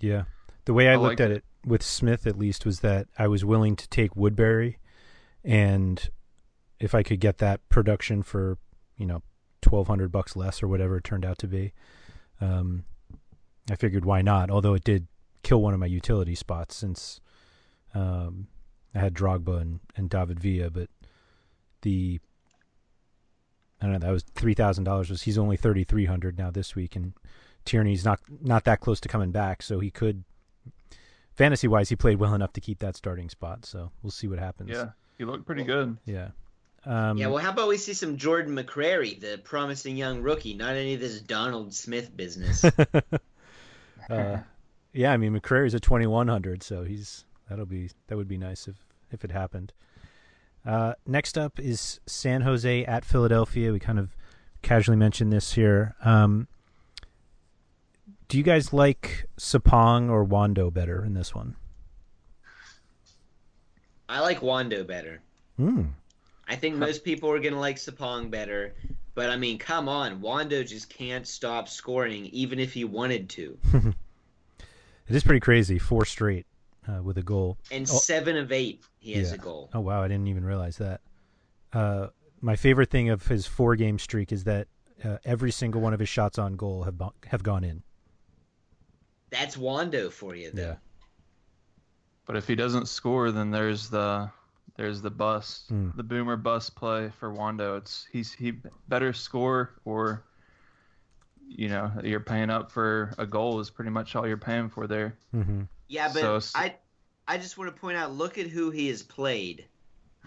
Yeah. 0.00 0.24
The 0.66 0.74
way 0.74 0.88
I, 0.88 0.92
I 0.92 0.96
looked 0.96 1.20
at 1.20 1.30
it. 1.30 1.38
it 1.38 1.44
with 1.68 1.82
Smith 1.82 2.26
at 2.26 2.36
least 2.36 2.66
was 2.66 2.80
that 2.80 3.06
I 3.18 3.28
was 3.28 3.44
willing 3.44 3.76
to 3.76 3.88
take 3.88 4.14
Woodbury 4.16 4.78
and 5.44 6.10
if 6.80 6.94
I 6.94 7.02
could 7.02 7.20
get 7.20 7.38
that 7.38 7.66
production 7.68 8.22
for, 8.22 8.58
you 8.96 9.06
know, 9.06 9.22
1200 9.62 10.10
bucks 10.12 10.36
less 10.36 10.62
or 10.62 10.68
whatever 10.68 10.96
it 10.98 11.04
turned 11.04 11.24
out 11.24 11.38
to 11.38 11.46
be. 11.46 11.72
Um 12.40 12.84
I 13.70 13.76
figured 13.76 14.04
why 14.04 14.20
not, 14.20 14.50
although 14.50 14.74
it 14.74 14.84
did 14.84 15.06
kill 15.42 15.62
one 15.62 15.72
of 15.74 15.80
my 15.80 15.86
utility 15.86 16.34
spots 16.34 16.74
since 16.76 17.20
um 17.94 18.48
I 18.94 18.98
had 19.00 19.14
Drogba 19.14 19.60
and, 19.60 19.80
and 19.96 20.08
David 20.08 20.40
Villa, 20.40 20.70
but 20.70 20.88
the 21.82 22.20
I 23.80 23.86
don't 23.86 23.92
know, 23.92 23.98
that 23.98 24.12
was 24.12 24.22
three 24.22 24.54
thousand 24.54 24.84
dollars 24.84 25.10
was 25.10 25.22
he's 25.22 25.38
only 25.38 25.56
thirty 25.56 25.84
three 25.84 26.06
hundred 26.06 26.38
now 26.38 26.50
this 26.50 26.74
week 26.74 26.96
and 26.96 27.12
Tierney's 27.64 28.04
not 28.04 28.20
not 28.40 28.64
that 28.64 28.80
close 28.80 29.00
to 29.00 29.08
coming 29.08 29.32
back, 29.32 29.62
so 29.62 29.80
he 29.80 29.90
could 29.90 30.24
fantasy 31.34 31.68
wise, 31.68 31.88
he 31.88 31.96
played 31.96 32.18
well 32.18 32.34
enough 32.34 32.52
to 32.54 32.60
keep 32.60 32.78
that 32.80 32.96
starting 32.96 33.28
spot. 33.28 33.64
So 33.64 33.90
we'll 34.02 34.10
see 34.10 34.28
what 34.28 34.38
happens. 34.38 34.70
Yeah, 34.70 34.90
he 35.18 35.24
looked 35.24 35.46
pretty 35.46 35.64
good. 35.64 35.96
Yeah. 36.04 36.28
Um, 36.86 37.16
yeah, 37.16 37.28
well, 37.28 37.42
how 37.42 37.50
about 37.50 37.68
we 37.68 37.78
see 37.78 37.94
some 37.94 38.18
Jordan 38.18 38.54
McCrary, 38.54 39.18
the 39.18 39.40
promising 39.42 39.96
young 39.96 40.20
rookie, 40.20 40.52
not 40.52 40.76
any 40.76 40.92
of 40.94 41.00
this 41.00 41.18
Donald 41.20 41.72
Smith 41.72 42.14
business. 42.14 42.62
uh, 44.10 44.38
yeah, 44.92 45.12
I 45.12 45.16
mean 45.16 45.38
McCrary's 45.38 45.72
a 45.72 45.80
2100, 45.80 46.62
so 46.62 46.84
he's 46.84 47.24
that'll 47.48 47.66
be 47.66 47.90
that 48.06 48.16
would 48.16 48.28
be 48.28 48.38
nice 48.38 48.68
if 48.68 48.76
if 49.10 49.24
it 49.24 49.30
happened. 49.30 49.72
Uh, 50.66 50.94
next 51.06 51.36
up 51.36 51.58
is 51.58 52.00
San 52.06 52.42
Jose 52.42 52.84
at 52.84 53.04
Philadelphia. 53.04 53.72
We 53.72 53.78
kind 53.78 53.98
of 53.98 54.16
casually 54.62 54.96
mentioned 54.96 55.32
this 55.32 55.52
here. 55.52 55.94
Um, 56.02 56.48
do 58.28 58.38
you 58.38 58.44
guys 58.44 58.72
like 58.72 59.26
Sapong 59.38 60.10
or 60.10 60.24
Wondo 60.24 60.70
better 60.70 61.04
in 61.04 61.14
this 61.14 61.34
one? 61.34 61.56
I 64.08 64.20
like 64.20 64.42
Wondo 64.42 64.84
better. 64.84 65.20
Hmm. 65.56 65.82
I 66.48 66.56
think 66.56 66.76
most 66.76 67.04
people 67.04 67.30
are 67.30 67.40
going 67.40 67.54
to 67.54 67.60
like 67.60 67.76
Sapong 67.76 68.30
better. 68.30 68.74
But 69.14 69.30
I 69.30 69.36
mean, 69.36 69.58
come 69.58 69.88
on, 69.88 70.20
Wondo 70.20 70.64
just 70.64 70.88
can't 70.88 71.26
stop 71.26 71.68
scoring, 71.68 72.26
even 72.26 72.58
if 72.58 72.72
he 72.72 72.84
wanted 72.84 73.28
to. 73.30 73.58
it 73.74 73.94
is 75.14 75.22
pretty 75.22 75.40
crazy. 75.40 75.78
Four 75.78 76.04
straight 76.04 76.46
uh, 76.88 77.02
with 77.02 77.18
a 77.18 77.22
goal, 77.22 77.58
and 77.70 77.88
oh, 77.90 77.96
seven 77.98 78.36
of 78.36 78.52
eight 78.52 78.82
he 78.98 79.12
has 79.14 79.30
yeah. 79.30 79.36
a 79.36 79.38
goal. 79.38 79.70
Oh 79.74 79.80
wow, 79.80 80.02
I 80.02 80.08
didn't 80.08 80.28
even 80.28 80.44
realize 80.44 80.78
that. 80.78 81.00
Uh, 81.72 82.08
my 82.40 82.56
favorite 82.56 82.90
thing 82.90 83.08
of 83.08 83.26
his 83.26 83.46
four 83.46 83.76
game 83.76 83.98
streak 83.98 84.32
is 84.32 84.44
that 84.44 84.68
uh, 85.04 85.18
every 85.24 85.50
single 85.50 85.80
one 85.80 85.92
of 85.94 86.00
his 86.00 86.08
shots 86.08 86.38
on 86.38 86.56
goal 86.56 86.84
have 86.84 87.00
have 87.26 87.42
gone 87.42 87.64
in. 87.64 87.82
That's 89.30 89.56
Wondo 89.56 90.10
for 90.10 90.34
you, 90.34 90.50
though. 90.52 90.62
Yeah. 90.62 90.76
But 92.26 92.36
if 92.36 92.46
he 92.46 92.54
doesn't 92.54 92.86
score, 92.86 93.32
then 93.32 93.50
there's 93.50 93.90
the 93.90 94.30
there's 94.76 95.02
the 95.02 95.10
bust, 95.10 95.72
mm. 95.72 95.94
the 95.96 96.02
boomer 96.02 96.36
bust 96.36 96.74
play 96.74 97.10
for 97.18 97.32
Wondo. 97.32 97.76
It's 97.76 98.06
he's 98.10 98.32
he 98.32 98.54
better 98.88 99.12
score 99.12 99.74
or 99.84 100.24
you 101.46 101.68
know 101.68 101.92
you're 102.02 102.20
paying 102.20 102.50
up 102.50 102.72
for 102.72 103.12
a 103.18 103.26
goal 103.26 103.60
is 103.60 103.70
pretty 103.70 103.90
much 103.90 104.16
all 104.16 104.26
you're 104.26 104.36
paying 104.36 104.68
for 104.68 104.86
there. 104.86 105.16
Mm-hmm. 105.34 105.62
Yeah, 105.88 106.10
but 106.12 106.42
so, 106.42 106.58
I 106.58 106.76
I 107.26 107.38
just 107.38 107.58
want 107.58 107.74
to 107.74 107.80
point 107.80 107.96
out 107.96 108.12
look 108.12 108.38
at 108.38 108.46
who 108.46 108.70
he 108.70 108.88
has 108.88 109.02
played: 109.02 109.66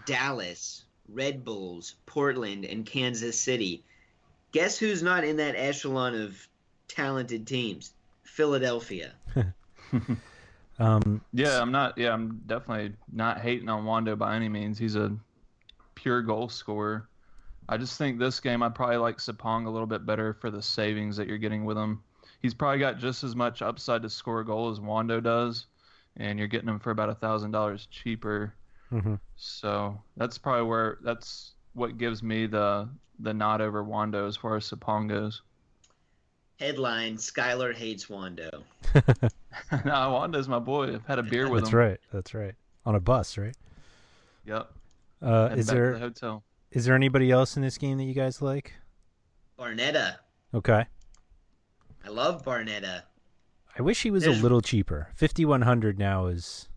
Dallas, 0.06 0.86
Red 1.10 1.44
Bulls, 1.44 1.96
Portland, 2.06 2.66
and 2.66 2.86
Kansas 2.86 3.40
City. 3.40 3.84
Guess 4.52 4.78
who's 4.78 5.04
not 5.04 5.24
in 5.24 5.38
that 5.38 5.56
echelon 5.56 6.16
of 6.16 6.48
talented 6.88 7.46
teams? 7.46 7.94
Philadelphia. 8.24 9.14
um, 10.80 11.22
yeah, 11.34 11.62
I'm 11.62 11.72
not. 11.72 11.98
Yeah, 11.98 12.14
I'm 12.14 12.42
definitely 12.46 12.96
not 13.12 13.42
hating 13.42 13.70
on 13.70 13.86
Wondo 13.86 14.16
by 14.16 14.36
any 14.36 14.50
means. 14.50 14.78
He's 14.78 14.96
a 14.96 15.16
pure 15.96 16.22
goal 16.22 16.50
scorer. 16.50 17.08
I 17.70 17.78
just 17.78 17.98
think 17.98 18.18
this 18.18 18.40
game 18.40 18.64
I'd 18.64 18.76
probably 18.76 18.98
like 18.98 19.18
Sapong 19.18 19.66
a 19.66 19.70
little 19.70 19.88
bit 19.88 20.06
better 20.06 20.34
for 20.34 20.50
the 20.50 20.62
savings 20.62 21.18
that 21.18 21.28
you're 21.28 21.38
getting 21.38 21.66
with 21.66 21.78
him. 21.78 22.02
He's 22.42 22.54
probably 22.54 22.80
got 22.80 23.00
just 23.00 23.24
as 23.24 23.36
much 23.36 23.62
upside 23.62 24.02
to 24.04 24.10
score 24.10 24.42
a 24.42 24.46
goal 24.46 24.70
as 24.70 24.80
Wondo 24.80 25.20
does, 25.20 25.66
and 26.18 26.38
you're 26.38 26.48
getting 26.48 26.70
him 26.70 26.80
for 26.80 26.92
about 26.92 27.10
a 27.10 27.16
thousand 27.16 27.52
dollars 27.52 27.88
cheaper. 27.90 28.54
Mm-hmm. 28.92 29.16
So 29.36 30.00
that's 30.16 30.38
probably 30.38 30.68
where 30.68 30.98
that's 31.04 31.54
what 31.74 31.98
gives 31.98 32.24
me 32.24 32.48
the 32.48 32.88
the 33.20 33.34
nod 33.34 33.62
over 33.62 33.84
Wondo 33.84 34.28
as 34.28 34.38
far 34.38 34.56
as 34.56 34.66
Sapong 34.66 35.10
goes. 35.10 35.42
Headline: 36.60 37.18
Skylar 37.18 37.76
hates 37.76 38.10
Wondo. 38.10 38.64
no, 39.86 40.12
Wondo's 40.12 40.48
my 40.48 40.60
boy. 40.60 40.96
I've 40.96 41.06
had 41.06 41.20
a 41.20 41.24
beer 41.24 41.50
with 41.50 41.64
That's 41.64 41.74
him. 41.74 41.80
That's 41.80 41.90
right. 41.90 42.00
That's 42.14 42.34
right. 42.34 42.56
On 42.86 42.96
a 42.96 43.00
bus, 43.00 43.38
right? 43.38 43.56
Yep. 44.46 44.72
Uh, 45.22 45.50
is 45.56 45.68
there 45.68 45.94
the 45.94 46.00
hotel? 46.00 46.44
Is 46.72 46.86
there 46.86 46.96
anybody 46.96 47.32
else 47.32 47.58
in 47.58 47.64
this 47.64 47.78
game 47.78 47.98
that 47.98 48.04
you 48.04 48.14
guys 48.14 48.42
like? 48.42 48.74
Barnetta. 49.60 50.18
Okay. 50.54 50.86
I 52.08 52.10
love 52.10 52.46
Barnetta. 52.46 53.02
I 53.78 53.82
wish 53.82 54.02
he 54.02 54.12
was 54.12 54.24
There's... 54.24 54.40
a 54.40 54.42
little 54.42 54.62
cheaper. 54.62 55.10
Fifty 55.14 55.44
one 55.44 55.62
hundred 55.62 56.00
now 56.00 56.28
is. 56.28 56.70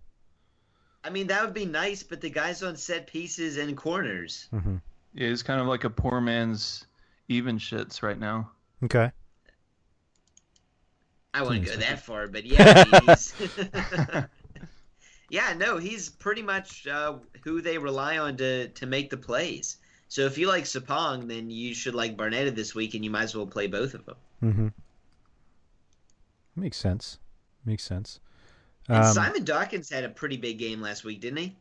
I 1.04 1.10
mean, 1.10 1.28
that 1.28 1.44
would 1.44 1.54
be 1.54 1.66
nice, 1.66 2.02
but 2.02 2.20
the 2.20 2.30
guy's 2.30 2.64
on 2.64 2.76
set 2.76 3.06
pieces 3.06 3.56
and 3.56 3.76
corners. 3.76 4.48
Mm-hmm. 4.52 4.76
Yeah, 5.14 5.28
he's 5.28 5.44
kind 5.44 5.60
of 5.60 5.68
like 5.68 5.84
a 5.84 5.90
poor 5.90 6.20
man's 6.20 6.84
Ivanschitz 7.28 8.02
right 8.02 8.18
now. 8.18 8.50
Okay. 8.82 9.12
I 11.32 11.42
wouldn't 11.42 11.64
go 11.64 11.76
that 11.76 12.00
far, 12.00 12.26
but 12.26 12.44
yeah, 12.44 14.26
yeah, 15.30 15.54
no, 15.56 15.78
he's 15.78 16.08
pretty 16.08 16.42
much 16.42 16.88
uh, 16.88 17.14
who 17.44 17.62
they 17.62 17.78
rely 17.78 18.18
on 18.18 18.36
to 18.38 18.66
to 18.66 18.86
make 18.86 19.10
the 19.10 19.16
plays. 19.16 19.76
So 20.08 20.22
if 20.22 20.36
you 20.36 20.48
like 20.48 20.64
Sapong, 20.64 21.28
then 21.28 21.50
you 21.52 21.72
should 21.72 21.94
like 21.94 22.16
Barnetta 22.16 22.52
this 22.52 22.74
week, 22.74 22.94
and 22.94 23.04
you 23.04 23.12
might 23.12 23.22
as 23.22 23.36
well 23.36 23.46
play 23.46 23.68
both 23.68 23.94
of 23.94 24.04
them. 24.06 24.16
Mm-hmm. 24.42 24.68
Makes 26.60 26.76
sense. 26.76 27.18
Makes 27.64 27.84
sense. 27.84 28.20
And 28.86 28.98
um, 28.98 29.14
Simon 29.14 29.44
Dawkins 29.44 29.88
had 29.88 30.04
a 30.04 30.10
pretty 30.10 30.36
big 30.36 30.58
game 30.58 30.82
last 30.82 31.04
week, 31.04 31.20
didn't 31.20 31.38
he? 31.38 31.56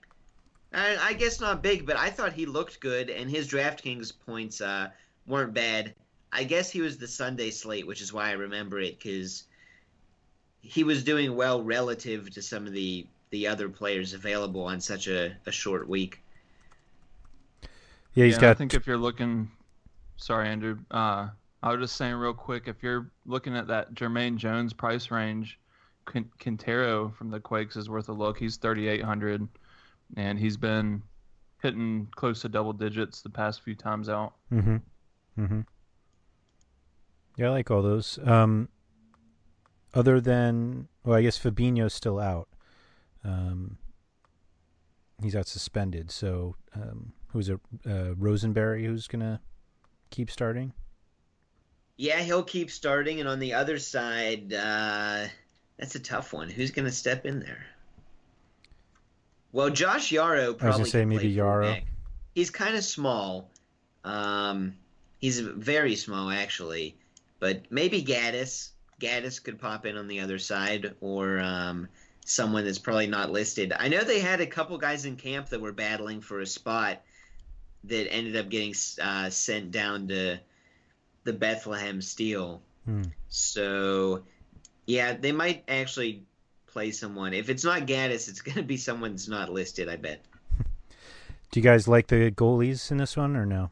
I, 0.74 0.98
I, 0.98 1.14
guess 1.14 1.40
not 1.40 1.64
big, 1.64 1.86
but 1.86 1.96
I 1.96 2.10
thought 2.10 2.34
he 2.34 2.46
looked 2.46 2.82
good, 2.82 3.10
and 3.10 3.30
his 3.30 3.48
DraftKings 3.48 4.12
points 4.26 4.60
uh, 4.60 4.90
weren't 5.26 5.54
bad. 5.54 5.96
I 6.34 6.44
guess 6.44 6.70
he 6.70 6.82
was 6.82 6.98
the 6.98 7.08
Sunday 7.08 7.50
slate, 7.50 7.88
which 7.88 8.02
is 8.02 8.12
why 8.12 8.30
I 8.30 8.34
remember 8.34 8.80
it 8.80 9.00
because 9.00 9.46
he 10.60 10.84
was 10.84 11.04
doing 11.04 11.34
well 11.34 11.64
relative 11.64 12.30
to 12.32 12.42
some 12.42 12.68
of 12.68 12.74
the 12.74 13.08
the 13.30 13.48
other 13.48 13.70
players 13.70 14.14
available 14.14 14.64
on 14.64 14.82
such 14.82 15.08
a, 15.08 15.36
a 15.46 15.52
short 15.52 15.88
week. 15.88 16.20
Yeah, 18.14 18.26
he's 18.26 18.36
yeah, 18.36 18.42
got. 18.42 18.52
I 18.52 18.54
think 18.56 18.74
if 18.74 18.86
you're 18.86 18.98
looking, 18.98 19.50
sorry, 20.18 20.50
Andrew. 20.50 20.80
Uh, 20.92 21.30
I 21.62 21.72
was 21.72 21.82
just 21.82 21.98
saying 21.98 22.16
real 22.16 22.34
quick, 22.34 22.68
if 22.68 22.82
you're 22.82 23.12
looking 23.26 23.56
at 23.56 23.68
that 23.68 23.94
Jermaine 23.94 24.38
Jones 24.38 24.74
price 24.74 25.12
range, 25.12 25.60
Quintero 26.06 27.10
from 27.10 27.30
the 27.30 27.40
Quakes 27.40 27.76
is 27.76 27.90
worth 27.90 28.10
a 28.10 28.14
look. 28.14 28.38
He's 28.38 28.58
3,800, 28.58 29.48
and 30.16 30.40
he's 30.40 30.58
been 30.58 31.04
hitting 31.62 32.08
close 32.16 32.42
to 32.42 32.50
double 32.50 32.74
digits 32.74 33.22
the 33.22 33.30
past 33.30 33.62
few 33.62 33.76
times 33.76 34.10
out. 34.10 34.34
Mm-hmm. 34.52 34.78
Mm-hmm. 35.38 35.62
Yeah, 37.38 37.48
I 37.48 37.50
like 37.50 37.72
all 37.72 37.82
those. 37.82 38.20
Um, 38.24 38.70
other 39.94 40.20
than 40.20 40.88
well, 41.04 41.18
I 41.18 41.22
guess 41.22 41.38
Fabinho's 41.38 41.94
still 41.94 42.20
out. 42.20 42.50
Um, 43.24 43.78
he's 45.22 45.36
out 45.36 45.48
suspended. 45.48 46.12
So 46.12 46.56
um, 46.76 47.14
who's 47.28 47.50
it? 47.50 47.60
Uh, 47.86 48.14
Rosenberry 48.16 48.86
who's 48.86 49.08
gonna 49.08 49.42
keep 50.10 50.30
starting? 50.30 50.74
Yeah, 52.00 52.22
he'll 52.22 52.44
keep 52.44 52.72
starting, 52.72 53.20
and 53.20 53.28
on 53.28 53.40
the 53.40 53.56
other 53.56 53.78
side, 53.78 54.54
uh, 54.54 55.26
that's 55.78 55.96
a 55.96 56.00
tough 56.00 56.32
one. 56.32 56.48
Who's 56.48 56.72
gonna 56.72 56.94
step 56.94 57.26
in 57.26 57.42
there? 57.42 57.66
Well, 59.52 59.70
Josh 59.70 60.10
Yaro 60.10 60.58
probably. 60.58 60.66
I 60.66 60.68
was 60.68 60.78
gonna 60.78 60.86
say 60.88 61.04
maybe 61.04 61.36
Yaro. 61.36 61.74
Back. 61.74 61.84
He's 62.34 62.52
kind 62.52 62.78
of 62.78 62.86
small. 62.86 63.52
Um, 64.06 64.76
he's 65.18 65.42
very 65.42 65.98
small 65.98 66.30
actually, 66.30 66.96
but 67.42 67.64
maybe 67.70 68.02
Gaddis. 68.02 68.70
Gaddis 69.02 69.44
could 69.44 69.60
pop 69.60 69.86
in 69.86 69.98
on 69.98 70.08
the 70.08 70.22
other 70.22 70.40
side, 70.40 70.96
or 71.02 71.42
um, 71.42 71.90
someone 72.24 72.64
that's 72.64 72.80
probably 72.80 73.08
not 73.08 73.30
listed. 73.30 73.74
I 73.78 73.90
know 73.90 74.06
they 74.06 74.22
had 74.22 74.40
a 74.40 74.48
couple 74.48 74.78
guys 74.78 75.04
in 75.04 75.18
camp 75.18 75.50
that 75.50 75.60
were 75.60 75.74
battling 75.74 76.22
for 76.22 76.40
a 76.40 76.46
spot 76.46 77.02
that 77.84 78.10
ended 78.10 78.38
up 78.38 78.48
getting 78.48 78.74
uh, 79.02 79.30
sent 79.30 79.72
down 79.72 80.08
to 80.08 80.40
the 81.32 81.38
Bethlehem 81.38 82.02
Steel. 82.02 82.62
Hmm. 82.86 83.04
So, 83.28 84.24
yeah, 84.86 85.14
they 85.14 85.32
might 85.32 85.64
actually 85.68 86.24
play 86.68 86.92
someone. 86.92 87.34
If 87.34 87.50
it's 87.50 87.64
not 87.64 87.82
Gaddis, 87.82 88.28
it's 88.30 88.42
going 88.42 88.58
to 88.58 88.64
be 88.64 88.78
someone 88.78 89.12
that's 89.12 89.28
not 89.28 89.52
listed. 89.52 89.90
I 89.90 89.96
bet. 89.96 90.26
Do 91.52 91.60
you 91.60 91.64
guys 91.64 91.88
like 91.88 92.08
the 92.08 92.32
goalies 92.32 92.92
in 92.92 92.98
this 92.98 93.18
one 93.18 93.36
or 93.36 93.46
no? 93.46 93.70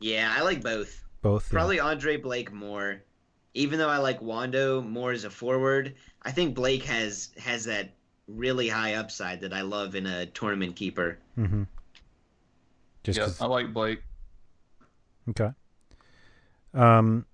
Yeah, 0.00 0.32
I 0.36 0.42
like 0.42 0.62
both. 0.62 1.04
Both. 1.22 1.50
Probably 1.50 1.76
yeah. 1.76 1.84
Andre 1.84 2.16
Blake 2.16 2.52
more 2.52 3.02
even 3.54 3.78
though 3.78 3.88
I 3.88 3.98
like 3.98 4.20
Wondo 4.22 4.80
more 4.80 5.12
as 5.12 5.24
a 5.24 5.30
forward, 5.30 5.94
I 6.22 6.30
think 6.30 6.54
Blake 6.54 6.84
has 6.84 7.30
has 7.38 7.64
that 7.64 7.90
really 8.28 8.68
high 8.68 8.94
upside 8.94 9.40
that 9.40 9.52
I 9.52 9.62
love 9.62 9.94
in 9.94 10.06
a 10.06 10.26
tournament 10.26 10.76
keeper. 10.76 11.18
Mm-hmm. 11.36 11.64
Just 13.02 13.18
yeah, 13.18 13.28
I 13.40 13.46
like 13.46 13.72
Blake. 13.72 14.02
Okay. 15.30 15.50
Um, 16.74 17.26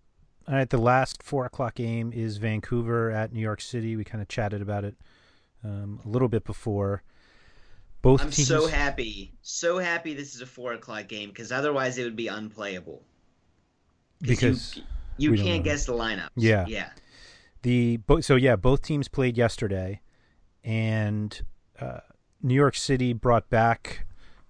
all 0.49 0.55
right. 0.55 0.69
The 0.69 0.79
last 0.79 1.23
four 1.23 1.45
o'clock 1.45 1.75
game 1.75 2.13
is 2.13 2.39
Vancouver 2.39 3.11
at 3.11 3.33
New 3.33 3.41
York 3.41 3.61
City. 3.61 3.97
We 3.97 4.05
kind 4.05 4.23
of 4.23 4.29
chatted 4.29 4.63
about 4.63 4.85
it 4.85 4.97
um, 5.65 6.01
a 6.05 6.09
little 6.09 6.29
bit 6.29 6.45
before. 6.45 7.03
Both 8.03 8.23
I'm 8.23 8.31
teams... 8.31 8.49
so 8.49 8.67
happy, 8.67 9.33
so 9.43 9.79
happy 9.79 10.15
this 10.15 10.35
is 10.35 10.41
a 10.41 10.47
four 10.47 10.75
o'clock 10.75 11.09
game 11.09 11.31
because 11.31 11.51
otherwise 11.51 11.99
it 11.99 12.05
would 12.05 12.17
be 12.17 12.29
unplayable. 12.29 13.03
Because. 14.21 14.77
You, 15.19 15.33
you 15.33 15.43
can't 15.43 15.65
guess 15.65 15.87
the 15.87 15.93
lineup. 15.93 16.29
Yeah, 16.37 16.67
yeah. 16.69 16.91
The 17.63 17.99
so 18.21 18.37
yeah, 18.37 18.55
both 18.55 18.83
teams 18.83 19.09
played 19.09 19.39
yesterday, 19.39 20.01
and 20.63 21.41
uh, 21.81 22.01
New 22.43 22.55
York 22.55 22.77
City 22.77 23.13
brought 23.15 23.49
back 23.49 24.07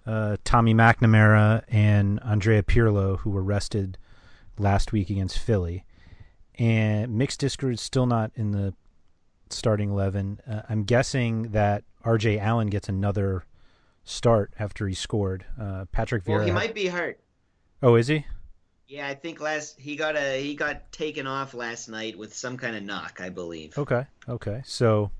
uh, 0.06 0.36
Tommy 0.44 0.74
McNamara 0.74 1.62
and 1.68 2.20
Andrea 2.24 2.62
Pirlo, 2.62 3.20
who 3.20 3.30
were 3.30 3.42
rested 3.42 3.96
last 4.58 4.92
week 4.92 5.10
against 5.10 5.38
Philly. 5.38 5.84
And 6.58 7.16
Mix 7.16 7.36
Diskerud 7.36 7.74
is 7.74 7.80
still 7.80 8.06
not 8.06 8.30
in 8.34 8.52
the 8.52 8.74
starting 9.50 9.90
11. 9.90 10.40
Uh, 10.48 10.62
I'm 10.68 10.84
guessing 10.84 11.50
that 11.52 11.84
RJ 12.04 12.40
Allen 12.40 12.68
gets 12.68 12.88
another 12.88 13.44
start 14.04 14.52
after 14.58 14.86
he 14.88 14.94
scored. 14.94 15.44
Uh, 15.60 15.84
Patrick 15.92 16.24
Vieira. 16.24 16.38
Well, 16.38 16.46
he 16.46 16.52
might 16.52 16.74
be 16.74 16.86
hurt. 16.86 17.20
Oh, 17.82 17.96
is 17.96 18.06
he? 18.06 18.24
Yeah, 18.88 19.08
I 19.08 19.14
think 19.14 19.40
last 19.40 19.80
he 19.80 19.96
got 19.96 20.16
a 20.16 20.40
he 20.40 20.54
got 20.54 20.92
taken 20.92 21.26
off 21.26 21.54
last 21.54 21.88
night 21.88 22.16
with 22.16 22.32
some 22.34 22.56
kind 22.56 22.76
of 22.76 22.84
knock, 22.84 23.18
I 23.20 23.30
believe. 23.30 23.76
Okay, 23.76 24.06
okay. 24.28 24.62
So 24.64 25.10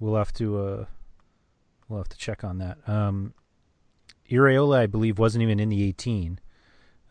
we'll 0.00 0.16
have 0.16 0.32
to 0.34 0.58
uh, 0.58 0.84
we'll 1.88 2.00
have 2.00 2.08
to 2.08 2.16
check 2.16 2.42
on 2.42 2.58
that. 2.58 2.76
Um, 2.88 3.34
Iraola, 4.28 4.78
I 4.78 4.86
believe, 4.86 5.18
wasn't 5.18 5.42
even 5.42 5.60
in 5.60 5.68
the 5.68 5.82
18 5.84 6.40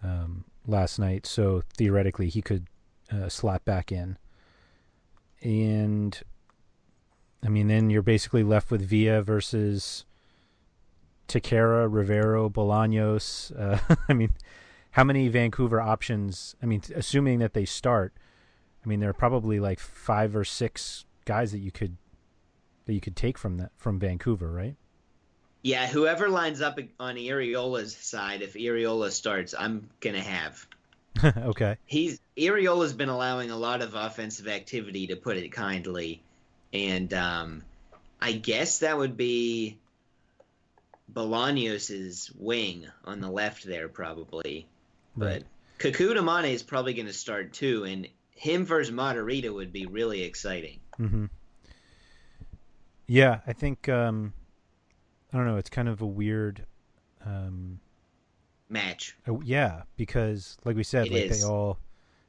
um, 0.03 0.43
last 0.67 0.99
night, 0.99 1.25
so 1.25 1.63
theoretically 1.75 2.30
he 2.30 2.41
could 2.41 2.67
uh, 3.12 3.30
slap 3.30 3.65
back 3.65 3.91
in. 3.91 4.17
And 5.41 6.19
I 7.43 7.49
mean, 7.49 7.67
then 7.67 7.89
you're 7.89 8.01
basically 8.01 8.43
left 8.43 8.69
with 8.71 8.82
Villa 8.82 9.21
versus 9.21 10.06
Techera, 11.27 11.88
Rivero, 11.91 12.49
Bolaños. 12.49 13.58
Uh, 13.58 13.95
I 14.10 14.13
mean, 14.13 14.34
how 14.91 15.03
many 15.03 15.27
Vancouver 15.27 15.80
options? 15.80 16.56
I 16.62 16.65
mean, 16.65 16.82
assuming 16.95 17.39
that 17.39 17.53
they 17.53 17.65
start, 17.65 18.13
I 18.84 18.88
mean, 18.88 18.99
there 18.99 19.10
are 19.10 19.13
probably 19.13 19.60
like 19.60 19.80
five 19.80 20.36
or 20.36 20.43
six 20.43 21.06
guys 21.25 21.51
that 21.51 21.60
you 21.60 21.71
could 21.71 21.97
that 22.86 22.93
you 22.93 23.01
could 23.01 23.15
take 23.15 23.38
from 23.38 23.58
that 23.58 23.71
from 23.77 23.99
Vancouver, 23.99 24.51
right? 24.51 24.75
Yeah, 25.67 25.86
whoever 25.86 26.30
lines 26.30 26.62
up 26.62 26.80
on 26.97 27.15
Iraola's 27.15 27.93
side, 27.93 28.41
if 28.41 28.53
Iraola 28.53 29.12
starts, 29.12 29.53
I'm 29.53 29.89
gonna 29.99 30.21
have. 30.21 30.65
okay. 31.25 31.75
He's 31.86 32.21
Iraola's 32.38 32.93
been 32.93 33.10
allowing 33.10 33.51
a 33.51 33.58
lot 33.58 33.82
of 33.82 33.93
offensive 33.93 34.47
activity, 34.47 35.08
to 35.08 35.17
put 35.17 35.36
it 35.36 35.49
kindly, 35.49 36.21
and 36.71 37.13
um, 37.13 37.63
I 38.21 38.32
guess 38.32 38.80
that 38.80 38.97
would 38.97 39.17
be 39.17 39.77
Bolaños's 41.13 42.32
wing 42.38 42.88
on 43.03 43.19
the 43.19 43.30
left 43.30 43.65
there, 43.65 43.89
probably. 43.89 44.67
Right. 45.17 45.43
But 45.77 45.91
Kekuta 45.91 46.23
Manneh 46.23 46.53
is 46.53 46.63
probably 46.63 46.93
going 46.93 47.08
to 47.08 47.13
start 47.13 47.51
too, 47.51 47.84
and 47.84 48.08
him 48.32 48.65
versus 48.65 48.95
Matarrita 48.95 49.53
would 49.53 49.73
be 49.73 49.86
really 49.86 50.23
exciting. 50.23 50.80
Mm-hmm. 50.97 51.25
Yeah, 53.08 53.41
I 53.45 53.51
think 53.51 53.89
um, 53.89 54.32
I 55.38 55.41
don't 55.41 55.47
know. 55.47 55.58
It's 55.58 55.69
kind 55.69 55.88
of 55.88 56.02
a 56.02 56.06
weird 56.08 56.65
um, 57.23 57.80
match. 58.69 59.15
Uh, 59.28 59.39
yeah, 59.41 59.84
because 59.95 60.58
like 60.65 60.76
we 60.76 60.84
said, 60.84 61.08
It 61.08 61.13
like 61.13 61.23
is. 61.26 61.41
they 61.41 61.47
all 61.47 61.78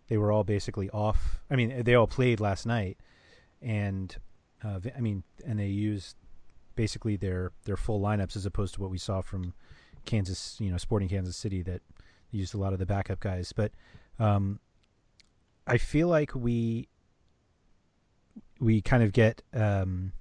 they 0.09 0.19
were 0.19 0.31
all 0.31 0.45
basically 0.45 0.91
off. 0.91 1.41
I 1.51 1.57
mean, 1.57 1.83
they 1.85 1.95
all 1.95 2.07
played 2.07 2.39
last 2.39 2.67
night, 2.67 2.99
and 3.63 4.15
uh, 4.63 4.81
I 4.95 5.01
mean, 5.01 5.23
and 5.47 5.59
they 5.59 5.69
used 5.69 6.17
basically 6.75 7.17
their 7.17 7.53
their 7.65 7.79
full 7.79 7.99
lineups 7.99 8.37
as 8.37 8.45
opposed 8.45 8.75
to 8.75 8.83
what 8.83 8.91
we 8.91 8.99
saw 8.99 9.23
from 9.23 9.55
Kansas, 10.05 10.57
you 10.61 10.71
know, 10.71 10.77
Sporting 10.77 11.09
Kansas 11.09 11.37
City 11.37 11.63
that 11.63 11.81
used 12.31 12.55
a 12.55 12.59
lot 12.59 12.75
of 12.75 12.79
the 12.79 12.87
backup 12.87 13.21
guys. 13.21 13.55
But 13.55 13.73
um, 14.19 14.61
I 15.67 15.79
feel 15.79 16.09
like 16.09 16.35
we 16.35 16.89
we 18.61 18.83
kind 18.83 19.03
of 19.03 19.13
get 19.13 19.41
um, 19.55 20.13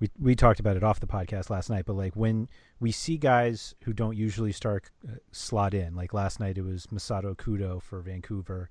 we 0.00 0.10
we 0.18 0.34
talked 0.34 0.60
about 0.60 0.76
it 0.76 0.84
off 0.84 1.00
the 1.00 1.06
podcast 1.06 1.48
last 1.50 1.70
night, 1.70 1.84
but 1.86 1.94
like 1.94 2.14
when 2.14 2.48
we 2.80 2.92
see 2.92 3.16
guys 3.16 3.74
who 3.84 3.92
don't 3.92 4.16
usually 4.16 4.52
start 4.52 4.90
uh, 5.08 5.16
slot 5.32 5.74
in, 5.74 5.94
like 5.94 6.12
last 6.12 6.38
night 6.38 6.58
it 6.58 6.64
was 6.64 6.86
Masato 6.86 7.34
Kudo 7.36 7.82
for 7.82 8.00
Vancouver. 8.00 8.68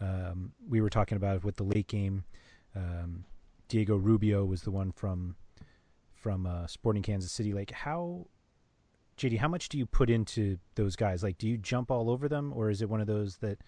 Um, 0.00 0.52
we 0.68 0.80
were 0.80 0.90
talking 0.90 1.16
about 1.16 1.36
it 1.36 1.44
with 1.44 1.56
the 1.56 1.64
late 1.64 1.88
game. 1.88 2.24
Um, 2.74 3.24
Diego 3.68 3.96
Rubio 3.96 4.44
was 4.44 4.62
the 4.62 4.70
one 4.70 4.92
from 4.92 5.36
from 6.14 6.46
uh, 6.46 6.66
Sporting 6.66 7.02
Kansas 7.02 7.32
City. 7.32 7.52
Like 7.52 7.70
how, 7.70 8.26
JD, 9.18 9.38
how 9.38 9.48
much 9.48 9.68
do 9.68 9.76
you 9.76 9.86
put 9.86 10.08
into 10.08 10.58
those 10.74 10.96
guys? 10.96 11.22
Like, 11.22 11.36
do 11.36 11.48
you 11.48 11.58
jump 11.58 11.90
all 11.90 12.08
over 12.08 12.28
them, 12.28 12.52
or 12.54 12.70
is 12.70 12.80
it 12.80 12.88
one 12.88 13.00
of 13.00 13.06
those 13.06 13.36
that 13.38 13.58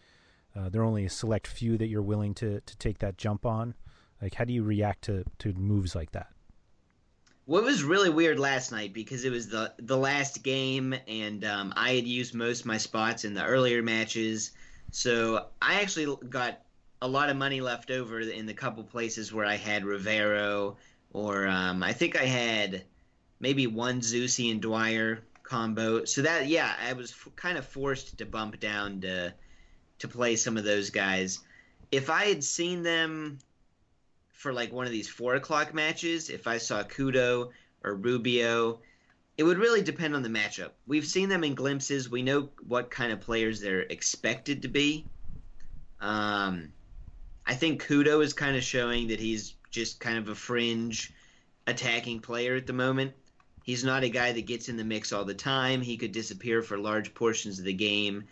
uh, 0.56 0.68
there 0.68 0.82
are 0.82 0.86
only 0.86 1.04
a 1.04 1.10
select 1.10 1.46
few 1.46 1.76
that 1.76 1.88
you're 1.88 2.02
willing 2.02 2.34
to 2.34 2.60
to 2.60 2.76
take 2.78 2.98
that 3.00 3.18
jump 3.18 3.44
on? 3.44 3.74
Like, 4.22 4.34
how 4.34 4.44
do 4.44 4.52
you 4.54 4.62
react 4.62 5.02
to 5.02 5.24
to 5.40 5.52
moves 5.52 5.94
like 5.94 6.12
that? 6.12 6.34
What 7.46 7.64
was 7.64 7.83
really 7.83 8.09
weird 8.09 8.38
last 8.38 8.72
night 8.72 8.94
because 8.94 9.24
it 9.24 9.30
was 9.30 9.48
the 9.48 9.74
the 9.78 9.98
last 9.98 10.42
game, 10.42 10.94
and 11.07 11.44
um, 11.44 11.74
I 11.76 11.92
had 11.92 12.07
used 12.07 12.35
most 12.35 12.61
of 12.61 12.66
my 12.66 12.78
spots 12.78 13.24
in 13.24 13.35
the 13.35 13.44
earlier 13.44 13.83
matches, 13.83 14.52
so 14.92 15.46
I 15.61 15.83
actually 15.83 16.16
got 16.28 16.61
a 17.02 17.09
lot 17.09 17.28
of 17.28 17.37
money 17.37 17.61
left 17.61 17.90
over 17.90 18.20
in 18.20 18.46
the 18.46 18.54
couple 18.54 18.83
places 18.83 19.30
where 19.30 19.44
I 19.44 19.57
had 19.57 19.85
Rivero, 19.85 20.78
or 21.12 21.46
um, 21.46 21.83
I 21.83 21.92
think 21.92 22.16
I 22.16 22.24
had 22.24 22.85
maybe 23.40 23.66
one 23.66 24.00
Zusi 24.00 24.50
and 24.50 24.62
Dwyer 24.62 25.22
combo. 25.42 26.07
So 26.07 26.22
that 26.22 26.46
yeah, 26.46 26.74
I 26.83 26.94
was 26.94 27.11
f- 27.11 27.28
kind 27.37 27.59
of 27.59 27.66
forced 27.66 28.16
to 28.16 28.24
bump 28.24 28.59
down 28.59 29.02
to 29.02 29.35
to 29.98 30.09
play 30.09 30.37
some 30.37 30.57
of 30.57 30.64
those 30.64 30.88
guys. 30.88 31.40
If 31.92 32.09
I 32.09 32.24
had 32.24 32.42
seen 32.42 32.83
them 32.83 33.38
for 34.44 34.52
like 34.52 34.74
one 34.74 34.85
of 34.85 34.92
these 34.92 35.09
four 35.09 35.37
o'clock 35.37 35.72
matches, 35.72 36.28
if 36.28 36.46
I 36.46 36.59
saw 36.59 36.83
Kudo 36.83 37.48
or 37.83 37.94
Rubio, 37.94 38.78
it 39.38 39.42
would 39.42 39.57
really 39.57 39.80
depend 39.80 40.14
on 40.14 40.22
the 40.22 40.28
matchup. 40.28 40.72
We've 40.87 41.07
seen 41.07 41.30
them 41.30 41.44
in 41.44 41.54
glimpses. 41.54 42.11
We 42.11 42.22
know 42.22 42.50
what 42.68 42.90
kind 42.90 43.11
of 43.11 43.22
players 43.22 43.62
they're 43.62 43.80
expected 43.80 44.61
to 44.61 44.68
be. 44.68 45.07
Um, 45.98 46.74
I 47.46 47.54
think 47.54 47.83
Kudo 47.87 48.22
is 48.22 48.35
kind 48.35 48.54
of 48.54 48.62
showing 48.62 49.09
that 49.09 49.18
he's 49.18 49.54
just 49.70 49.98
kind 49.98 50.18
of 50.18 50.28
a 50.28 50.35
fringe 50.35 51.14
attacking 51.66 52.20
player 52.20 52.54
at 52.54 52.66
the 52.66 52.74
moment. 52.74 53.14
He's 53.62 53.83
not 53.83 54.04
a 54.04 54.11
guy 54.11 54.33
that 54.33 54.44
gets 54.44 54.68
in 54.68 54.76
the 54.76 54.85
mix 54.85 55.11
all 55.11 55.24
the 55.24 55.33
time. 55.33 55.80
He 55.80 55.96
could 55.96 56.12
disappear 56.12 56.61
for 56.61 56.76
large 56.76 57.14
portions 57.14 57.59
of 57.59 57.64
the 57.64 57.72
game. 57.72 58.24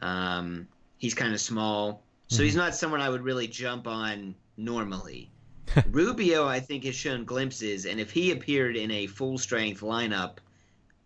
Um, 0.00 0.66
he's 0.96 1.12
kind 1.12 1.34
of 1.34 1.42
small. 1.42 2.02
So 2.28 2.42
he's 2.42 2.56
not 2.56 2.74
someone 2.74 3.02
I 3.02 3.10
would 3.10 3.22
really 3.22 3.48
jump 3.48 3.86
on 3.86 4.34
normally. 4.56 5.30
Rubio, 5.90 6.46
I 6.46 6.60
think, 6.60 6.84
has 6.84 6.94
shown 6.94 7.24
glimpses, 7.24 7.86
and 7.86 8.00
if 8.00 8.10
he 8.10 8.30
appeared 8.32 8.76
in 8.76 8.90
a 8.90 9.06
full 9.06 9.38
strength 9.38 9.80
lineup, 9.80 10.38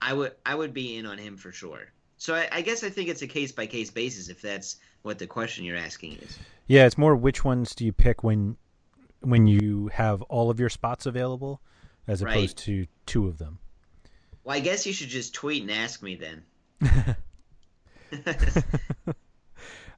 I 0.01 0.13
would 0.13 0.33
I 0.45 0.55
would 0.55 0.73
be 0.75 0.97
in 0.97 1.07
on 1.07 1.19
him 1.19 1.37
for 1.37 1.53
sure. 1.53 1.93
So 2.17 2.35
I, 2.35 2.49
I 2.53 2.61
guess 2.61 2.85
I 2.85 2.91
think 2.91 3.09
it's 3.09 3.23
a 3.23 3.27
case 3.27 3.53
by 3.53 3.67
case 3.67 3.91
basis 3.91 4.29
if 4.29 4.41
that's 4.41 4.77
what 5.03 5.19
the 5.19 5.27
question 5.27 5.65
you're 5.65 5.77
asking 5.77 6.13
is. 6.19 6.39
Yeah, 6.67 6.87
it's 6.87 6.97
more 6.99 7.17
which 7.17 7.45
ones 7.45 7.75
do 7.75 7.85
you 7.85 7.93
pick 7.93 8.23
when 8.23 8.57
when 9.21 9.47
you 9.47 9.89
have 9.93 10.23
all 10.23 10.51
of 10.51 10.59
your 10.61 10.69
spots 10.69 11.07
available, 11.07 11.61
as 12.07 12.23
Right. 12.23 12.33
opposed 12.37 12.59
to 12.59 12.87
two 13.07 13.29
of 13.29 13.39
them. 13.39 13.59
Well, 14.45 14.57
I 14.57 14.61
guess 14.61 14.87
you 14.87 14.93
should 14.93 15.09
just 15.09 15.35
tweet 15.35 15.63
and 15.63 15.71
ask 15.71 16.03
me 16.03 16.17
then. 16.17 16.45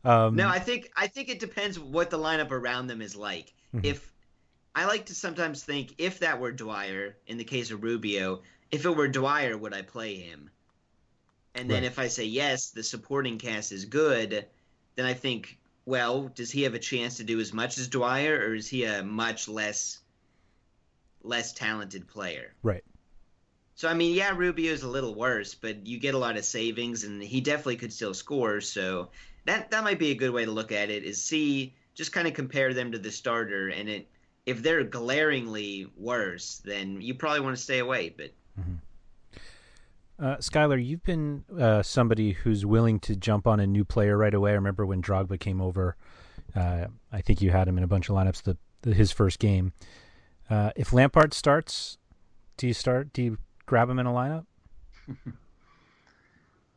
Um, 0.05 0.37
no, 0.37 0.49
I 0.49 0.59
think 0.59 0.91
I 0.95 1.07
think 1.07 1.31
it 1.31 1.41
depends 1.41 1.79
what 1.79 2.11
the 2.11 2.19
lineup 2.19 2.51
around 2.51 2.89
them 2.89 3.01
is 3.01 3.17
like. 3.17 3.55
Mhm. 3.75 3.87
If 3.87 4.13
I 4.75 4.85
like 4.87 5.07
to 5.07 5.15
sometimes 5.15 5.65
think 5.65 5.95
if 5.99 6.21
that 6.21 6.41
were 6.41 6.53
Dwyer 6.53 7.17
in 7.27 7.39
the 7.39 7.45
case 7.45 7.71
of 7.71 7.83
Rubio, 7.83 8.43
if 8.71 8.85
it 8.85 8.97
were 8.97 9.09
Dwyer, 9.09 9.57
would 9.59 9.75
I 9.75 9.83
play 9.83 10.17
him? 10.17 10.51
And 11.55 11.71
then 11.71 11.83
Right. 11.83 11.85
if 11.85 11.99
I 11.99 12.09
say 12.09 12.25
yes, 12.25 12.71
the 12.71 12.83
supporting 12.85 13.39
cast 13.39 13.73
is 13.73 13.85
good, 13.87 14.49
then 14.95 15.07
I 15.07 15.15
think, 15.15 15.59
well, 15.85 16.29
does 16.29 16.51
he 16.53 16.63
have 16.63 16.75
a 16.75 16.79
chance 16.79 17.17
to 17.17 17.25
do 17.25 17.41
as 17.41 17.53
much 17.53 17.79
as 17.79 17.89
Dwyer, 17.89 18.37
or 18.37 18.55
is 18.55 18.69
he 18.69 18.85
a 18.85 19.03
much 19.03 19.49
less 19.49 20.01
less 21.23 21.53
talented 21.53 22.07
player? 22.07 22.55
Right. 22.63 22.85
So 23.77 23.89
I 23.89 23.95
mean, 23.95 24.15
yeah, 24.15 24.35
Rubio's 24.37 24.83
a 24.83 24.89
little 24.89 25.15
worse, 25.15 25.55
but 25.55 25.87
you 25.87 25.99
get 25.99 26.15
a 26.15 26.19
lot 26.19 26.37
of 26.37 26.45
savings, 26.45 27.05
and 27.05 27.23
he 27.23 27.41
definitely 27.41 27.77
could 27.77 27.93
still 27.93 28.15
score. 28.15 28.61
So 28.61 29.11
that 29.45 29.71
that 29.71 29.85
might 29.85 29.99
be 29.99 30.11
a 30.11 30.15
good 30.17 30.31
way 30.33 30.45
to 30.45 30.51
look 30.51 30.73
at 30.73 30.91
it. 30.91 31.05
Is 31.05 31.23
see, 31.23 31.75
just 31.95 32.13
kind 32.13 32.27
of 32.29 32.35
compare 32.35 32.75
them 32.75 32.93
to 32.93 32.99
the 32.99 33.11
starter, 33.13 33.69
and 33.69 33.89
it 33.89 34.09
if 34.47 34.63
they're 34.63 34.85
glaringly 34.85 35.87
worse, 35.97 36.61
then 36.65 37.01
you 37.01 37.15
probably 37.15 37.41
want 37.41 37.57
to 37.57 37.63
stay 37.63 37.79
away. 37.79 38.15
But 38.17 38.33
Uh, 40.17 40.37
Skylar, 40.37 40.85
you've 40.85 41.03
been 41.03 41.45
uh, 41.59 41.83
somebody 41.83 42.33
who's 42.33 42.65
willing 42.65 43.01
to 43.01 43.17
jump 43.17 43.47
on 43.49 43.59
a 43.59 43.67
new 43.67 43.85
player 43.85 44.17
right 44.17 44.33
away. 44.33 44.53
I 44.53 44.55
remember 44.55 44.87
when 44.87 45.03
Drogba 45.03 45.41
came 45.41 45.61
over. 45.61 45.97
Uh, 46.55 46.87
I 47.13 47.21
think 47.21 47.43
you 47.43 47.51
had 47.51 47.67
him 47.67 47.79
in 47.79 47.85
a 47.85 47.89
bunch 47.89 48.09
of 48.09 48.15
lineups. 48.15 48.43
The, 48.43 48.57
the 48.83 48.95
his 48.95 49.11
first 49.11 49.41
game. 49.41 49.73
Uh, 50.49 50.71
if 50.77 50.93
Lampard 50.93 51.35
starts, 51.35 51.99
do 52.57 52.69
you 52.69 52.75
start? 52.75 53.13
Do 53.13 53.23
you 53.23 53.39
grab 53.67 53.91
him 53.91 53.99
in 53.99 54.07
a 54.07 54.13
lineup? 54.13 54.47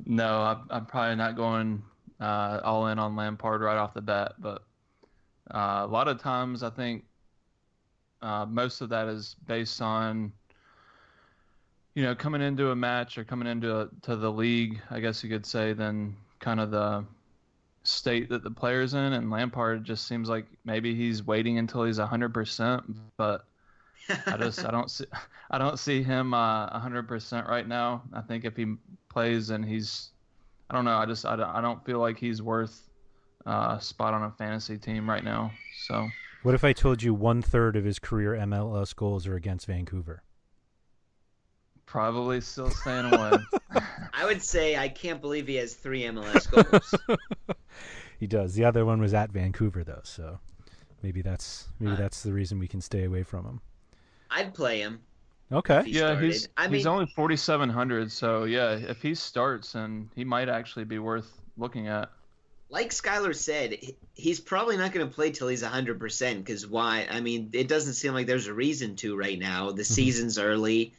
No, 0.06 0.42
I'm, 0.42 0.60
I'm 0.70 0.86
probably 0.86 1.16
not 1.16 1.36
going 1.36 1.82
uh, 2.20 2.62
all 2.64 2.88
in 2.88 3.00
on 3.00 3.16
Lampard 3.16 3.62
right 3.62 3.78
off 3.78 3.94
the 3.94 4.02
bat. 4.02 4.34
But 4.38 4.64
uh, 5.50 5.86
a 5.86 5.88
lot 5.88 6.08
of 6.08 6.22
times, 6.22 6.62
I 6.64 6.70
think 6.70 7.06
uh, 8.22 8.46
most 8.46 8.82
of 8.82 8.90
that 8.90 9.08
is 9.08 9.36
based 9.48 9.82
on 9.82 10.32
you 11.94 12.04
know 12.04 12.16
coming 12.16 12.42
into 12.42 12.72
a 12.72 12.76
match 12.76 13.18
or 13.18 13.24
coming 13.24 13.48
into 13.48 13.80
a, 13.80 13.90
to 14.04 14.16
the 14.16 14.32
league, 14.32 14.80
I 14.90 15.00
guess 15.00 15.24
you 15.24 15.30
could 15.30 15.46
say, 15.46 15.74
then 15.74 16.16
kind 16.40 16.60
of 16.60 16.72
the 16.72 17.06
state 17.84 18.30
that 18.30 18.44
the 18.44 18.52
player's 18.52 18.94
in. 18.94 19.14
And 19.14 19.32
Lampard 19.32 19.84
just 19.84 20.08
seems 20.08 20.30
like 20.30 20.46
maybe 20.66 20.94
he's 20.94 21.26
waiting 21.26 21.58
until 21.58 21.84
he's 21.84 21.98
hundred 21.98 22.34
percent, 22.34 22.84
but 23.18 23.46
I 24.26 24.38
just 24.38 24.66
I 24.66 24.72
don't 24.72 24.92
see 24.92 25.06
I 25.50 25.58
don't 25.58 25.80
see 25.80 26.04
him 26.04 26.34
uh, 26.34 26.80
hundred 26.80 27.08
percent 27.08 27.48
right 27.48 27.68
now. 27.68 28.04
I 28.14 28.22
think 28.22 28.46
if 28.46 28.56
he 28.56 28.76
plays 29.10 29.50
and 29.50 29.66
he's 29.66 30.10
I 30.70 30.76
don't 30.76 30.86
know 30.86 30.98
I 30.98 31.06
just 31.06 31.26
I 31.26 31.36
don't, 31.36 31.50
I 31.50 31.62
don't 31.62 31.84
feel 31.86 32.00
like 32.00 32.18
he's 32.18 32.42
worth 32.42 32.90
uh, 33.46 33.80
spot 33.80 34.14
on 34.14 34.24
a 34.24 34.32
fantasy 34.32 34.78
team 34.78 35.10
right 35.10 35.24
now. 35.24 35.52
So 35.86 36.08
what 36.48 36.56
if 36.56 36.64
I 36.64 36.72
told 36.72 37.04
you 37.04 37.14
one 37.14 37.42
third 37.42 37.76
of 37.76 37.84
his 37.84 38.00
career 38.00 38.32
MLS 38.32 38.96
goals 38.96 39.28
are 39.28 39.36
against 39.36 39.68
Vancouver? 39.68 40.24
Probably 41.86 42.40
still 42.40 42.70
staying 42.70 43.14
away. 43.14 43.34
I 44.14 44.24
would 44.24 44.42
say 44.42 44.78
I 44.78 44.88
can't 44.88 45.20
believe 45.20 45.46
he 45.46 45.56
has 45.56 45.74
three 45.74 46.04
MLS 46.04 46.50
goals. 46.50 47.20
he 48.18 48.28
does. 48.28 48.54
The 48.54 48.64
other 48.64 48.86
one 48.86 49.02
was 49.02 49.14
at 49.14 49.30
Vancouver 49.30 49.84
though, 49.84 50.00
so 50.04 50.40
maybe 51.04 51.22
that's 51.22 51.68
maybe 51.82 51.92
uh, 51.92 51.96
that's 51.98 52.24
the 52.24 52.32
reason 52.32 52.60
we 52.60 52.68
can 52.70 52.80
stay 52.80 53.04
away 53.04 53.24
from 53.24 53.46
him. 53.46 53.60
I'd 54.32 54.54
play 54.54 54.80
him. 54.80 55.02
Okay. 55.52 55.84
He 55.84 55.92
yeah, 55.92 56.00
started. 56.00 56.24
he's 56.24 56.48
I 56.56 56.68
mean, 56.68 56.76
he's 56.76 56.88
only 56.88 57.08
forty 57.08 57.36
seven 57.36 57.70
hundred, 57.70 58.10
so 58.10 58.46
yeah, 58.46 58.72
if 58.72 59.02
he 59.02 59.16
starts, 59.16 59.76
and 59.76 60.08
he 60.16 60.24
might 60.24 60.48
actually 60.48 60.86
be 60.86 61.00
worth 61.00 61.30
looking 61.58 61.90
at. 61.90 62.10
Like 62.70 62.90
Skylar 62.90 63.36
said, 63.36 63.78
he's 64.14 64.40
probably 64.40 64.76
not 64.76 64.92
going 64.92 65.08
to 65.08 65.14
play 65.14 65.32
till 65.32 65.48
he's 65.48 65.64
hundred 65.64 66.00
percent. 66.00 66.44
Because 66.44 66.68
why? 66.68 67.08
I 67.10 67.22
mean, 67.22 67.50
it 67.54 67.68
doesn't 67.68 67.94
seem 67.94 68.14
like 68.14 68.28
there's 68.28 68.48
a 68.48 68.54
reason 68.54 68.96
to 68.98 69.16
right 69.16 69.40
now. 69.40 69.72
The 69.72 69.84
mm-hmm. 69.84 69.94
season's 69.94 70.38
early. 70.38 70.94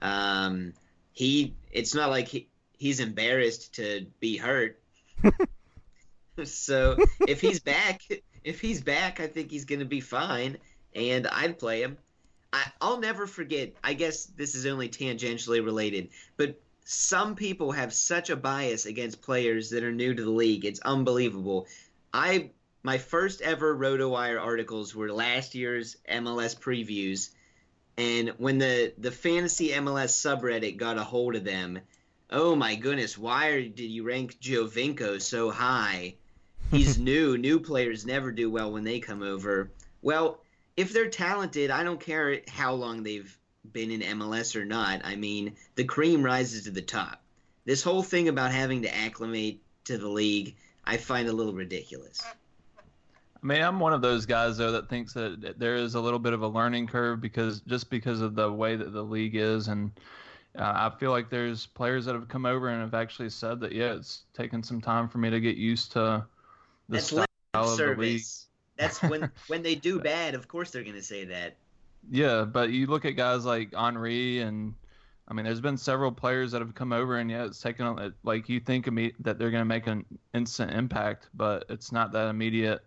Um, 0.00 0.72
he, 1.12 1.54
it's 1.70 1.94
not 1.94 2.10
like 2.10 2.28
he, 2.28 2.48
he's 2.76 3.00
embarrassed 3.00 3.74
to 3.76 4.06
be 4.18 4.36
hurt. 4.36 4.80
so 6.44 6.96
if 7.28 7.40
he's 7.40 7.60
back, 7.60 8.02
if 8.42 8.60
he's 8.60 8.80
back, 8.80 9.20
I 9.20 9.28
think 9.28 9.50
he's 9.50 9.64
going 9.64 9.78
to 9.78 9.84
be 9.84 10.00
fine, 10.00 10.58
and 10.94 11.26
I'd 11.28 11.58
play 11.58 11.82
him. 11.82 11.96
I, 12.52 12.64
I'll 12.80 12.98
never 12.98 13.26
forget. 13.26 13.74
I 13.84 13.94
guess 13.94 14.24
this 14.24 14.54
is 14.54 14.66
only 14.66 14.88
tangentially 14.88 15.64
related, 15.64 16.08
but 16.36 16.60
some 16.84 17.36
people 17.36 17.72
have 17.72 17.92
such 17.92 18.30
a 18.30 18.36
bias 18.36 18.86
against 18.86 19.22
players 19.22 19.70
that 19.70 19.84
are 19.84 19.92
new 19.92 20.14
to 20.14 20.22
the 20.22 20.30
league. 20.30 20.64
It's 20.64 20.80
unbelievable. 20.80 21.66
I 22.12 22.50
my 22.82 22.98
first 22.98 23.40
ever 23.40 23.76
RotoWire 23.76 24.40
articles 24.40 24.94
were 24.94 25.12
last 25.12 25.54
year's 25.54 25.96
MLS 26.10 26.58
previews, 26.58 27.30
and 27.96 28.30
when 28.38 28.58
the 28.58 28.92
the 28.98 29.12
fantasy 29.12 29.68
MLS 29.70 30.10
subreddit 30.10 30.76
got 30.76 30.98
a 30.98 31.04
hold 31.04 31.36
of 31.36 31.44
them, 31.44 31.80
oh 32.30 32.56
my 32.56 32.74
goodness, 32.74 33.16
why 33.16 33.68
did 33.68 33.80
you 33.80 34.02
rank 34.02 34.40
Giovinco 34.40 35.20
so 35.20 35.50
high? 35.50 36.16
He's 36.70 36.98
new. 37.10 37.38
New 37.38 37.60
players 37.60 38.04
never 38.04 38.32
do 38.32 38.50
well 38.50 38.72
when 38.72 38.84
they 38.84 38.98
come 38.98 39.22
over. 39.22 39.70
Well, 40.00 40.40
if 40.76 40.92
they're 40.92 41.10
talented, 41.10 41.70
I 41.70 41.84
don't 41.84 42.00
care 42.00 42.40
how 42.48 42.74
long 42.74 43.02
they've 43.02 43.38
been 43.70 43.90
in 43.90 44.00
MLS 44.18 44.56
or 44.56 44.64
not. 44.64 45.02
I 45.04 45.16
mean, 45.16 45.54
the 45.76 45.84
cream 45.84 46.22
rises 46.22 46.64
to 46.64 46.70
the 46.70 46.82
top. 46.82 47.20
This 47.64 47.82
whole 47.82 48.02
thing 48.02 48.28
about 48.28 48.50
having 48.50 48.82
to 48.82 48.94
acclimate 48.94 49.62
to 49.84 49.98
the 49.98 50.08
league, 50.08 50.56
I 50.84 50.96
find 50.96 51.28
a 51.28 51.32
little 51.32 51.52
ridiculous. 51.52 52.20
I 52.24 53.46
mean, 53.46 53.62
I'm 53.62 53.80
one 53.80 53.92
of 53.92 54.02
those 54.02 54.26
guys 54.26 54.56
though 54.56 54.72
that 54.72 54.88
thinks 54.88 55.12
that 55.14 55.58
there 55.58 55.76
is 55.76 55.94
a 55.94 56.00
little 56.00 56.18
bit 56.18 56.32
of 56.32 56.42
a 56.42 56.48
learning 56.48 56.86
curve 56.86 57.20
because 57.20 57.60
just 57.60 57.90
because 57.90 58.20
of 58.20 58.34
the 58.34 58.52
way 58.52 58.76
that 58.76 58.92
the 58.92 59.02
league 59.02 59.34
is, 59.34 59.68
and 59.68 59.90
uh, 60.56 60.90
I 60.90 60.92
feel 60.98 61.10
like 61.10 61.28
there's 61.28 61.66
players 61.66 62.04
that 62.04 62.14
have 62.14 62.28
come 62.28 62.46
over 62.46 62.68
and 62.68 62.80
have 62.80 62.94
actually 62.94 63.30
said 63.30 63.60
that 63.60 63.72
yeah, 63.72 63.94
it's 63.94 64.22
taken 64.34 64.62
some 64.62 64.80
time 64.80 65.08
for 65.08 65.18
me 65.18 65.30
to 65.30 65.40
get 65.40 65.56
used 65.56 65.92
to 65.92 66.24
the 66.88 66.96
That's 66.96 67.06
style 67.06 67.26
of 67.54 67.76
service. 67.76 67.96
the 67.96 68.02
league. 68.02 68.22
That's 68.76 69.02
when 69.02 69.30
when 69.48 69.62
they 69.62 69.74
do 69.74 69.98
bad. 69.98 70.34
Of 70.34 70.46
course, 70.46 70.70
they're 70.70 70.84
going 70.84 70.94
to 70.94 71.02
say 71.02 71.24
that. 71.26 71.56
Yeah, 72.10 72.44
but 72.44 72.70
you 72.70 72.86
look 72.86 73.04
at 73.04 73.12
guys 73.12 73.44
like 73.44 73.74
Henri, 73.74 74.40
and 74.40 74.74
I 75.28 75.34
mean, 75.34 75.44
there's 75.44 75.60
been 75.60 75.76
several 75.76 76.12
players 76.12 76.52
that 76.52 76.60
have 76.60 76.74
come 76.74 76.92
over 76.92 77.18
and 77.18 77.30
yeah, 77.30 77.44
it's 77.44 77.60
taken 77.60 78.12
like 78.22 78.48
you 78.48 78.60
think 78.60 78.86
that 79.20 79.38
they're 79.38 79.50
going 79.50 79.60
to 79.60 79.64
make 79.64 79.86
an 79.86 80.04
instant 80.34 80.72
impact, 80.72 81.28
but 81.34 81.64
it's 81.68 81.92
not 81.92 82.12
that 82.12 82.28
immediate 82.28 82.84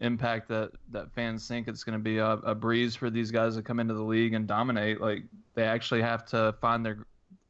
impact 0.00 0.48
that 0.48 0.72
that 0.90 1.12
fans 1.12 1.46
think 1.46 1.68
it's 1.68 1.84
going 1.84 1.96
to 1.96 2.02
be 2.02 2.18
a, 2.18 2.32
a 2.32 2.54
breeze 2.54 2.96
for 2.96 3.10
these 3.10 3.30
guys 3.30 3.54
to 3.54 3.62
come 3.62 3.78
into 3.78 3.94
the 3.94 4.02
league 4.02 4.34
and 4.34 4.46
dominate. 4.46 5.00
Like 5.00 5.22
they 5.54 5.64
actually 5.64 6.02
have 6.02 6.26
to 6.26 6.54
find 6.60 6.84
their 6.84 6.98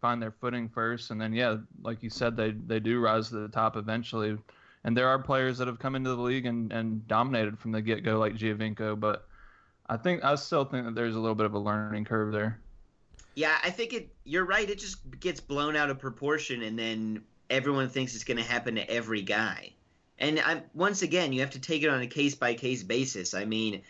find 0.01 0.21
their 0.21 0.33
footing 0.33 0.69
first, 0.69 1.11
and 1.11 1.21
then 1.21 1.33
yeah, 1.33 1.57
like 1.83 2.03
you 2.03 2.11
said, 2.11 2.37
they 2.37 2.51
they 2.51 2.79
do 2.81 3.01
rise 3.01 3.31
to 3.31 3.37
the 3.37 3.49
top 3.49 3.77
eventually 3.77 4.37
and 4.85 4.95
there 4.97 5.09
are 5.09 5.19
players 5.19 5.59
that 5.59 5.67
have 5.67 5.79
come 5.79 5.95
into 5.97 6.11
the 6.11 6.21
league 6.21 6.47
and, 6.47 6.71
and 6.71 7.07
dominated 7.09 7.59
from 7.59 7.73
the 7.73 7.81
get 7.81 8.05
go, 8.05 8.19
like 8.19 8.35
Giovinco. 8.35 8.99
But 9.01 9.27
I 9.89 9.97
think 9.97 10.25
I 10.25 10.35
still 10.37 10.65
think 10.65 10.87
that 10.87 10.95
there's 10.95 11.15
a 11.15 11.21
little 11.21 11.35
bit 11.35 11.47
of 11.47 11.55
a 11.55 11.59
learning 11.59 12.05
curve 12.05 12.33
there. 12.33 12.59
Yeah, 13.35 13.57
I 13.63 13.71
think 13.71 13.93
it. 13.93 14.15
You're 14.25 14.45
right. 14.45 14.69
It 14.69 14.79
just 14.79 14.99
gets 15.21 15.41
blown 15.41 15.77
out 15.77 15.91
of 15.91 15.99
proportion, 15.99 16.63
and 16.63 16.79
then 16.79 17.23
everyone 17.51 17.89
thinks 17.89 18.15
it's 18.15 18.25
going 18.25 18.37
to 18.37 18.43
happen 18.43 18.77
to 18.77 18.91
every 18.91 19.23
guy. 19.23 19.73
And 20.19 20.41
I, 20.41 20.63
once 20.75 21.03
again, 21.03 21.33
you 21.33 21.41
have 21.41 21.51
to 21.51 21.61
take 21.61 21.83
it 21.83 21.89
on 21.89 22.01
a 22.01 22.07
case 22.07 22.35
by 22.35 22.55
case 22.55 22.83
basis. 22.83 23.35
I 23.35 23.45
mean, 23.45 23.83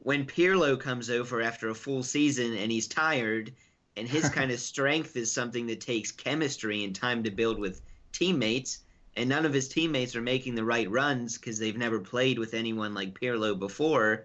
when 0.00 0.26
Pirlo 0.26 0.78
comes 0.78 1.08
over 1.08 1.40
after 1.40 1.70
a 1.70 1.74
full 1.74 2.02
season 2.02 2.54
and 2.56 2.70
he's 2.70 2.86
tired, 2.86 3.52
and 3.96 4.06
his 4.06 4.28
kind 4.30 4.50
of 4.50 4.60
strength 4.60 5.16
is 5.16 5.32
something 5.32 5.66
that 5.68 5.80
takes 5.80 6.12
chemistry 6.12 6.84
and 6.84 6.94
time 6.94 7.22
to 7.24 7.30
build 7.30 7.58
with 7.58 7.80
teammates 8.12 8.80
and 9.16 9.28
none 9.28 9.44
of 9.44 9.52
his 9.52 9.68
teammates 9.68 10.16
are 10.16 10.22
making 10.22 10.54
the 10.54 10.64
right 10.64 10.90
runs 10.90 11.36
because 11.36 11.58
they've 11.58 11.76
never 11.76 12.00
played 12.00 12.38
with 12.38 12.54
anyone 12.54 12.94
like 12.94 13.18
Pirlo 13.18 13.58
before, 13.58 14.24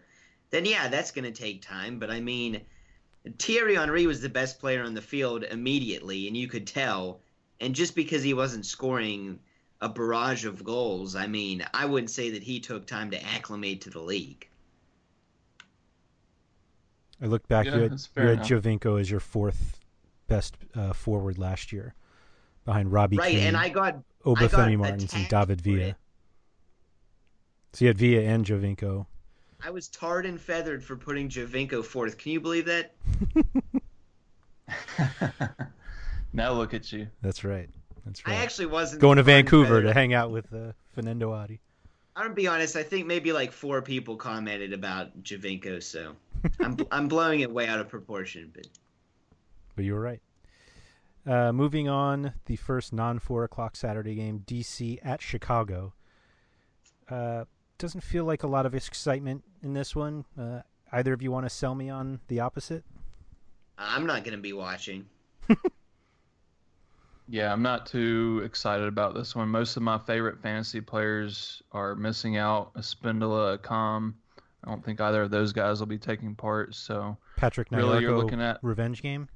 then 0.50 0.66
yeah, 0.66 0.88
that's 0.88 1.12
going 1.12 1.26
to 1.26 1.32
take 1.32 1.62
time. 1.62 2.00
But 2.00 2.10
I 2.10 2.20
mean, 2.20 2.62
Thierry 3.39 3.76
Henry 3.76 4.08
was 4.08 4.22
the 4.22 4.30
best 4.30 4.60
player 4.60 4.84
on 4.84 4.93
the 4.93 5.02
field 5.02 5.43
immediately, 5.43 6.28
and 6.28 6.36
you 6.36 6.48
could 6.48 6.68
tell. 6.68 7.22
And 7.60 7.74
just 7.74 7.95
because 7.95 8.24
he 8.24 8.34
wasn't 8.34 8.66
scoring 8.66 9.39
a 9.82 9.89
barrage 9.89 10.45
of 10.45 10.64
goals, 10.64 11.16
I 11.16 11.28
mean, 11.28 11.66
I 11.74 11.86
wouldn't 11.86 12.12
say 12.12 12.32
that 12.32 12.43
he 12.43 12.60
took 12.60 12.86
time 12.86 13.12
to 13.12 13.24
acclimate 13.24 13.82
to 13.82 13.89
the 13.89 14.02
league. 14.02 14.48
I 17.22 17.26
look 17.26 17.48
back, 17.48 17.66
yeah, 17.66 17.76
you 17.76 17.82
had, 17.82 18.02
you 18.16 18.28
had 18.28 18.39
Giovinco 18.41 19.00
as 19.02 19.10
your 19.10 19.20
fourth 19.20 19.80
best 20.28 20.56
uh, 20.76 20.93
forward 20.93 21.39
last 21.39 21.72
year, 21.74 21.95
behind 22.64 22.91
Robbie. 22.91 23.18
Right, 23.18 23.32
Kane. 23.32 23.48
and 23.48 23.58
I 23.58 23.70
got 23.70 23.98
Obafemi 24.24 24.78
Martins 24.78 25.14
and 25.14 25.28
David 25.28 25.62
Villa. 25.62 25.95
So 27.74 27.86
you 27.86 27.89
had 27.89 27.98
Villa 27.98 28.22
and 28.22 28.45
Giovinco. 28.45 29.08
I 29.64 29.72
was 29.72 29.88
tarred 29.88 30.26
and 30.26 30.39
feathered 30.39 30.84
for 30.84 30.95
putting 30.95 31.30
Giovinco 31.30 31.84
fourth. 31.84 32.18
Can 32.18 32.32
you 32.32 32.39
believe 32.39 32.66
that? 32.66 32.93
now 36.34 36.53
look 36.53 36.74
at 36.74 36.91
you. 36.91 37.08
That's 37.22 37.43
right. 37.43 37.70
That's 38.05 38.26
right. 38.26 38.38
I 38.38 38.43
actually 38.43 38.68
wasn't 38.68 39.01
going 39.01 39.18
to 39.18 39.24
Vancouver 39.24 39.82
to 39.82 39.93
hang 39.93 40.14
out 40.14 40.32
with 40.32 40.53
uh, 40.53 40.74
Fanendo 40.95 41.32
Adi. 41.32 41.60
I'm 42.16 42.24
gonna 42.24 42.34
be 42.34 42.47
honest. 42.47 42.76
I 42.76 42.82
think 42.82 43.05
maybe 43.05 43.32
like 43.32 43.51
four 43.51 43.82
people 43.84 44.16
commented 44.16 44.74
about 44.74 45.24
Giovinco, 45.24 45.84
so 45.84 46.16
I'm 46.60 46.78
I'm 46.89 47.08
blowing 47.08 47.41
it 47.41 47.51
way 47.51 47.68
out 47.68 47.80
of 47.80 47.89
proportion. 47.89 48.51
But 48.55 48.68
but 49.76 49.86
you 49.86 49.93
were 49.93 50.01
right. 50.01 50.22
Uh, 51.28 51.51
moving 51.51 51.89
on, 51.89 52.34
the 52.45 52.55
first 52.55 52.93
non 52.93 53.20
four 53.20 53.43
o'clock 53.43 53.76
Saturday 53.76 54.16
game, 54.16 54.43
DC 54.47 54.97
at 55.03 55.22
Chicago. 55.22 55.93
Uh, 57.10 57.43
doesn't 57.78 58.01
feel 58.01 58.25
like 58.25 58.43
a 58.43 58.47
lot 58.47 58.65
of 58.65 58.75
excitement 58.75 59.43
in 59.63 59.73
this 59.73 59.95
one. 59.95 60.25
Uh, 60.39 60.61
either 60.91 61.13
of 61.13 61.21
you 61.21 61.32
want 61.32 61.45
to 61.45 61.49
sell 61.49 61.75
me 61.75 61.89
on 61.89 62.19
the 62.28 62.39
opposite? 62.39 62.84
I'm 63.78 64.05
not 64.05 64.23
going 64.23 64.36
to 64.36 64.41
be 64.41 64.53
watching. 64.53 65.05
yeah, 67.28 67.51
I'm 67.51 67.61
not 67.61 67.86
too 67.86 68.41
excited 68.43 68.88
about 68.88 69.13
this 69.13 69.36
one. 69.36 69.49
Most 69.49 69.78
of 69.78 69.84
my 69.84 69.97
favorite 69.99 70.41
fantasy 70.41 70.82
players 70.82 71.61
are 71.71 71.95
missing 71.95 72.38
out. 72.38 72.73
Espindola, 72.73 73.61
Com. 73.61 74.15
I 74.63 74.69
don't 74.69 74.84
think 74.84 74.99
either 74.99 75.23
of 75.23 75.32
those 75.32 75.53
guys 75.53 75.80
will 75.80 75.88
be 75.88 75.99
taking 75.99 76.36
part. 76.36 76.73
So 76.73 77.17
Patrick 77.38 77.69
Nyarko, 77.69 77.78
really, 77.78 78.01
you're 78.01 78.17
looking 78.17 78.41
at 78.41 78.59
revenge 78.63 79.01
game. 79.01 79.30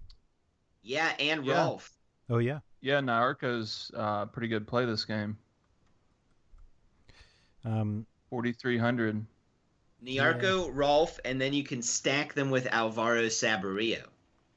Yeah, 0.82 1.12
and 1.20 1.46
yeah. 1.46 1.64
Rolfe. 1.66 1.94
Oh 2.30 2.40
yeah. 2.40 2.60
Yeah, 2.82 3.00
Nyarko's 3.00 3.92
uh, 3.96 4.26
pretty 4.26 4.48
good 4.48 4.68
play 4.68 4.86
this 4.86 5.06
game. 5.06 5.38
Um, 7.64 8.08
forty 8.32 8.54
three 8.54 8.80
hundred. 8.80 9.24
Nyarko, 10.04 10.66
yeah. 10.66 10.72
Rolfe, 10.74 11.20
and 11.24 11.40
then 11.40 11.54
you 11.54 11.64
can 11.64 11.84
stack 11.84 12.34
them 12.34 12.50
with 12.50 12.66
Alvaro 12.72 13.28
Saborio, 13.28 14.04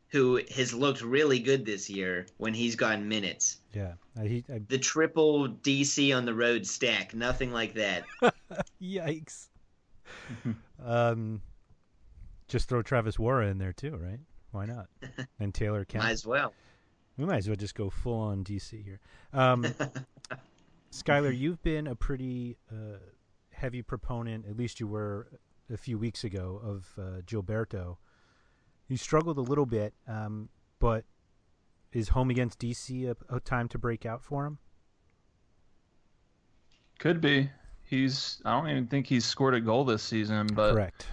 who 0.09 0.41
has 0.55 0.73
looked 0.73 1.03
really 1.03 1.39
good 1.39 1.67
this 1.67 1.91
year 1.91 2.27
when 2.39 2.55
he's 2.55 2.77
gotten 2.77 3.07
minutes. 3.09 3.61
Yeah, 3.75 3.95
I, 4.19 4.43
I... 4.51 4.61
the 4.69 4.79
triple 4.79 5.49
DC 5.49 6.17
on 6.17 6.25
the 6.25 6.33
road 6.33 6.67
stack, 6.67 7.15
nothing 7.15 7.53
like 7.53 7.75
that. 7.75 8.05
Yikes. 8.83 9.49
um, 10.85 11.43
Just 12.49 12.69
throw 12.69 12.81
Travis 12.81 13.19
Worra 13.19 13.49
in 13.49 13.59
there 13.59 13.73
too, 13.75 13.97
right? 13.97 14.21
Why 14.53 14.67
not? 14.67 14.87
And 15.41 15.53
Taylor 15.53 15.85
Kemp. 15.85 16.05
Might 16.05 16.13
as 16.13 16.25
well. 16.25 16.55
We 17.19 17.27
might 17.27 17.39
as 17.39 17.49
well 17.49 17.57
just 17.57 17.75
go 17.75 17.91
full 17.91 18.19
on 18.19 18.45
DC 18.45 18.83
here. 18.83 19.01
Um, 19.33 19.67
Skylar, 20.91 21.37
you've 21.37 21.63
been 21.63 21.87
a 21.87 21.95
pretty 21.95 22.57
uh, 22.73 22.99
heavy 23.65 23.81
proponent, 23.81 24.45
at 24.47 24.59
least 24.59 24.79
you 24.79 24.87
were 24.87 25.27
a 25.73 25.77
few 25.79 25.97
weeks 25.97 26.23
ago, 26.23 26.61
of 26.63 26.93
uh, 26.99 27.23
Gilberto. 27.23 27.97
He 28.87 28.99
struggled 28.99 29.39
a 29.39 29.41
little 29.41 29.65
bit, 29.65 29.95
um, 30.07 30.51
but 30.79 31.07
is 31.91 32.11
home 32.11 32.29
against 32.29 32.59
DC 32.59 33.09
a, 33.09 33.35
a 33.35 33.41
time 33.41 33.69
to 33.69 33.79
break 33.79 34.05
out 34.05 34.23
for 34.23 34.45
him? 34.45 34.59
Could 36.99 37.23
be. 37.23 37.49
He's. 37.85 38.43
I 38.45 38.53
don't 38.53 38.69
even 38.69 38.87
think 38.87 39.07
he's 39.07 39.25
scored 39.25 39.55
a 39.55 39.61
goal 39.63 39.87
this 39.87 40.03
season, 40.03 40.47
but 40.53 40.75
Correct. 40.75 41.07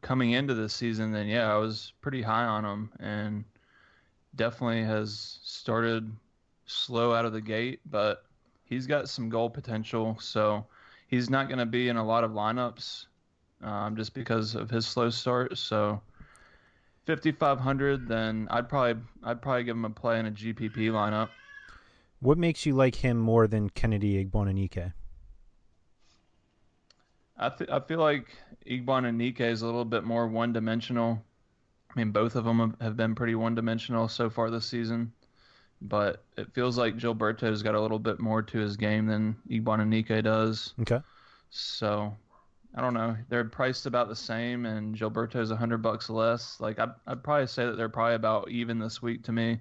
coming 0.00 0.30
into 0.30 0.54
this 0.54 0.72
season, 0.72 1.12
then 1.12 1.26
yeah, 1.26 1.52
I 1.52 1.58
was 1.58 1.92
pretty 2.00 2.22
high 2.22 2.44
on 2.44 2.64
him, 2.64 2.90
and 3.00 3.44
definitely 4.34 4.82
has 4.82 5.40
started 5.42 6.10
slow 6.64 7.12
out 7.12 7.26
of 7.26 7.34
the 7.34 7.40
gate, 7.42 7.80
but 7.84 8.24
he's 8.64 8.86
got 8.86 9.10
some 9.10 9.28
goal 9.28 9.50
potential. 9.50 10.16
So 10.20 10.64
he's 11.12 11.28
not 11.28 11.46
going 11.46 11.58
to 11.58 11.66
be 11.66 11.90
in 11.90 11.96
a 11.98 12.04
lot 12.04 12.24
of 12.24 12.30
lineups 12.30 13.04
um, 13.62 13.96
just 13.96 14.14
because 14.14 14.54
of 14.54 14.70
his 14.70 14.86
slow 14.86 15.10
start. 15.10 15.58
So 15.58 16.00
5500, 17.06 18.08
then 18.08 18.48
I'd 18.50 18.68
probably 18.68 19.02
I'd 19.22 19.42
probably 19.42 19.64
give 19.64 19.76
him 19.76 19.84
a 19.84 19.90
play 19.90 20.18
in 20.18 20.26
a 20.26 20.30
GPP 20.30 20.90
lineup. 20.90 21.28
What 22.20 22.38
makes 22.38 22.64
you 22.64 22.74
like 22.74 22.96
him 22.96 23.18
more 23.18 23.46
than 23.46 23.68
Kennedy 23.68 24.24
Igboananike? 24.24 24.92
I 27.36 27.48
th- 27.50 27.70
I 27.70 27.80
feel 27.80 27.98
like 27.98 28.28
Igboananike 28.66 29.40
is 29.40 29.60
a 29.60 29.66
little 29.66 29.84
bit 29.84 30.04
more 30.04 30.26
one 30.26 30.54
dimensional. 30.54 31.22
I 31.90 31.98
mean, 31.98 32.10
both 32.10 32.36
of 32.36 32.44
them 32.44 32.74
have 32.80 32.96
been 32.96 33.14
pretty 33.14 33.34
one 33.34 33.54
dimensional 33.54 34.08
so 34.08 34.30
far 34.30 34.50
this 34.50 34.64
season, 34.64 35.12
but 35.88 36.24
it 36.36 36.52
feels 36.52 36.78
like 36.78 36.96
Gilberto's 36.96 37.62
got 37.62 37.74
a 37.74 37.80
little 37.80 37.98
bit 37.98 38.20
more 38.20 38.42
to 38.42 38.58
his 38.58 38.76
game 38.76 39.06
than 39.06 39.36
Igboananike 39.50 40.22
does. 40.22 40.74
Okay. 40.80 41.00
So 41.50 42.16
I 42.74 42.80
don't 42.80 42.94
know. 42.94 43.16
They're 43.28 43.44
priced 43.44 43.86
about 43.86 44.08
the 44.08 44.16
same, 44.16 44.64
and 44.66 44.96
Gilberto's 44.96 45.50
a 45.50 45.56
hundred 45.56 45.78
bucks 45.78 46.08
less. 46.08 46.58
Like 46.60 46.78
I'd, 46.78 46.92
I'd 47.06 47.22
probably 47.22 47.46
say 47.46 47.66
that 47.66 47.76
they're 47.76 47.88
probably 47.88 48.14
about 48.14 48.50
even 48.50 48.78
this 48.78 49.02
week 49.02 49.22
to 49.24 49.32
me. 49.32 49.60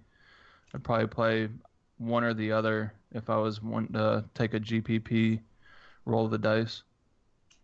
I'd 0.73 0.83
probably 0.83 1.07
play 1.07 1.49
one 1.97 2.23
or 2.23 2.33
the 2.33 2.51
other 2.51 2.93
if 3.13 3.29
I 3.29 3.37
was 3.37 3.61
wanting 3.61 3.93
to 3.93 4.03
uh, 4.03 4.21
take 4.33 4.53
a 4.53 4.59
GPP 4.59 5.39
roll 6.05 6.25
of 6.25 6.31
the 6.31 6.37
dice. 6.37 6.83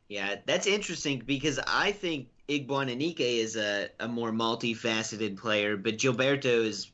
Yeah, 0.10 0.36
that's 0.46 0.68
interesting 0.68 1.22
because 1.26 1.60
I 1.66 1.92
think 1.92 2.28
Igboananike 2.48 3.20
is 3.20 3.58
a, 3.58 3.90
a 4.00 4.08
more 4.08 4.32
multifaceted 4.32 5.38
player, 5.38 5.76
but 5.76 5.98
Gilberto 5.98 6.66
is 6.66 6.92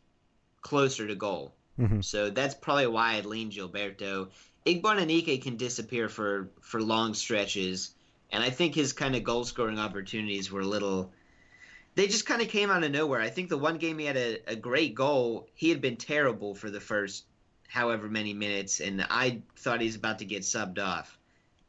closer 0.63 1.05
to 1.05 1.15
goal. 1.15 1.53
Mm-hmm. 1.79 2.01
So 2.01 2.29
that's 2.29 2.55
probably 2.55 2.87
why 2.87 3.13
I'd 3.13 3.25
lean 3.25 3.51
Gilberto. 3.51 4.29
Igboananike 4.65 5.43
can 5.43 5.57
disappear 5.57 6.09
for, 6.09 6.49
for 6.61 6.81
long 6.81 7.13
stretches, 7.13 7.91
and 8.31 8.43
I 8.43 8.49
think 8.49 8.73
his 8.73 8.93
kind 8.93 9.15
of 9.15 9.23
goal 9.23 9.43
scoring 9.43 9.77
opportunities 9.77 10.51
were 10.51 10.61
a 10.61 10.65
little. 10.65 11.11
They 11.95 12.07
just 12.07 12.25
kind 12.25 12.41
of 12.41 12.47
came 12.47 12.71
out 12.71 12.83
of 12.83 12.91
nowhere. 12.91 13.21
I 13.21 13.29
think 13.29 13.49
the 13.49 13.57
one 13.57 13.77
game 13.77 13.99
he 13.99 14.05
had 14.05 14.17
a, 14.17 14.39
a 14.47 14.55
great 14.55 14.95
goal, 14.95 15.47
he 15.53 15.69
had 15.69 15.81
been 15.81 15.97
terrible 15.97 16.55
for 16.55 16.71
the 16.71 16.79
first 16.79 17.25
however 17.67 18.07
many 18.07 18.33
minutes, 18.33 18.79
and 18.79 19.05
I 19.09 19.41
thought 19.57 19.81
he's 19.81 19.95
about 19.95 20.19
to 20.19 20.25
get 20.25 20.41
subbed 20.43 20.79
off. 20.79 21.17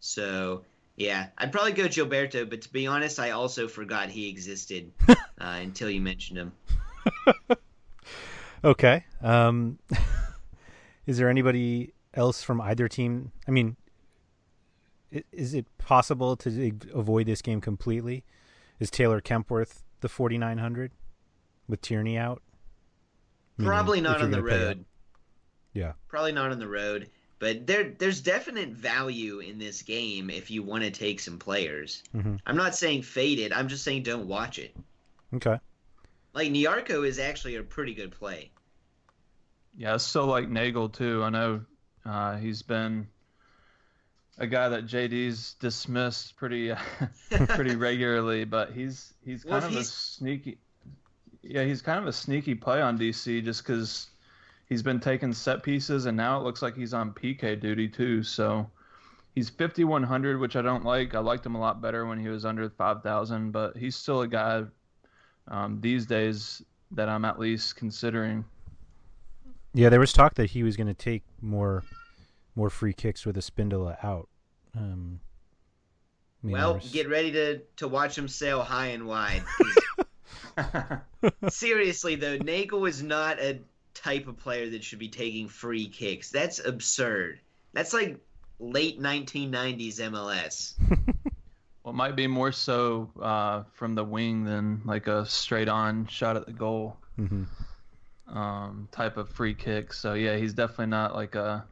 So 0.01 0.65
yeah, 0.97 1.27
I'd 1.37 1.53
probably 1.53 1.73
go 1.73 1.85
Gilberto, 1.85 2.49
but 2.49 2.63
to 2.63 2.73
be 2.73 2.87
honest, 2.87 3.19
I 3.19 3.31
also 3.31 3.69
forgot 3.69 4.09
he 4.09 4.29
existed 4.29 4.93
uh, 5.09 5.15
until 5.39 5.91
you 5.91 6.01
mentioned 6.01 6.39
him. 6.39 6.53
Okay. 8.65 9.05
Um, 9.23 9.79
is 11.07 11.19
there 11.19 11.29
anybody 11.29 11.93
else 12.15 12.43
from 12.43 12.61
either 12.61 12.89
team? 12.89 13.33
I 13.47 13.51
mean, 13.51 13.77
is 15.33 15.55
it 15.55 15.67
possible 15.79 16.37
to 16.39 16.73
avoid 16.93 17.27
this 17.27 17.43
game 17.43 17.61
completely? 17.61 18.25
Is 18.81 18.91
Taylor 18.91 19.21
Kemp 19.21 19.51
worth 19.51 19.83
the 20.01 20.09
4900 20.09 20.93
with 21.69 21.81
Tierney 21.81 22.17
out? 22.19 22.43
Meaning, 23.57 23.69
Probably 23.69 24.01
not 24.01 24.21
on 24.21 24.31
the 24.31 24.39
gonna 24.39 24.49
pay 24.49 24.57
up. 24.57 24.63
road. 24.69 24.85
Yeah. 25.75 25.93
Probably 26.09 26.33
not 26.33 26.51
on 26.51 26.59
the 26.59 26.67
road, 26.69 27.09
but 27.39 27.67
there 27.67 27.91
there's 27.99 28.21
definite 28.21 28.71
value 28.71 29.39
in 29.41 29.59
this 29.59 29.83
game 29.83 30.31
if 30.31 30.51
you 30.51 30.63
want 30.63 30.83
to 30.83 30.91
take 30.91 31.21
some 31.21 31.39
players. 31.39 32.03
Mhm. 32.15 32.41
I'm 32.47 32.57
not 32.57 32.75
saying 32.75 33.03
fade 33.03 33.39
it. 33.39 33.53
I'm 33.57 33.69
just 33.69 33.85
saying 33.85 34.03
don't 34.03 34.27
watch 34.27 34.59
it. 34.59 34.75
Okay. 35.35 35.59
Like 36.33 36.51
Nyarko 36.51 37.07
is 37.07 37.21
actually 37.21 37.55
a 37.57 37.63
pretty 37.63 37.95
good 37.95 38.11
play. 38.11 38.51
Yeah, 39.77 39.95
I 39.95 39.97
still 39.97 40.27
like 40.27 40.49
Neagle 40.49 40.93
too. 40.93 41.23
I 41.23 41.31
know 41.31 41.61
uh, 42.05 42.37
he's 42.37 42.63
been 42.63 43.07
a 44.39 44.47
guy 44.47 44.69
that 44.69 44.87
JD's 44.87 45.55
dismissed 45.55 46.37
pretty 46.37 46.73
pretty 47.49 47.77
regularly, 47.77 48.45
but 48.45 48.73
he's 48.73 49.15
he's 49.25 49.45
kind 49.45 49.65
if 49.65 49.71
of 49.71 49.77
a 49.77 49.85
sneaky. 49.85 50.59
Yeah, 51.43 51.65
he's 51.65 51.83
kind 51.83 51.99
of 51.99 52.07
a 52.07 52.13
sneaky 52.13 52.55
play 52.55 52.81
on 52.81 52.99
DC 52.99 53.45
just 53.45 53.63
because 53.63 54.09
he's 54.67 54.83
been 54.83 55.01
taking 55.01 55.33
set 55.33 55.63
pieces, 55.63 56.07
and 56.07 56.17
now 56.17 56.39
it 56.39 56.45
looks 56.45 56.63
like 56.63 56.77
he's 56.77 56.95
on 56.95 57.13
PK 57.13 57.61
duty 57.61 57.89
too. 57.89 58.23
So 58.23 58.71
he's 59.35 59.51
5100, 59.51 60.41
which 60.41 60.57
I 60.57 60.63
don't 60.63 60.85
like. 60.85 61.15
I 61.15 61.19
liked 61.19 61.45
him 61.45 61.55
a 61.55 61.61
lot 61.61 61.81
better 61.83 62.07
when 62.07 62.19
he 62.19 62.29
was 62.29 62.45
under 62.45 62.69
5000, 62.71 63.51
but 63.51 63.77
he's 63.77 63.97
still 63.97 64.23
a 64.23 64.29
guy 64.29 64.65
um, 65.49 65.81
these 65.81 66.07
days 66.07 66.63
that 66.93 67.09
I'm 67.09 67.25
at 67.25 67.39
least 67.39 67.77
considering. 67.77 68.45
Yeah, 69.75 69.89
there 69.89 70.01
was 70.01 70.13
talk 70.13 70.35
that 70.35 70.51
he 70.51 70.63
was 70.63 70.77
going 70.77 70.87
to 70.87 70.95
take 70.95 71.25
more 71.43 71.83
more 72.57 72.71
free 72.71 72.93
kicks 72.93 73.27
with 73.27 73.37
Espindola 73.37 74.03
out. 74.05 74.29
Um, 74.77 75.19
I 76.43 76.47
mean, 76.47 76.53
well, 76.53 76.75
was- 76.75 76.91
get 76.93 77.09
ready 77.11 77.33
to 77.33 77.59
to 77.77 77.89
watch 77.89 78.17
him 78.17 78.29
sail 78.29 78.63
high 78.63 78.89
and 78.89 79.07
wide. 79.07 79.43
Seriously 81.49 82.15
though, 82.15 82.37
Neagle 82.39 82.87
is 82.87 83.03
not 83.03 83.41
a 83.41 83.61
type 83.95 84.29
of 84.29 84.37
player 84.39 84.71
that 84.71 84.85
should 84.85 84.99
be 84.99 85.09
taking 85.09 85.49
free 85.49 85.89
kicks. 85.89 86.31
That's 86.31 86.65
absurd. 86.65 87.41
That's 87.73 87.93
like 87.93 88.19
late 88.59 89.01
1990s 89.01 89.97
MLS. 90.01 90.75
Well, 91.83 91.93
it 91.93 91.97
might 91.99 92.17
be 92.17 92.27
more 92.27 92.51
so 92.51 93.11
uh, 93.21 93.65
from 93.75 93.95
the 93.95 94.03
wing 94.03 94.45
than 94.45 94.81
like 94.87 95.07
a 95.07 95.27
straight 95.27 95.69
on 95.69 96.07
shot 96.07 96.35
at 96.35 96.47
the 96.47 96.53
goal 96.55 96.97
Mhm. 97.19 97.45
Um, 98.27 98.89
type 98.91 99.17
of 99.19 99.29
free 99.29 99.55
kick. 99.55 99.93
So 99.93 100.15
yeah, 100.15 100.37
he's 100.37 100.55
definitely 100.55 100.87
not 100.87 101.15
like 101.15 101.35
a 101.35 101.65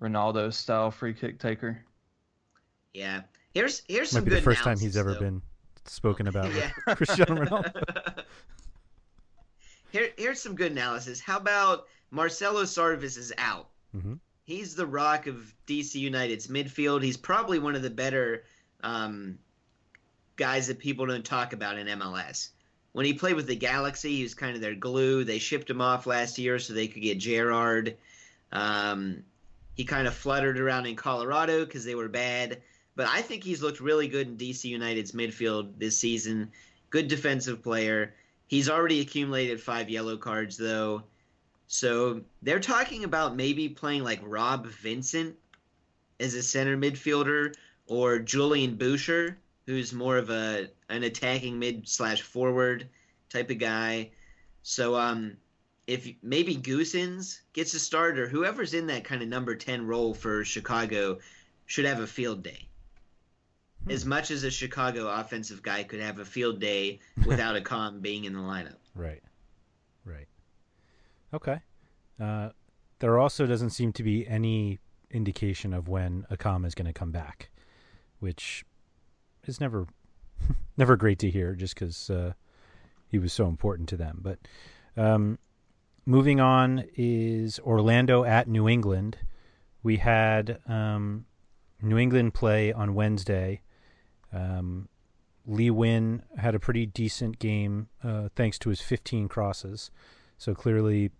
Ronaldo 0.00 0.52
style 0.52 0.90
free 0.90 1.14
kick 1.14 1.38
taker. 1.38 1.82
Yeah. 2.92 3.22
Here's 3.54 3.82
here's 3.88 4.12
might 4.12 4.18
some 4.18 4.24
be 4.24 4.30
good 4.30 4.38
the 4.40 4.42
first 4.42 4.62
time 4.62 4.78
he's 4.78 4.96
ever 4.96 5.14
though. 5.14 5.20
been 5.20 5.42
spoken 5.86 6.26
about 6.28 6.52
Yeah. 6.54 6.70
with 6.86 6.96
Cristiano 6.98 7.44
Ronaldo. 7.44 8.24
Here, 9.92 10.08
here's 10.16 10.40
some 10.40 10.54
good 10.54 10.72
analysis. 10.72 11.20
How 11.20 11.36
about 11.36 11.86
Marcelo 12.10 12.62
Sarvas 12.62 13.18
is 13.18 13.32
out? 13.36 13.68
Mhm. 13.94 14.18
He's 14.44 14.74
the 14.74 14.86
rock 14.86 15.26
of 15.26 15.54
DC 15.66 15.94
United's 15.96 16.46
midfield. 16.48 17.02
He's 17.02 17.16
probably 17.16 17.58
one 17.58 17.76
of 17.76 17.82
the 17.82 17.90
better 17.90 18.44
um, 18.82 19.38
guys 20.36 20.66
that 20.66 20.78
people 20.78 21.06
don't 21.06 21.24
talk 21.24 21.52
about 21.52 21.78
in 21.78 21.86
MLS. 21.86 22.48
When 22.92 23.06
he 23.06 23.14
played 23.14 23.36
with 23.36 23.46
the 23.46 23.56
Galaxy, 23.56 24.16
he 24.16 24.22
was 24.22 24.34
kind 24.34 24.54
of 24.54 24.60
their 24.60 24.74
glue. 24.74 25.24
They 25.24 25.38
shipped 25.38 25.70
him 25.70 25.80
off 25.80 26.06
last 26.06 26.38
year 26.38 26.58
so 26.58 26.74
they 26.74 26.88
could 26.88 27.02
get 27.02 27.18
Gerrard. 27.18 27.96
Um, 28.52 29.24
he 29.74 29.84
kind 29.84 30.06
of 30.06 30.14
fluttered 30.14 30.58
around 30.58 30.86
in 30.86 30.96
Colorado 30.96 31.64
because 31.64 31.84
they 31.84 31.94
were 31.94 32.08
bad. 32.08 32.60
But 32.94 33.08
I 33.08 33.22
think 33.22 33.42
he's 33.42 33.62
looked 33.62 33.80
really 33.80 34.08
good 34.08 34.28
in 34.28 34.36
DC 34.36 34.64
United's 34.64 35.12
midfield 35.12 35.78
this 35.78 35.96
season. 35.96 36.52
Good 36.90 37.08
defensive 37.08 37.62
player. 37.62 38.14
He's 38.46 38.68
already 38.68 39.00
accumulated 39.00 39.62
five 39.62 39.88
yellow 39.88 40.18
cards, 40.18 40.58
though. 40.58 41.04
So 41.68 42.20
they're 42.42 42.60
talking 42.60 43.04
about 43.04 43.34
maybe 43.34 43.70
playing 43.70 44.04
like 44.04 44.20
Rob 44.22 44.66
Vincent 44.66 45.36
as 46.20 46.34
a 46.34 46.42
center 46.42 46.76
midfielder 46.76 47.54
or 47.86 48.18
Julian 48.18 48.76
Buescher, 48.76 49.36
who's 49.66 49.92
more 49.92 50.18
of 50.18 50.30
a 50.30 50.68
an 50.88 51.02
attacking 51.02 51.58
mid 51.58 51.88
slash 51.88 52.22
forward 52.22 52.88
type 53.28 53.50
of 53.50 53.58
guy. 53.58 54.10
So 54.62 54.94
um, 54.94 55.36
if 55.86 56.08
maybe 56.22 56.56
Goossens 56.56 57.40
gets 57.52 57.74
a 57.74 57.78
start 57.78 58.18
or 58.18 58.28
whoever's 58.28 58.74
in 58.74 58.86
that 58.88 59.04
kind 59.04 59.22
of 59.22 59.28
number 59.28 59.54
ten 59.54 59.86
role 59.86 60.14
for 60.14 60.44
Chicago 60.44 61.18
should 61.66 61.84
have 61.84 62.00
a 62.00 62.06
field 62.06 62.42
day. 62.42 62.68
As 63.88 64.04
much 64.04 64.30
as 64.30 64.44
a 64.44 64.50
Chicago 64.50 65.08
offensive 65.08 65.60
guy 65.60 65.82
could 65.82 66.00
have 66.00 66.20
a 66.20 66.24
field 66.24 66.60
day 66.60 67.00
without 67.26 67.60
Accam 67.60 68.00
being 68.00 68.24
in 68.24 68.32
the 68.32 68.38
lineup. 68.38 68.76
Right. 68.94 69.22
Right. 70.04 70.28
Okay. 71.34 71.60
Uh, 72.20 72.50
there 73.00 73.18
also 73.18 73.46
doesn't 73.46 73.70
seem 73.70 73.92
to 73.94 74.04
be 74.04 74.26
any 74.28 74.78
indication 75.10 75.74
of 75.74 75.88
when 75.88 76.24
Akama 76.30 76.66
is 76.66 76.74
going 76.74 76.86
to 76.86 76.92
come 76.92 77.10
back, 77.10 77.50
which 78.20 78.64
is 79.46 79.60
never 79.60 79.86
never 80.76 80.96
great 80.96 81.18
to 81.20 81.30
hear, 81.30 81.54
just 81.54 81.74
because 81.74 82.10
uh, 82.10 82.32
he 83.08 83.18
was 83.18 83.32
so 83.32 83.46
important 83.46 83.88
to 83.90 83.96
them. 83.96 84.20
But 84.22 84.38
um, 84.96 85.38
moving 86.06 86.40
on 86.40 86.84
is 86.96 87.58
Orlando 87.60 88.24
at 88.24 88.48
New 88.48 88.68
England. 88.68 89.18
We 89.82 89.96
had 89.96 90.58
um, 90.66 91.26
New 91.80 91.98
England 91.98 92.34
play 92.34 92.72
on 92.72 92.94
Wednesday. 92.94 93.62
Um, 94.32 94.88
Lee 95.44 95.70
Nguyen 95.70 96.22
had 96.38 96.54
a 96.54 96.60
pretty 96.60 96.86
decent 96.86 97.38
game 97.38 97.88
uh, 98.02 98.28
thanks 98.36 98.58
to 98.60 98.70
his 98.70 98.80
15 98.80 99.28
crosses. 99.28 99.90
So 100.38 100.54
clearly, 100.54 101.10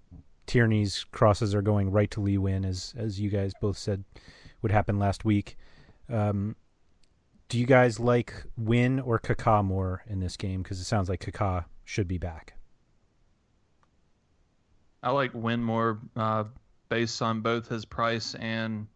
Tierney's 0.47 1.05
crosses 1.11 1.55
are 1.55 1.63
going 1.63 1.91
right 1.91 2.11
to 2.13 2.21
Lee 2.21 2.37
Nguyen, 2.37 2.65
as 2.67 2.95
as 2.97 3.21
you 3.21 3.31
guys 3.31 3.53
both 3.61 3.77
said 3.77 4.05
would 4.63 4.73
happen 4.73 4.99
last 4.99 5.25
week. 5.25 5.57
Um, 6.09 6.57
do 7.53 7.59
you 7.59 7.67
guys 7.67 8.01
like 8.01 8.33
Nguyen 8.59 9.07
or 9.07 9.19
Kaká 9.19 9.63
more 9.63 10.03
in 10.09 10.21
this 10.21 10.39
game? 10.39 10.63
Because 10.63 10.81
it 10.81 10.85
sounds 10.85 11.11
like 11.11 11.21
Kaká 11.21 11.67
should 11.85 12.09
be 12.09 12.17
back. 12.17 12.55
I 15.03 15.11
like 15.11 15.35
Nguyen 15.35 15.61
more 15.61 15.99
uh, 16.17 16.45
based 16.89 17.21
on 17.21 17.43
both 17.43 17.69
his 17.69 17.85
price 17.85 18.35
and 18.37 18.87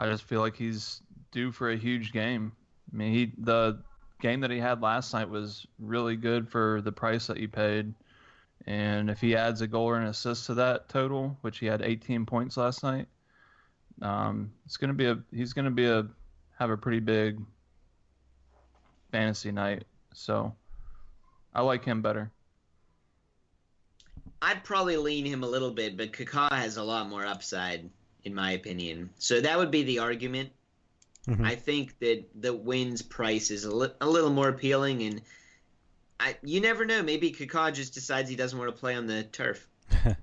I 0.00 0.06
just 0.06 0.24
feel 0.24 0.40
like 0.40 0.56
he's 0.56 1.00
due 1.30 1.52
for 1.52 1.70
a 1.70 1.76
huge 1.76 2.10
game. 2.12 2.50
I 2.92 2.96
mean, 2.96 3.12
he 3.12 3.32
the 3.38 3.80
game 4.20 4.40
that 4.40 4.50
he 4.50 4.58
had 4.58 4.82
last 4.82 5.14
night 5.14 5.30
was 5.30 5.64
really 5.78 6.16
good 6.16 6.48
for 6.48 6.80
the 6.82 6.90
price 6.90 7.28
that 7.28 7.36
you 7.36 7.46
paid. 7.46 7.94
And 8.66 9.10
if 9.10 9.20
he 9.20 9.36
adds 9.36 9.60
a 9.60 9.68
goal 9.68 9.84
or 9.84 9.96
an 9.96 10.08
assist 10.08 10.46
to 10.46 10.54
that 10.54 10.88
total, 10.88 11.38
which 11.42 11.58
he 11.58 11.66
had 11.66 11.82
18 11.82 12.26
points 12.26 12.56
last 12.56 12.82
night, 12.82 13.06
um, 14.00 14.50
it's 14.66 14.76
gonna 14.76 14.92
be 14.92 15.06
a 15.06 15.22
he's 15.32 15.52
gonna 15.52 15.70
be 15.70 15.86
a 15.86 16.04
have 16.58 16.70
a 16.70 16.76
pretty 16.76 16.98
big 16.98 17.38
fantasy 19.12 19.52
night. 19.52 19.84
So 20.12 20.52
I 21.54 21.62
like 21.62 21.84
him 21.84 22.02
better. 22.02 22.32
I'd 24.40 24.64
probably 24.64 24.96
lean 24.96 25.24
him 25.24 25.44
a 25.44 25.46
little 25.46 25.70
bit, 25.70 25.96
but 25.96 26.12
Kaká 26.12 26.50
has 26.50 26.76
a 26.76 26.82
lot 26.82 27.08
more 27.08 27.24
upside, 27.24 27.88
in 28.24 28.34
my 28.34 28.52
opinion. 28.52 29.10
So 29.18 29.40
that 29.40 29.56
would 29.56 29.70
be 29.70 29.84
the 29.84 30.00
argument. 30.00 30.50
Mm-hmm. 31.28 31.44
I 31.44 31.54
think 31.54 31.96
that 32.00 32.24
the 32.34 32.52
Nguyen's 32.52 33.02
price 33.02 33.52
is 33.52 33.64
a, 33.64 33.70
li- 33.70 33.92
a 34.00 34.08
little 34.08 34.30
more 34.30 34.48
appealing, 34.48 35.04
and 35.04 35.22
I 36.18 36.36
you 36.42 36.60
never 36.60 36.84
know. 36.84 37.00
Maybe 37.00 37.30
Kaká 37.30 37.72
just 37.72 37.94
decides 37.94 38.28
he 38.28 38.34
doesn't 38.34 38.58
want 38.58 38.74
to 38.74 38.76
play 38.76 38.96
on 38.96 39.06
the 39.06 39.22
turf. 39.22 39.68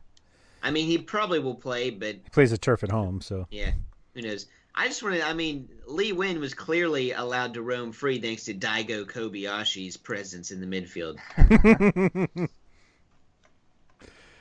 I 0.64 0.72
mean, 0.72 0.88
he 0.88 0.98
probably 0.98 1.40
will 1.40 1.56
play, 1.56 1.90
but 1.90 2.16
he 2.16 2.30
plays 2.34 2.52
the 2.52 2.58
turf 2.58 2.84
at 2.84 2.92
home, 2.92 3.22
so 3.22 3.48
yeah, 3.50 3.72
who 4.14 4.24
knows? 4.24 4.48
I 4.80 4.88
just 4.88 5.04
wanted. 5.04 5.22
I 5.24 5.34
mean, 5.34 5.68
Lee 5.88 6.14
Nguyen 6.14 6.40
was 6.40 6.54
clearly 6.54 7.12
allowed 7.12 7.54
to 7.56 7.62
roam 7.62 7.92
free 7.92 8.22
thanks 8.22 8.46
to 8.46 8.54
Daigo 8.54 9.04
Kobayashi's 9.04 9.98
presence 9.98 10.52
in 10.52 10.62
the 10.62 10.66
midfield. 10.66 11.18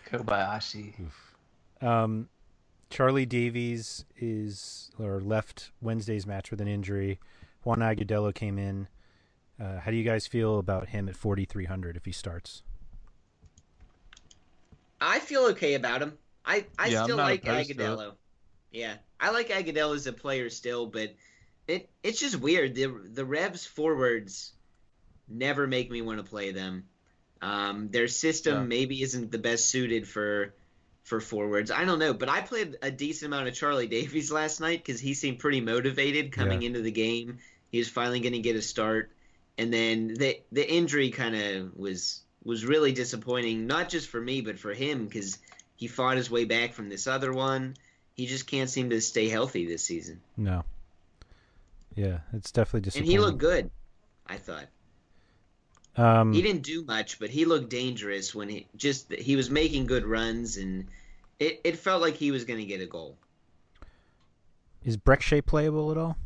Kobayashi. 0.07 0.95
Um, 1.81 2.29
Charlie 2.89 3.27
Davies 3.27 4.05
is 4.17 4.93
or 4.97 5.21
left 5.21 5.73
Wednesday's 5.83 6.25
match 6.25 6.53
with 6.53 6.61
an 6.61 6.69
injury. 6.69 7.19
Juan 7.65 7.81
Agudelo 7.81 8.33
came 8.33 8.61
in. 8.61 8.87
Uh, 9.61 9.81
how 9.81 9.91
do 9.91 9.97
you 9.97 10.05
guys 10.05 10.29
feel 10.29 10.61
about 10.61 10.91
him 10.91 11.09
at 11.09 11.17
4,300 11.17 11.97
if 11.97 12.05
he 12.05 12.13
starts? 12.13 12.63
I 15.01 15.19
feel 15.19 15.47
okay 15.47 15.75
about 15.75 16.01
him. 16.01 16.17
I, 16.47 16.67
I 16.79 16.87
yeah, 16.91 17.03
still 17.03 17.17
like 17.17 17.43
Agudelo. 17.43 18.13
Yeah, 18.71 18.95
I 19.21 19.31
like 19.31 19.49
Agudelo 19.49 19.95
as 19.95 20.07
a 20.07 20.13
player 20.13 20.51
still, 20.51 20.87
but 20.87 21.15
it 21.67 21.91
it's 22.03 22.21
just 22.21 22.37
weird. 22.37 22.75
The 22.75 22.87
the 22.87 23.25
Revs 23.25 23.67
forwards 23.67 24.53
never 25.29 25.67
make 25.67 25.91
me 25.91 26.03
want 26.03 26.19
to 26.19 26.25
play 26.25 26.53
them. 26.53 26.85
Um, 27.41 27.91
their 27.91 28.09
system 28.09 28.55
yeah. 28.55 28.65
maybe 28.65 29.03
isn't 29.03 29.31
the 29.31 29.39
best 29.39 29.67
suited 29.67 30.09
for 30.09 30.55
for 31.05 31.21
forwards. 31.21 31.71
I 31.71 31.85
don't 31.85 31.99
know, 31.99 32.13
but 32.13 32.29
I 32.29 32.41
played 32.41 32.77
a 32.83 32.91
decent 32.91 33.33
amount 33.33 33.49
of 33.49 33.55
Charlie 33.55 33.87
Davies 33.99 34.33
last 34.33 34.61
night 34.61 34.85
because 34.85 35.01
he 35.01 35.15
seemed 35.15 35.39
pretty 35.39 35.61
motivated 35.61 36.33
coming 36.33 36.63
yeah. 36.63 36.69
into 36.69 36.83
the 36.83 36.91
game. 36.91 37.39
He 37.71 37.79
was 37.79 37.89
finally 37.89 38.21
going 38.21 38.33
to 38.33 38.39
get 38.41 38.57
a 38.57 38.63
start, 38.63 39.13
and 39.57 39.73
then 39.73 40.15
the 40.15 40.41
the 40.53 40.69
injury 40.69 41.11
kind 41.11 41.35
of 41.35 41.77
was 41.77 42.23
was 42.45 42.65
really 42.65 42.93
disappointing, 42.93 43.67
not 43.67 43.89
just 43.89 44.09
for 44.09 44.21
me 44.21 44.41
but 44.41 44.59
for 44.59 44.73
him 44.73 45.05
because 45.05 45.39
he 45.77 45.87
fought 45.87 46.17
his 46.17 46.31
way 46.31 46.45
back 46.45 46.73
from 46.73 46.89
this 46.89 47.07
other 47.07 47.33
one. 47.33 47.75
He 48.19 48.27
just 48.27 48.49
can't 48.49 48.69
seem 48.69 48.91
to 48.91 49.01
stay 49.01 49.29
healthy 49.29 49.65
this 49.65 49.85
season. 49.85 50.21
No. 50.37 50.65
Yeah, 51.95 52.19
it's 52.33 52.51
definitely 52.51 52.81
disappointing. 52.81 53.15
And 53.15 53.21
he 53.21 53.25
looked 53.25 53.39
good, 53.39 53.71
I 54.27 54.37
thought. 54.37 54.67
Um, 55.97 56.33
he 56.33 56.43
didn't 56.43 56.63
do 56.63 56.85
much, 56.85 57.21
but 57.21 57.31
he 57.31 57.45
looked 57.45 57.71
dangerous 57.71 58.35
when 58.35 58.49
he 58.49 58.67
just 58.77 59.13
he 59.13 59.37
was 59.37 59.51
making 59.51 59.87
good 59.87 60.05
runs, 60.05 60.57
and 60.57 60.89
it, 61.39 61.61
it 61.63 61.79
felt 61.79 62.03
like 62.03 62.17
he 62.17 62.33
was 62.33 62.45
going 62.45 62.59
to 62.59 62.67
get 62.67 62.81
a 62.81 62.87
goal. 62.87 63.17
Is 64.85 64.97
Brek 64.97 65.47
playable 65.47 65.93
at 65.93 65.97
all? 65.97 66.17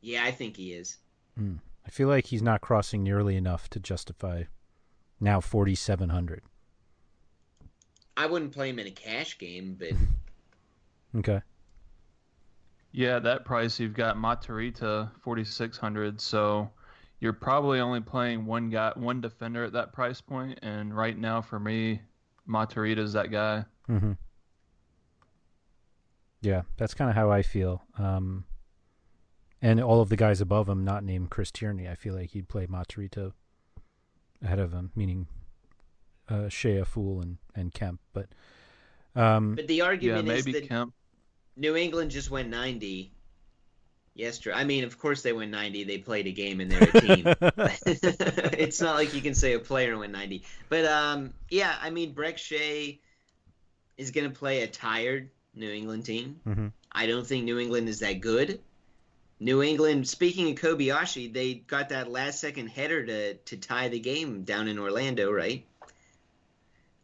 Yeah, 0.00 0.24
I 0.24 0.30
think 0.30 0.56
he 0.56 0.72
is. 0.72 0.96
Mm. 1.38 1.58
I 1.86 1.90
feel 1.90 2.08
like 2.08 2.26
he's 2.26 2.42
not 2.42 2.62
crossing 2.62 3.02
nearly 3.02 3.36
enough 3.36 3.68
to 3.70 3.78
justify 3.78 4.44
now 5.20 5.40
forty 5.40 5.74
seven 5.74 6.08
hundred. 6.08 6.42
I 8.16 8.26
wouldn't 8.26 8.52
play 8.52 8.70
him 8.70 8.78
in 8.78 8.86
a 8.86 8.92
cash 8.92 9.38
game, 9.38 9.76
but 9.78 9.90
okay. 11.18 11.40
Yeah, 12.92 13.18
that 13.18 13.44
price 13.44 13.80
you've 13.80 13.94
got 13.94 14.16
Matarrita 14.16 15.10
forty 15.20 15.44
six 15.44 15.76
hundred, 15.76 16.20
so 16.20 16.70
you're 17.20 17.32
probably 17.32 17.80
only 17.80 18.00
playing 18.00 18.46
one 18.46 18.70
guy, 18.70 18.92
one 18.94 19.20
defender 19.20 19.64
at 19.64 19.72
that 19.72 19.92
price 19.92 20.20
point, 20.20 20.58
and 20.62 20.96
right 20.96 21.18
now 21.18 21.40
for 21.40 21.58
me, 21.58 22.00
is 22.46 23.12
that 23.14 23.30
guy. 23.30 23.64
Mm-hmm. 23.88 24.12
Yeah, 26.42 26.62
that's 26.76 26.94
kind 26.94 27.08
of 27.08 27.16
how 27.16 27.30
I 27.30 27.42
feel. 27.42 27.82
Um, 27.98 28.44
and 29.62 29.80
all 29.80 30.02
of 30.02 30.10
the 30.10 30.16
guys 30.16 30.42
above 30.42 30.68
him, 30.68 30.84
not 30.84 31.02
named 31.02 31.30
Chris 31.30 31.50
Tierney, 31.50 31.88
I 31.88 31.94
feel 31.94 32.14
like 32.14 32.30
he'd 32.30 32.48
play 32.48 32.66
Matarrita 32.66 33.32
ahead 34.42 34.58
of 34.58 34.72
him, 34.72 34.92
meaning 34.94 35.26
uh, 36.28 36.48
Shea, 36.48 36.82
Fool, 36.84 37.20
and 37.20 37.38
and 37.54 37.72
Kemp. 37.72 38.00
But 38.12 38.28
um, 39.14 39.54
but 39.54 39.66
the 39.66 39.82
argument 39.82 40.26
yeah, 40.26 40.34
is 40.34 40.44
that 40.44 40.68
Kemp. 40.68 40.94
New 41.56 41.76
England 41.76 42.10
just 42.10 42.30
went 42.30 42.48
ninety 42.48 43.14
yesterday. 44.14 44.56
I 44.56 44.64
mean, 44.64 44.84
of 44.84 44.98
course 44.98 45.22
they 45.22 45.32
win 45.32 45.50
90. 45.50 45.84
They 45.84 45.98
played 45.98 46.26
a 46.26 46.32
game 46.32 46.60
and 46.60 46.70
they're 46.70 46.82
a 46.82 47.00
team. 47.00 47.24
it's 48.56 48.80
not 48.80 48.94
like 48.94 49.14
you 49.14 49.20
can 49.20 49.34
say 49.34 49.54
a 49.54 49.58
player 49.58 49.96
win 49.98 50.12
90. 50.12 50.44
But 50.68 50.84
um, 50.86 51.34
yeah, 51.50 51.74
I 51.80 51.90
mean, 51.90 52.14
Brek 52.14 52.38
Shea 52.38 53.00
is 53.96 54.10
going 54.10 54.30
to 54.30 54.36
play 54.36 54.62
a 54.62 54.66
tired 54.66 55.30
New 55.54 55.70
England 55.70 56.04
team. 56.04 56.40
Mm-hmm. 56.46 56.68
I 56.90 57.06
don't 57.06 57.26
think 57.26 57.44
New 57.44 57.58
England 57.58 57.88
is 57.88 58.00
that 58.00 58.20
good. 58.20 58.60
New 59.40 59.62
England, 59.62 60.08
speaking 60.08 60.50
of 60.50 60.56
Kobayashi, 60.56 61.32
they 61.32 61.54
got 61.54 61.88
that 61.88 62.10
last 62.10 62.40
second 62.40 62.68
header 62.68 63.04
to, 63.04 63.34
to 63.34 63.56
tie 63.56 63.88
the 63.88 63.98
game 63.98 64.44
down 64.44 64.68
in 64.68 64.78
Orlando, 64.78 65.30
right? 65.30 65.66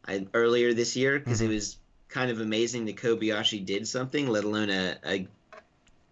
I, 0.07 0.25
earlier 0.33 0.73
this 0.73 0.95
year, 0.95 1.19
because 1.19 1.41
mm-hmm. 1.41 1.51
it 1.51 1.55
was 1.55 1.77
kind 2.09 2.29
of 2.29 2.39
amazing 2.39 2.85
that 2.85 2.97
Kobayashi 2.97 3.65
did 3.65 3.87
something, 3.87 4.27
let 4.27 4.43
alone 4.43 4.69
a, 4.69 4.97
a 5.05 5.27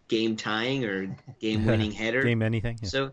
game 0.08 0.36
tying 0.36 0.86
or 0.86 1.16
game 1.40 1.66
winning 1.68 1.92
header. 1.92 2.24
Game 2.24 2.42
anything. 2.42 2.80
Yeah. 2.82 2.90
So, 2.90 3.12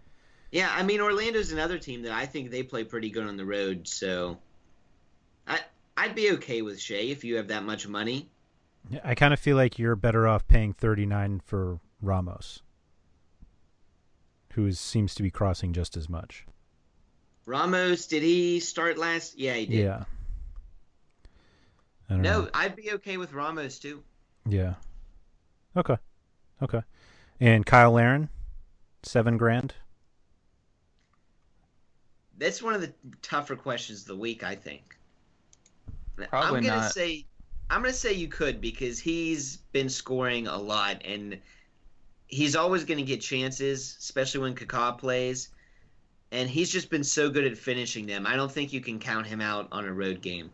yeah, 0.51 0.73
I 0.73 0.83
mean 0.83 1.01
Orlando's 1.01 1.53
another 1.53 1.79
team 1.79 2.03
that 2.03 2.13
I 2.13 2.27
think 2.27 2.51
they 2.51 2.63
play 2.63 2.85
pretty 2.85 3.11
good 3.11 3.27
on 3.27 3.37
the 3.37 3.45
road. 3.45 3.89
So, 3.89 4.39
I 5.47 5.61
I'd 5.97 6.15
be 6.15 6.33
okay 6.33 6.63
with 6.63 6.81
Shea 6.81 7.11
if 7.11 7.25
you 7.25 7.37
have 7.37 7.49
that 7.49 7.65
much 7.65 7.87
money. 7.87 8.29
I 9.05 9.15
kind 9.15 9.35
of 9.35 9.41
feel 9.41 9.57
like 9.57 9.79
you're 9.79 9.97
better 9.97 10.29
off 10.29 10.47
paying 10.47 10.73
39 10.73 11.41
for 11.45 11.81
Ramos, 12.01 12.63
who 14.53 14.67
is, 14.67 14.79
seems 14.79 15.15
to 15.17 15.25
be 15.25 15.31
crossing 15.31 15.73
just 15.73 15.97
as 15.97 16.09
much. 16.09 16.47
Ramos, 17.47 18.07
did 18.07 18.23
he 18.23 18.61
start 18.61 18.97
last? 18.97 19.39
Yeah, 19.39 19.55
he 19.55 19.67
did. 19.67 19.85
Yeah. 19.85 20.05
No, 22.09 22.17
know. 22.17 22.49
I'd 22.55 22.77
be 22.77 22.93
okay 22.93 23.17
with 23.17 23.33
Ramos 23.33 23.79
too. 23.79 24.03
Yeah. 24.49 24.75
Okay. 25.77 25.97
Okay. 26.63 26.83
And 27.41 27.67
Kyle 27.67 27.93
Larin, 27.93 28.29
seven 29.03 29.37
grand. 29.37 29.75
That's 32.39 32.63
one 32.63 32.75
of 32.75 32.81
the 32.81 32.93
tougher 33.23 33.57
questions 33.57 34.03
of 34.03 34.09
the 34.09 34.17
week, 34.17 34.45
I 34.45 34.55
think. 34.55 34.97
Probably 36.29 36.59
I'm 36.59 36.65
gonna 36.65 36.83
not. 36.83 36.93
say 36.93 37.27
I'm 37.69 37.83
gonna 37.83 37.93
say 37.93 38.13
you 38.13 38.29
could 38.29 38.61
because 38.61 38.99
he's 38.99 39.59
been 39.73 39.89
scoring 39.89 40.47
a 40.47 40.57
lot 40.57 41.03
and 41.05 41.39
he's 42.27 42.57
always 42.57 42.85
gonna 42.85 43.03
get 43.03 43.21
chances, 43.21 43.97
especially 44.01 44.41
when 44.41 44.55
Kaká 44.55 44.97
plays. 44.97 45.51
And 46.33 46.51
he's 46.51 46.71
just 46.71 46.91
been 46.91 47.05
so 47.05 47.31
good 47.31 47.45
at 47.45 47.57
finishing 47.57 48.07
them. 48.07 48.27
I 48.27 48.35
don't 48.35 48.51
think 48.51 48.73
you 48.73 48.81
can 48.81 48.99
count 48.99 49.27
him 49.27 49.41
out 49.41 49.69
on 49.71 49.85
a 49.85 49.93
road 49.93 50.23
game. 50.23 50.51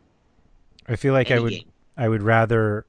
I 0.88 0.96
feel 0.96 1.12
like 1.12 1.30
Any 1.30 1.38
I 1.38 1.42
would 1.42 1.50
game. 1.50 1.72
I 1.96 2.08
would 2.08 2.22
rather 2.22 2.86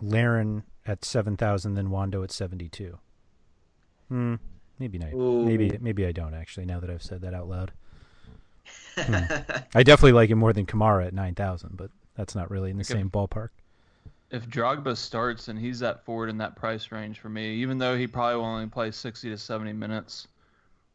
Larin 0.00 0.62
at 0.86 1.04
7,000 1.04 1.74
than 1.74 1.90
Wondo 1.90 2.22
at 2.22 2.30
72. 2.30 2.98
Hmm. 4.08 4.34
maybe 4.78 4.98
not. 4.98 5.12
Ooh. 5.14 5.44
Maybe 5.44 5.76
maybe 5.80 6.06
I 6.06 6.12
don't 6.12 6.34
actually. 6.34 6.66
Now 6.66 6.80
that 6.80 6.90
I've 6.90 7.02
said 7.02 7.22
that 7.22 7.34
out 7.34 7.48
loud, 7.48 7.72
Hmm. 8.96 9.14
I 9.74 9.82
definitely 9.82 10.12
like 10.12 10.30
him 10.30 10.38
more 10.38 10.52
than 10.52 10.66
Kamara 10.66 11.06
at 11.06 11.14
nine 11.14 11.34
thousand, 11.34 11.76
but 11.76 11.90
that's 12.14 12.34
not 12.34 12.50
really 12.50 12.70
in 12.70 12.76
the 12.76 12.82
Like 12.82 12.90
if- 12.90 12.96
same 12.96 13.10
ballpark. 13.10 13.48
If 14.30 14.48
Drogba 14.48 14.96
starts 14.96 15.46
and 15.48 15.56
he's 15.58 15.78
that 15.80 16.04
forward 16.04 16.28
in 16.28 16.38
that 16.38 16.56
price 16.56 16.90
range 16.90 17.20
for 17.20 17.28
me, 17.28 17.54
even 17.56 17.78
though 17.78 17.96
he 17.96 18.06
probably 18.08 18.36
will 18.36 18.46
only 18.46 18.66
play 18.66 18.90
60 18.90 19.30
to 19.30 19.38
70 19.38 19.72
minutes, 19.74 20.26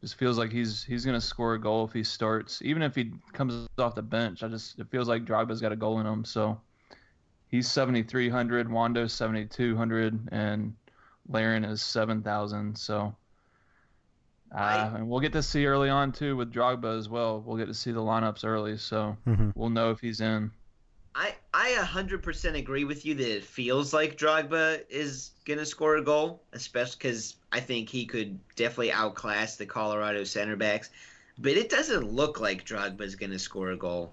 just 0.00 0.14
feels 0.14 0.38
like 0.38 0.50
he's 0.50 0.82
he's 0.84 1.04
gonna 1.04 1.20
score 1.20 1.54
a 1.54 1.60
goal 1.60 1.84
if 1.84 1.92
he 1.92 2.02
starts. 2.04 2.62
Even 2.62 2.82
if 2.82 2.94
he 2.94 3.12
comes 3.32 3.66
off 3.78 3.94
the 3.94 4.02
bench, 4.02 4.42
I 4.42 4.48
just 4.48 4.78
it 4.78 4.90
feels 4.90 5.08
like 5.08 5.24
Drogba's 5.24 5.60
got 5.60 5.72
a 5.72 5.76
goal 5.76 6.00
in 6.00 6.06
him. 6.06 6.24
So 6.24 6.60
he's 7.48 7.70
7,300, 7.70 8.68
Wondo's 8.68 9.12
7,200, 9.12 10.28
and 10.32 10.74
Larin 11.28 11.64
is 11.64 11.82
7,000. 11.82 12.76
So. 12.76 13.14
Uh, 14.52 14.90
and 14.96 15.08
we'll 15.08 15.20
get 15.20 15.32
to 15.32 15.42
see 15.42 15.64
early 15.66 15.88
on 15.88 16.10
too 16.10 16.36
with 16.36 16.52
Drogba 16.52 16.98
as 16.98 17.08
well. 17.08 17.40
We'll 17.40 17.56
get 17.56 17.66
to 17.66 17.74
see 17.74 17.92
the 17.92 18.00
lineups 18.00 18.44
early, 18.44 18.76
so 18.78 19.16
Mhm. 19.26 19.52
we'll 19.54 19.70
know 19.70 19.92
if 19.92 20.00
he's 20.00 20.20
in. 20.20 20.50
I 21.14 21.34
I 21.52 21.70
100% 21.70 22.56
agree 22.56 22.84
with 22.84 23.04
you 23.04 23.14
that 23.14 23.36
it 23.36 23.44
feels 23.44 23.92
like 23.92 24.16
Drogba 24.16 24.84
is 24.88 25.30
gonna 25.44 25.66
score 25.66 25.96
a 25.96 26.02
goal, 26.02 26.42
especially 26.52 26.96
because 26.98 27.36
I 27.52 27.60
think 27.60 27.88
he 27.88 28.06
could 28.06 28.38
definitely 28.56 28.92
outclass 28.92 29.56
the 29.56 29.66
Colorado 29.66 30.24
center 30.24 30.56
backs. 30.56 30.90
But 31.38 31.52
it 31.52 31.70
doesn't 31.70 32.12
look 32.12 32.40
like 32.40 32.66
Drogba's 32.66 33.14
gonna 33.16 33.38
score 33.38 33.70
a 33.70 33.76
goal. 33.76 34.12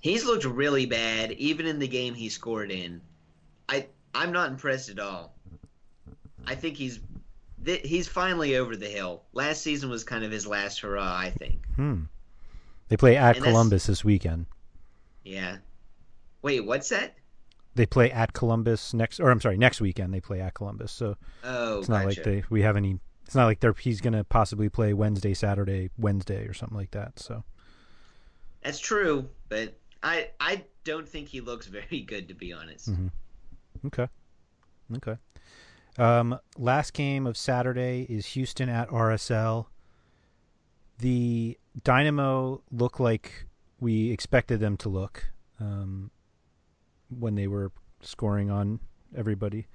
He's 0.00 0.24
looked 0.24 0.44
really 0.44 0.86
bad, 0.86 1.32
even 1.32 1.66
in 1.66 1.78
the 1.78 1.88
game 1.88 2.14
he 2.14 2.28
scored 2.28 2.70
in. 2.70 3.00
I 3.68 3.86
I'm 4.14 4.32
not 4.32 4.50
impressed 4.50 4.88
at 4.88 4.98
all. 4.98 5.34
I 6.46 6.54
think 6.54 6.76
he's 6.76 7.00
th- 7.64 7.86
he's 7.86 8.08
finally 8.08 8.56
over 8.56 8.76
the 8.76 8.88
hill. 8.88 9.22
Last 9.32 9.62
season 9.62 9.90
was 9.90 10.02
kind 10.04 10.24
of 10.24 10.30
his 10.30 10.46
last 10.46 10.80
hurrah, 10.80 11.16
I 11.16 11.30
think. 11.30 11.64
Hmm. 11.76 12.02
They 12.88 12.96
play 12.96 13.16
at 13.16 13.36
And 13.36 13.44
Columbus 13.44 13.86
this 13.86 14.04
weekend. 14.04 14.46
Yeah. 15.24 15.58
Wait, 16.42 16.64
what's 16.64 16.88
that? 16.88 17.14
They 17.74 17.86
play 17.86 18.10
at 18.10 18.32
Columbus 18.34 18.92
next, 18.92 19.18
or 19.18 19.30
I'm 19.30 19.40
sorry, 19.40 19.56
next 19.56 19.80
weekend 19.80 20.12
they 20.12 20.20
play 20.20 20.40
at 20.40 20.54
Columbus. 20.54 20.92
So 20.92 21.16
Oh, 21.42 21.78
it's 21.78 21.88
not 21.88 22.04
like 22.04 22.22
they 22.22 22.44
we 22.50 22.62
have 22.62 22.76
any. 22.76 22.98
It's 23.24 23.34
not 23.34 23.46
like 23.46 23.60
they're 23.60 23.72
he's 23.72 24.00
gonna 24.00 24.24
possibly 24.24 24.68
play 24.68 24.92
Wednesday, 24.92 25.32
Saturday, 25.32 25.90
Wednesday, 25.96 26.46
or 26.46 26.52
something 26.52 26.76
like 26.76 26.90
that. 26.90 27.18
So 27.18 27.44
That's 28.62 28.78
true, 28.78 29.28
but 29.48 29.78
I 30.02 30.28
I 30.38 30.64
don't 30.84 31.08
think 31.08 31.28
he 31.28 31.40
looks 31.40 31.66
very 31.78 32.02
good 32.02 32.28
to 32.28 32.34
be 32.34 32.52
honest. 32.52 32.90
Mhm. 32.90 33.10
okay, 33.86 34.08
okay. 34.96 35.16
Um, 35.98 36.38
last 36.58 36.92
game 36.94 37.26
of 37.26 37.36
Saturday 37.36 38.06
is 38.08 38.26
Houston 38.26 38.68
at 38.68 38.88
RSL. 38.88 39.66
The 40.98 41.58
Dynamo 41.84 42.62
look 42.70 43.00
like 43.00 43.46
we 43.80 44.10
expected 44.10 44.60
them 44.60 44.76
to 44.78 44.88
look 44.88 45.30
um, 45.60 46.10
when 47.18 47.34
they 47.34 47.46
were 47.46 47.72
scoring 48.00 48.50
on 48.50 48.80
everybody 49.16 49.66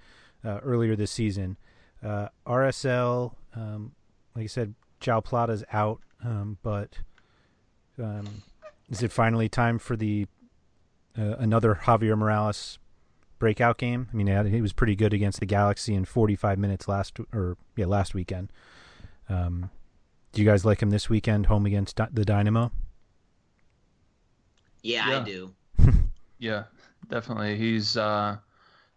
uh, 0.44 0.60
earlier 0.64 0.96
this 0.96 1.12
season. 1.12 1.58
Uh, 2.04 2.28
RSL, 2.46 3.34
um, 3.56 3.94
like 4.36 4.44
I 4.44 4.48
said, 4.48 4.76
Joao 5.00 5.22
Plata's 5.22 5.64
out, 5.72 6.02
um, 6.24 6.58
but 6.62 7.00
um, 8.02 8.44
is 8.90 9.04
it 9.04 9.12
finally 9.12 9.50
time 9.50 9.80
for 9.80 9.96
the 9.96 10.28
uh, 11.18 11.36
another 11.40 11.80
Javier 11.84 12.18
Morales 12.18 12.78
breakout 13.40 13.78
game? 13.78 14.08
I 14.12 14.16
mean, 14.16 14.46
he 14.48 14.62
was 14.62 14.74
pretty 14.74 14.96
good 14.96 15.14
against 15.14 15.40
the 15.40 15.46
Galaxy 15.46 15.94
in 15.94 16.06
45 16.06 16.60
minutes 16.60 16.88
last 16.88 17.18
or 17.34 17.58
yeah 17.76 17.86
last 17.86 18.14
weekend. 18.14 18.52
Um, 19.30 19.70
do 20.32 20.42
you 20.42 20.48
guys 20.48 20.66
like 20.66 20.82
him 20.82 20.92
this 20.92 21.10
weekend, 21.10 21.48
home 21.48 21.66
against 21.66 22.00
the 22.12 22.26
Dynamo? 22.26 22.72
Yeah, 24.84 25.10
Yeah. 25.10 25.20
I 25.20 25.24
do. 25.24 25.54
Yeah, 26.40 26.66
definitely. 27.10 27.58
He's 27.58 27.98
uh, 27.98 28.38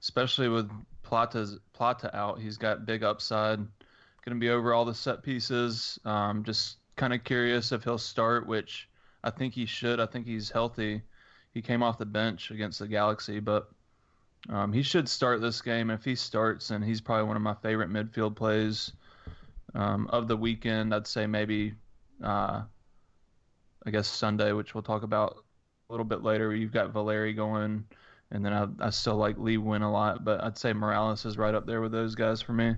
especially 0.00 0.48
with 0.48 0.70
Plata's 1.02 1.58
Plata 1.72 2.14
out. 2.16 2.40
He's 2.40 2.56
got 2.56 2.86
big 2.86 3.02
upside. 3.02 3.58
Going 3.58 4.36
to 4.36 4.40
be 4.40 4.50
over 4.50 4.74
all 4.74 4.84
the 4.84 4.94
set 4.94 5.22
pieces. 5.22 5.98
Um, 6.04 6.44
just 6.44 6.76
kind 6.96 7.14
of 7.14 7.24
curious 7.24 7.72
if 7.72 7.84
he'll 7.84 7.98
start, 7.98 8.46
which 8.46 8.88
I 9.24 9.30
think 9.30 9.54
he 9.54 9.66
should. 9.66 9.98
I 9.98 10.06
think 10.06 10.26
he's 10.26 10.50
healthy. 10.50 11.02
He 11.52 11.62
came 11.62 11.82
off 11.82 11.98
the 11.98 12.06
bench 12.06 12.50
against 12.50 12.78
the 12.78 12.86
Galaxy, 12.86 13.40
but 13.40 13.70
um, 14.48 14.72
he 14.72 14.82
should 14.82 15.08
start 15.08 15.40
this 15.40 15.60
game. 15.60 15.90
If 15.90 16.04
he 16.04 16.14
starts, 16.14 16.70
and 16.70 16.84
he's 16.84 17.00
probably 17.00 17.24
one 17.24 17.36
of 17.36 17.42
my 17.42 17.54
favorite 17.54 17.90
midfield 17.90 18.36
plays 18.36 18.92
um, 19.74 20.06
of 20.08 20.28
the 20.28 20.36
weekend. 20.36 20.94
I'd 20.94 21.06
say 21.06 21.26
maybe, 21.26 21.74
uh, 22.22 22.62
I 23.86 23.90
guess 23.90 24.06
Sunday, 24.06 24.52
which 24.52 24.74
we'll 24.74 24.82
talk 24.82 25.02
about 25.02 25.44
a 25.88 25.92
little 25.92 26.04
bit 26.04 26.22
later. 26.22 26.54
You've 26.54 26.72
got 26.72 26.92
Valeri 26.92 27.32
going, 27.32 27.84
and 28.30 28.44
then 28.44 28.52
I, 28.52 28.66
I 28.86 28.90
still 28.90 29.16
like 29.16 29.38
Lee 29.38 29.56
Nguyen 29.56 29.82
a 29.82 29.88
lot, 29.88 30.24
but 30.24 30.42
I'd 30.42 30.58
say 30.58 30.72
Morales 30.72 31.24
is 31.24 31.38
right 31.38 31.54
up 31.54 31.66
there 31.66 31.80
with 31.80 31.92
those 31.92 32.14
guys 32.14 32.40
for 32.40 32.52
me. 32.52 32.74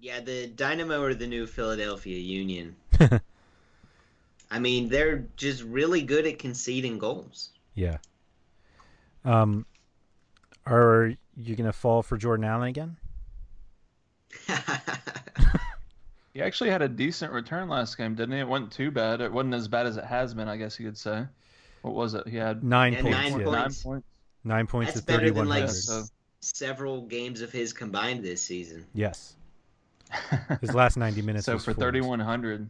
Yeah, 0.00 0.20
the 0.20 0.48
Dynamo 0.48 1.02
are 1.02 1.14
the 1.14 1.26
new 1.26 1.46
Philadelphia 1.46 2.18
Union. 2.18 2.74
I 4.50 4.58
mean, 4.58 4.88
they're 4.88 5.26
just 5.36 5.62
really 5.62 6.02
good 6.02 6.26
at 6.26 6.38
conceding 6.38 6.98
goals. 6.98 7.50
Yeah. 7.74 7.98
Um, 9.24 9.64
are 10.66 11.14
you 11.36 11.56
gonna 11.56 11.72
fall 11.72 12.02
for 12.02 12.16
Jordan 12.16 12.44
Allen 12.44 12.68
again? 12.68 12.96
He 16.32 16.40
actually 16.40 16.70
had 16.70 16.80
a 16.80 16.88
decent 16.88 17.32
return 17.32 17.68
last 17.68 17.98
game, 17.98 18.14
didn't 18.14 18.32
he? 18.32 18.40
It 18.40 18.48
wasn't 18.48 18.72
too 18.72 18.90
bad. 18.90 19.20
It 19.20 19.32
wasn't 19.32 19.54
as 19.54 19.68
bad 19.68 19.86
as 19.86 19.98
it 19.98 20.04
has 20.04 20.32
been, 20.32 20.48
I 20.48 20.56
guess 20.56 20.80
you 20.80 20.86
could 20.86 20.96
say. 20.96 21.26
What 21.82 21.94
was 21.94 22.14
it? 22.14 22.26
He 22.28 22.36
had 22.36 22.64
Nine 22.64 22.92
Yeah, 22.94 23.02
points. 23.02 23.16
nine 23.18 23.26
yeah. 23.40 23.44
Nine 23.44 23.44
points. 23.62 23.82
points. 23.82 24.06
Nine 24.44 24.66
points 24.66 24.92
That's 24.94 25.00
at 25.02 25.06
better 25.06 25.18
than 25.26 25.34
thirty-one 25.34 25.48
like 25.48 25.60
hundred. 25.60 25.74
so- 25.74 26.04
several 26.40 27.02
games 27.02 27.40
of 27.40 27.52
his 27.52 27.72
combined 27.72 28.24
this 28.24 28.42
season. 28.42 28.84
Yes. 28.94 29.36
His 30.60 30.74
last 30.74 30.96
ninety 30.96 31.22
minutes. 31.22 31.46
so 31.46 31.54
was 31.54 31.64
for 31.64 31.72
3100, 31.72 32.68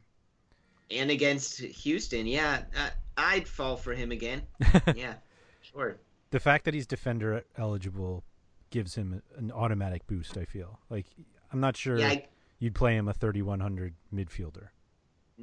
And 0.91 1.11
against 1.11 1.59
Houston, 1.59 2.27
yeah, 2.27 2.63
I, 2.77 2.91
I'd 3.37 3.49
fall 3.49 3.77
for 3.77 3.95
him 3.95 4.13
again. 4.13 4.43
yeah, 4.95 5.15
sure. 5.63 5.97
the 6.31 6.39
fact 6.39 6.67
that 6.67 6.75
he's 6.75 6.87
defender 6.87 7.45
eligible 7.57 8.23
gives 8.71 8.95
him 8.95 9.23
an 9.37 9.51
automatic 9.51 10.07
boost. 10.07 10.37
I 10.37 10.45
feel 10.45 10.79
like 10.91 11.07
I'm 11.53 11.61
not 11.61 11.77
sure 11.77 11.99
Yeah, 11.99 12.09
I, 12.09 12.27
you'd 12.59 12.75
play 12.75 12.95
him 12.95 13.09
a 13.09 13.13
3100 13.15 13.95
midfielder. 14.15 14.69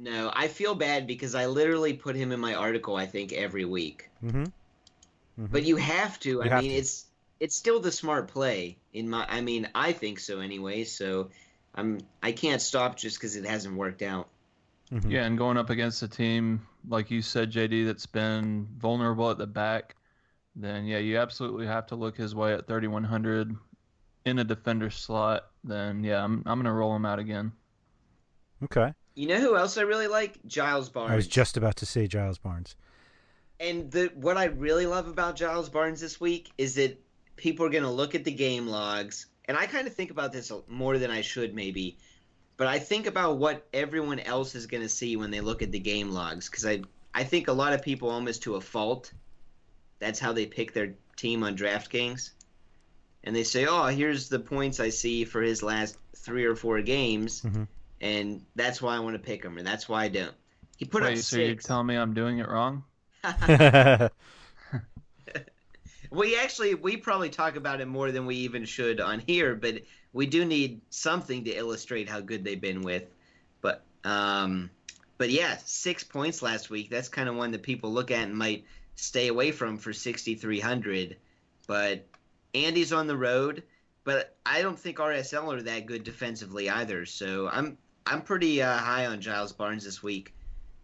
No, 0.00 0.32
I 0.34 0.48
feel 0.48 0.74
bad 0.74 1.06
because 1.06 1.34
I 1.34 1.46
literally 1.46 1.92
put 1.92 2.16
him 2.16 2.32
in 2.32 2.40
my 2.40 2.54
article. 2.54 2.96
I 2.96 3.06
think 3.06 3.32
every 3.32 3.64
week. 3.64 4.10
Mm-hmm. 4.24 4.44
But 5.36 5.64
you 5.64 5.76
have 5.76 6.18
to. 6.20 6.30
You 6.30 6.42
I 6.42 6.48
have 6.48 6.62
mean, 6.62 6.72
to. 6.72 6.76
it's 6.76 7.06
it's 7.38 7.56
still 7.56 7.80
the 7.80 7.92
smart 7.92 8.28
play 8.28 8.76
in 8.92 9.08
my. 9.08 9.26
I 9.28 9.40
mean, 9.40 9.68
I 9.74 9.92
think 9.92 10.20
so 10.20 10.40
anyway. 10.40 10.84
So 10.84 11.30
I'm 11.74 11.98
I 12.22 12.32
can't 12.32 12.60
stop 12.60 12.96
just 12.96 13.16
because 13.16 13.36
it 13.36 13.44
hasn't 13.44 13.76
worked 13.76 14.02
out. 14.02 14.28
Mm-hmm. 14.92 15.10
yeah, 15.10 15.24
and 15.24 15.38
going 15.38 15.56
up 15.56 15.70
against 15.70 16.02
a 16.02 16.08
team 16.08 16.66
like 16.88 17.10
you 17.10 17.22
said, 17.22 17.52
JD, 17.52 17.86
that's 17.86 18.06
been 18.06 18.68
vulnerable 18.78 19.30
at 19.30 19.38
the 19.38 19.46
back, 19.46 19.96
then 20.56 20.84
yeah, 20.84 20.98
you 20.98 21.18
absolutely 21.18 21.66
have 21.66 21.86
to 21.88 21.96
look 21.96 22.16
his 22.16 22.34
way 22.34 22.54
at 22.54 22.66
3100 22.66 23.54
in 24.26 24.38
a 24.38 24.44
defender 24.44 24.90
slot. 24.90 25.46
Then 25.64 26.04
yeah, 26.04 26.22
I'm 26.22 26.42
I'm 26.46 26.58
gonna 26.58 26.72
roll 26.72 26.94
him 26.94 27.06
out 27.06 27.18
again. 27.18 27.52
Okay. 28.64 28.92
You 29.14 29.26
know 29.28 29.40
who 29.40 29.56
else 29.56 29.76
I 29.76 29.82
really 29.82 30.06
like? 30.06 30.38
Giles 30.46 30.88
Barnes. 30.88 31.12
I 31.12 31.16
was 31.16 31.26
just 31.26 31.56
about 31.56 31.76
to 31.76 31.86
say 31.86 32.06
Giles 32.06 32.38
Barnes. 32.38 32.76
And 33.58 33.90
the 33.90 34.10
what 34.14 34.36
I 34.36 34.44
really 34.46 34.86
love 34.86 35.06
about 35.08 35.36
Giles 35.36 35.68
Barnes 35.68 36.00
this 36.00 36.20
week 36.20 36.50
is 36.56 36.76
that 36.76 36.98
people 37.36 37.66
are 37.66 37.70
going 37.70 37.84
to 37.84 37.90
look 37.90 38.14
at 38.14 38.24
the 38.24 38.32
game 38.32 38.66
logs, 38.66 39.26
and 39.46 39.56
I 39.56 39.66
kind 39.66 39.86
of 39.86 39.94
think 39.94 40.10
about 40.10 40.32
this 40.32 40.50
more 40.68 40.98
than 40.98 41.10
I 41.10 41.20
should 41.20 41.54
maybe, 41.54 41.98
but 42.56 42.66
I 42.66 42.78
think 42.78 43.06
about 43.06 43.38
what 43.38 43.66
everyone 43.74 44.20
else 44.20 44.54
is 44.54 44.66
going 44.66 44.82
to 44.82 44.88
see 44.88 45.16
when 45.16 45.30
they 45.30 45.40
look 45.40 45.62
at 45.62 45.72
the 45.72 45.78
game 45.78 46.10
logs 46.10 46.48
because 46.48 46.64
I 46.64 46.82
I 47.12 47.24
think 47.24 47.48
a 47.48 47.52
lot 47.52 47.72
of 47.72 47.82
people 47.82 48.08
almost 48.08 48.42
to 48.44 48.54
a 48.54 48.60
fault. 48.60 49.12
That's 49.98 50.20
how 50.20 50.32
they 50.32 50.46
pick 50.46 50.72
their 50.72 50.94
team 51.16 51.42
on 51.42 51.56
DraftKings, 51.56 52.30
and 53.24 53.36
they 53.36 53.44
say, 53.44 53.66
"Oh, 53.66 53.86
here's 53.86 54.30
the 54.30 54.38
points 54.40 54.80
I 54.80 54.88
see 54.88 55.24
for 55.24 55.42
his 55.42 55.62
last 55.62 55.98
three 56.16 56.44
or 56.44 56.54
four 56.54 56.80
games, 56.80 57.42
Mhm. 57.42 57.66
And 58.00 58.44
that's 58.54 58.80
why 58.80 58.96
I 58.96 59.00
want 59.00 59.14
to 59.14 59.22
pick 59.22 59.44
him, 59.44 59.58
and 59.58 59.66
that's 59.66 59.88
why 59.88 60.04
I 60.04 60.08
don't." 60.08 60.34
He 60.76 60.84
put 60.84 61.02
Wait, 61.02 61.18
up 61.18 61.24
so 61.24 61.36
you're 61.36 61.54
telling 61.56 61.86
me 61.86 61.96
I'm 61.96 62.14
doing 62.14 62.38
it 62.38 62.48
wrong? 62.48 62.84
We 66.12 66.36
actually 66.36 66.74
we 66.74 66.96
probably 66.96 67.30
talk 67.30 67.54
about 67.54 67.80
it 67.80 67.86
more 67.86 68.10
than 68.10 68.26
we 68.26 68.34
even 68.36 68.64
should 68.64 69.00
on 69.00 69.20
here, 69.20 69.54
but 69.54 69.82
we 70.12 70.26
do 70.26 70.44
need 70.44 70.80
something 70.90 71.44
to 71.44 71.52
illustrate 71.52 72.08
how 72.08 72.18
good 72.18 72.42
they've 72.42 72.60
been 72.60 72.82
with. 72.82 73.04
But 73.60 73.84
um 74.02 74.70
but 75.18 75.30
yeah, 75.30 75.58
6 75.64 76.04
points 76.04 76.42
last 76.42 76.68
week. 76.68 76.90
That's 76.90 77.08
kind 77.08 77.28
of 77.28 77.36
one 77.36 77.52
that 77.52 77.62
people 77.62 77.92
look 77.92 78.10
at 78.10 78.26
and 78.26 78.36
might 78.36 78.64
stay 78.96 79.28
away 79.28 79.52
from 79.52 79.78
for 79.78 79.92
6300. 79.92 81.16
But 81.68 82.06
Andy's 82.54 82.92
on 82.92 83.06
the 83.06 83.16
road, 83.16 83.62
but 84.02 84.10
but 84.10 84.34
I 84.44 84.62
don't 84.62 84.78
think 84.78 84.96
RSL 84.96 85.54
are 85.54 85.62
that 85.62 85.86
good 85.86 86.02
defensively 86.02 86.68
either. 86.68 87.06
So 87.06 87.48
I'm 87.48 87.78
I'm 88.10 88.22
pretty 88.22 88.60
uh, 88.60 88.76
high 88.76 89.06
on 89.06 89.20
Giles 89.20 89.52
Barnes 89.52 89.84
this 89.84 90.02
week, 90.02 90.34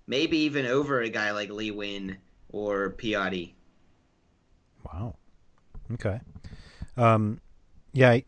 maybe 0.06 0.38
even 0.38 0.64
over 0.64 1.00
a 1.00 1.08
guy 1.08 1.32
like 1.32 1.50
Lee 1.50 1.72
Nguyen 1.72 2.16
or 2.50 2.94
Piatti. 2.96 3.52
Wow. 4.84 5.16
Okay. 5.92 6.20
Um, 6.96 7.40
yeah, 7.92 8.20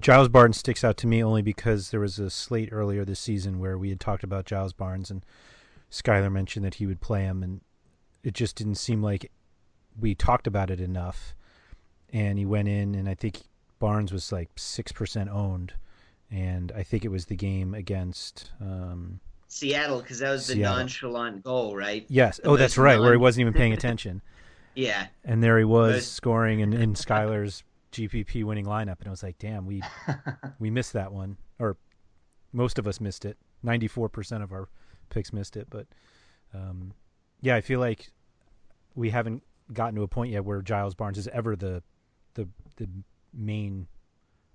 Giles 0.00 0.28
Barnes 0.28 0.56
sticks 0.56 0.84
out 0.84 0.96
to 0.98 1.06
me 1.06 1.22
only 1.22 1.42
because 1.42 1.90
there 1.90 2.00
was 2.00 2.18
a 2.18 2.30
slate 2.30 2.70
earlier 2.72 3.04
this 3.04 3.20
season 3.20 3.58
where 3.58 3.76
we 3.76 3.90
had 3.90 4.00
talked 4.00 4.24
about 4.24 4.46
Giles 4.46 4.72
Barnes 4.72 5.10
and 5.10 5.24
Skylar 5.90 6.32
mentioned 6.32 6.64
that 6.64 6.76
he 6.76 6.86
would 6.86 7.00
play 7.00 7.22
him, 7.22 7.42
and 7.42 7.60
it 8.22 8.34
just 8.34 8.56
didn't 8.56 8.76
seem 8.76 9.02
like 9.02 9.30
we 10.00 10.14
talked 10.14 10.46
about 10.46 10.70
it 10.70 10.80
enough. 10.80 11.34
And 12.12 12.38
he 12.38 12.46
went 12.46 12.68
in, 12.68 12.94
and 12.94 13.08
I 13.08 13.14
think 13.14 13.42
Barnes 13.78 14.12
was 14.12 14.32
like 14.32 14.50
six 14.56 14.92
percent 14.92 15.28
owned, 15.28 15.74
and 16.30 16.72
I 16.76 16.82
think 16.82 17.04
it 17.04 17.08
was 17.08 17.26
the 17.26 17.36
game 17.36 17.74
against 17.74 18.50
um, 18.60 19.20
Seattle 19.48 20.00
because 20.00 20.18
that 20.20 20.30
was 20.30 20.46
the 20.46 20.54
Seattle. 20.54 20.78
nonchalant 20.78 21.42
goal, 21.44 21.76
right? 21.76 22.04
Yes. 22.08 22.38
The 22.42 22.48
oh, 22.48 22.56
that's 22.56 22.76
right, 22.76 22.98
where 22.98 23.12
he 23.12 23.18
wasn't 23.18 23.42
even 23.42 23.52
paying 23.54 23.72
attention. 23.74 24.22
yeah. 24.74 25.06
And 25.24 25.42
there 25.42 25.58
he 25.58 25.64
was 25.64 26.06
scoring 26.06 26.60
in, 26.60 26.72
in 26.72 26.94
Skylar's 26.94 27.62
GPP 27.92 28.44
winning 28.44 28.66
lineup, 28.66 28.98
and 28.98 29.06
I 29.06 29.10
was 29.10 29.22
like, 29.22 29.38
damn, 29.38 29.66
we 29.66 29.82
we 30.58 30.70
missed 30.70 30.92
that 30.92 31.12
one, 31.12 31.36
or 31.58 31.76
most 32.52 32.78
of 32.78 32.86
us 32.86 33.00
missed 33.00 33.24
it. 33.24 33.38
Ninety 33.62 33.88
four 33.88 34.08
percent 34.08 34.42
of 34.42 34.52
our 34.52 34.68
picks 35.08 35.32
missed 35.32 35.56
it, 35.56 35.68
but 35.70 35.86
um, 36.52 36.92
yeah, 37.40 37.56
I 37.56 37.60
feel 37.60 37.80
like 37.80 38.10
we 38.94 39.10
haven't 39.10 39.42
gotten 39.72 39.94
to 39.96 40.02
a 40.02 40.08
point 40.08 40.32
yet 40.32 40.44
where 40.44 40.62
Giles 40.62 40.94
Barnes 40.94 41.18
is 41.18 41.28
ever 41.28 41.56
the 41.56 41.82
the 42.34 42.48
the 42.76 42.88
main 43.32 43.86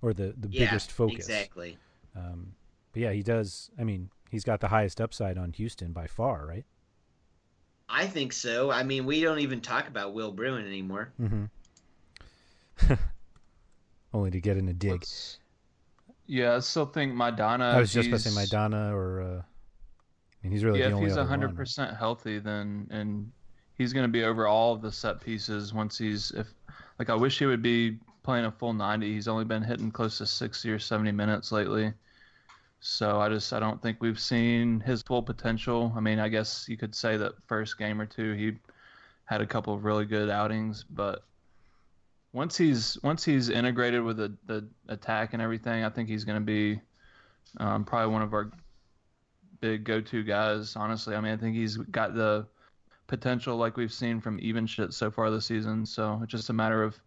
or 0.02 0.12
the 0.12 0.34
the 0.36 0.48
Yeah, 0.48 0.66
biggest 0.66 0.92
focus. 0.92 1.16
exactly. 1.16 1.78
Um, 2.14 2.54
but 2.92 3.00
yeah, 3.02 3.12
he 3.12 3.22
does. 3.22 3.70
I 3.78 3.84
mean, 3.84 4.10
he's 4.30 4.44
got 4.44 4.60
the 4.60 4.68
highest 4.68 5.00
upside 5.00 5.38
on 5.38 5.52
Houston 5.52 5.92
by 5.92 6.06
far, 6.06 6.46
right? 6.46 6.64
I 7.88 8.06
think 8.06 8.32
so. 8.32 8.70
I 8.70 8.82
mean, 8.82 9.06
we 9.06 9.20
don't 9.22 9.38
even 9.40 9.60
talk 9.60 9.88
about 9.88 10.12
Will 10.14 10.32
Bruin 10.32 10.66
anymore. 10.66 11.12
Mm-hmm. 11.20 11.44
Only 14.14 14.30
to 14.30 14.40
get 14.40 14.56
in 14.56 14.68
a 14.68 14.72
dig. 14.72 14.90
Let's- 14.92 15.38
yeah, 16.26 16.56
I 16.56 16.58
still 16.60 16.86
think 16.86 17.14
Maidana. 17.14 17.74
I 17.74 17.80
was 17.80 17.92
just 17.92 18.08
about 18.08 18.20
to 18.20 18.30
say 18.30 18.40
he's- 18.40 18.50
Maidana 18.50 18.92
or. 18.92 19.20
Uh, 19.22 19.42
I 19.42 20.42
mean, 20.42 20.52
he's 20.52 20.64
really 20.64 20.80
yeah, 20.80 20.88
the 20.90 20.96
if 20.96 21.02
he's 21.02 21.12
other 21.16 21.28
hundred 21.28 21.54
percent 21.56 21.96
healthy, 21.96 22.38
then 22.38 22.88
and 22.90 23.30
he's 23.76 23.92
going 23.92 24.04
to 24.04 24.10
be 24.12 24.24
over 24.24 24.46
all 24.46 24.72
of 24.74 24.82
the 24.82 24.90
set 24.90 25.20
pieces 25.20 25.72
once 25.74 25.96
he's 25.98 26.30
if 26.32 26.48
like 26.98 27.10
I 27.10 27.14
wish 27.14 27.38
he 27.38 27.46
would 27.46 27.62
be 27.62 27.98
playing 28.22 28.44
a 28.44 28.52
full 28.52 28.72
ninety. 28.72 29.12
He's 29.12 29.28
only 29.28 29.44
been 29.44 29.62
hitting 29.62 29.90
close 29.90 30.18
to 30.18 30.26
sixty 30.26 30.70
or 30.70 30.78
seventy 30.78 31.12
minutes 31.12 31.52
lately. 31.52 31.92
So 32.80 33.20
I 33.20 33.28
just 33.28 33.52
I 33.52 33.60
don't 33.60 33.80
think 33.80 33.98
we've 34.00 34.18
seen 34.18 34.80
his 34.80 35.02
full 35.02 35.22
potential. 35.22 35.92
I 35.96 36.00
mean, 36.00 36.18
I 36.18 36.28
guess 36.28 36.66
you 36.68 36.76
could 36.76 36.94
say 36.94 37.16
that 37.16 37.32
first 37.46 37.78
game 37.78 38.00
or 38.00 38.06
two 38.06 38.32
he 38.32 38.58
had 39.24 39.40
a 39.40 39.46
couple 39.46 39.72
of 39.72 39.84
really 39.84 40.04
good 40.04 40.28
outings, 40.28 40.84
but 40.84 41.22
once 42.32 42.56
he's 42.56 42.98
once 43.02 43.24
he's 43.24 43.50
integrated 43.50 44.02
with 44.02 44.16
the, 44.16 44.32
the 44.46 44.66
attack 44.88 45.32
and 45.32 45.42
everything, 45.42 45.84
I 45.84 45.90
think 45.90 46.08
he's 46.08 46.24
going 46.24 46.40
to 46.40 46.44
be 46.44 46.80
um, 47.58 47.84
probably 47.84 48.12
one 48.12 48.22
of 48.22 48.32
our 48.32 48.50
big 49.60 49.84
go-to 49.84 50.22
guys. 50.24 50.74
Honestly, 50.74 51.14
I 51.14 51.20
mean, 51.20 51.32
I 51.32 51.36
think 51.36 51.54
he's 51.54 51.76
got 51.76 52.14
the 52.14 52.46
potential 53.06 53.56
like 53.56 53.76
we've 53.76 53.92
seen 53.92 54.20
from 54.20 54.38
even 54.40 54.66
shit 54.66 54.92
so 54.92 55.10
far 55.10 55.30
this 55.30 55.46
season. 55.46 55.86
So 55.86 56.18
it's 56.22 56.32
just 56.32 56.50
a 56.50 56.52
matter 56.52 56.82
of 56.82 56.98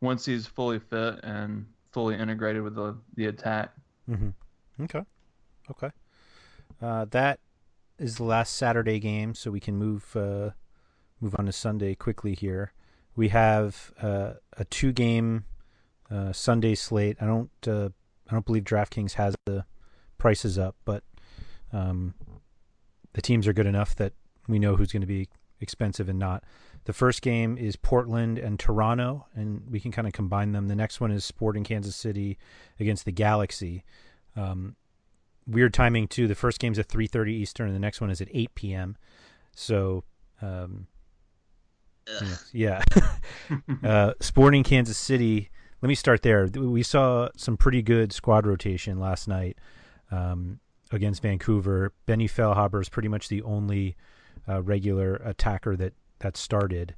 once 0.00 0.26
he's 0.26 0.46
fully 0.46 0.78
fit 0.78 1.20
and 1.22 1.66
fully 1.92 2.16
integrated 2.16 2.62
with 2.62 2.74
the 2.74 2.96
the 3.16 3.26
attack. 3.26 3.72
Mm-hmm. 4.08 4.30
Okay. 4.84 5.02
Okay. 5.70 5.90
Uh, 6.82 7.06
that 7.10 7.40
is 7.98 8.16
the 8.16 8.24
last 8.24 8.54
Saturday 8.54 8.98
game, 8.98 9.34
so 9.34 9.50
we 9.50 9.60
can 9.60 9.76
move 9.76 10.16
uh, 10.16 10.50
move 11.20 11.34
on 11.38 11.46
to 11.46 11.52
Sunday 11.52 11.94
quickly 11.94 12.34
here. 12.34 12.72
We 13.16 13.28
have 13.28 13.92
uh, 14.02 14.34
a 14.56 14.64
two 14.64 14.92
game 14.92 15.44
uh, 16.10 16.32
Sunday 16.32 16.74
slate. 16.74 17.16
I 17.20 17.26
don't 17.26 17.50
uh, 17.66 17.90
I 18.28 18.32
don't 18.32 18.44
believe 18.44 18.64
DraftKings 18.64 19.12
has 19.12 19.34
the 19.46 19.64
prices 20.18 20.58
up, 20.58 20.76
but 20.84 21.04
um, 21.72 22.14
the 23.12 23.22
teams 23.22 23.46
are 23.46 23.52
good 23.52 23.66
enough 23.66 23.94
that 23.96 24.12
we 24.48 24.58
know 24.58 24.76
who's 24.76 24.92
going 24.92 25.02
to 25.02 25.06
be 25.06 25.28
expensive 25.60 26.08
and 26.08 26.18
not. 26.18 26.44
The 26.84 26.92
first 26.92 27.22
game 27.22 27.56
is 27.56 27.76
Portland 27.76 28.38
and 28.38 28.58
Toronto, 28.58 29.26
and 29.34 29.62
we 29.70 29.80
can 29.80 29.90
kind 29.90 30.06
of 30.06 30.12
combine 30.12 30.52
them. 30.52 30.68
The 30.68 30.76
next 30.76 31.00
one 31.00 31.10
is 31.10 31.24
Sporting 31.24 31.64
Kansas 31.64 31.96
City 31.96 32.38
against 32.78 33.06
the 33.06 33.12
Galaxy. 33.12 33.84
Um, 34.36 34.76
weird 35.46 35.72
timing 35.72 36.08
too. 36.08 36.28
The 36.28 36.34
first 36.34 36.58
game's 36.58 36.78
at 36.78 36.88
3:30 36.88 37.32
Eastern, 37.32 37.68
and 37.68 37.74
the 37.74 37.80
next 37.80 38.00
one 38.00 38.10
is 38.10 38.20
at 38.20 38.28
8 38.32 38.54
p.m. 38.54 38.96
So, 39.54 40.04
um, 40.42 40.86
yeah, 42.52 42.82
uh, 43.82 44.12
Sporting 44.20 44.62
Kansas 44.62 44.98
City. 44.98 45.50
Let 45.80 45.88
me 45.88 45.94
start 45.94 46.22
there. 46.22 46.46
We 46.46 46.82
saw 46.82 47.28
some 47.36 47.56
pretty 47.56 47.82
good 47.82 48.12
squad 48.12 48.46
rotation 48.46 48.98
last 48.98 49.28
night 49.28 49.58
um, 50.10 50.60
against 50.90 51.22
Vancouver. 51.22 51.92
Benny 52.06 52.28
Feilhaber 52.28 52.80
is 52.80 52.88
pretty 52.88 53.08
much 53.08 53.28
the 53.28 53.42
only 53.42 53.96
uh, 54.48 54.62
regular 54.62 55.16
attacker 55.16 55.76
that 55.76 55.92
that 56.24 56.36
started. 56.38 56.94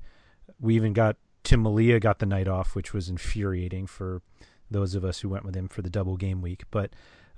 We 0.61 0.77
even 0.77 0.93
got 0.93 1.17
Tim 1.43 1.65
Melia 1.65 1.99
got 1.99 2.21
the 2.21 2.27
night 2.27 2.47
off, 2.47 2.77
which 2.77 2.95
was 2.95 3.09
infuriating 3.09 3.89
for 3.89 4.23
those 4.71 4.95
of 4.95 5.05
us 5.05 5.21
who 5.21 5.29
went 5.29 5.45
with 5.45 5.57
him 5.57 5.67
for 5.69 5.83
the 5.83 5.91
double 5.91 6.17
game 6.17 6.41
week. 6.41 6.63
But 6.71 6.91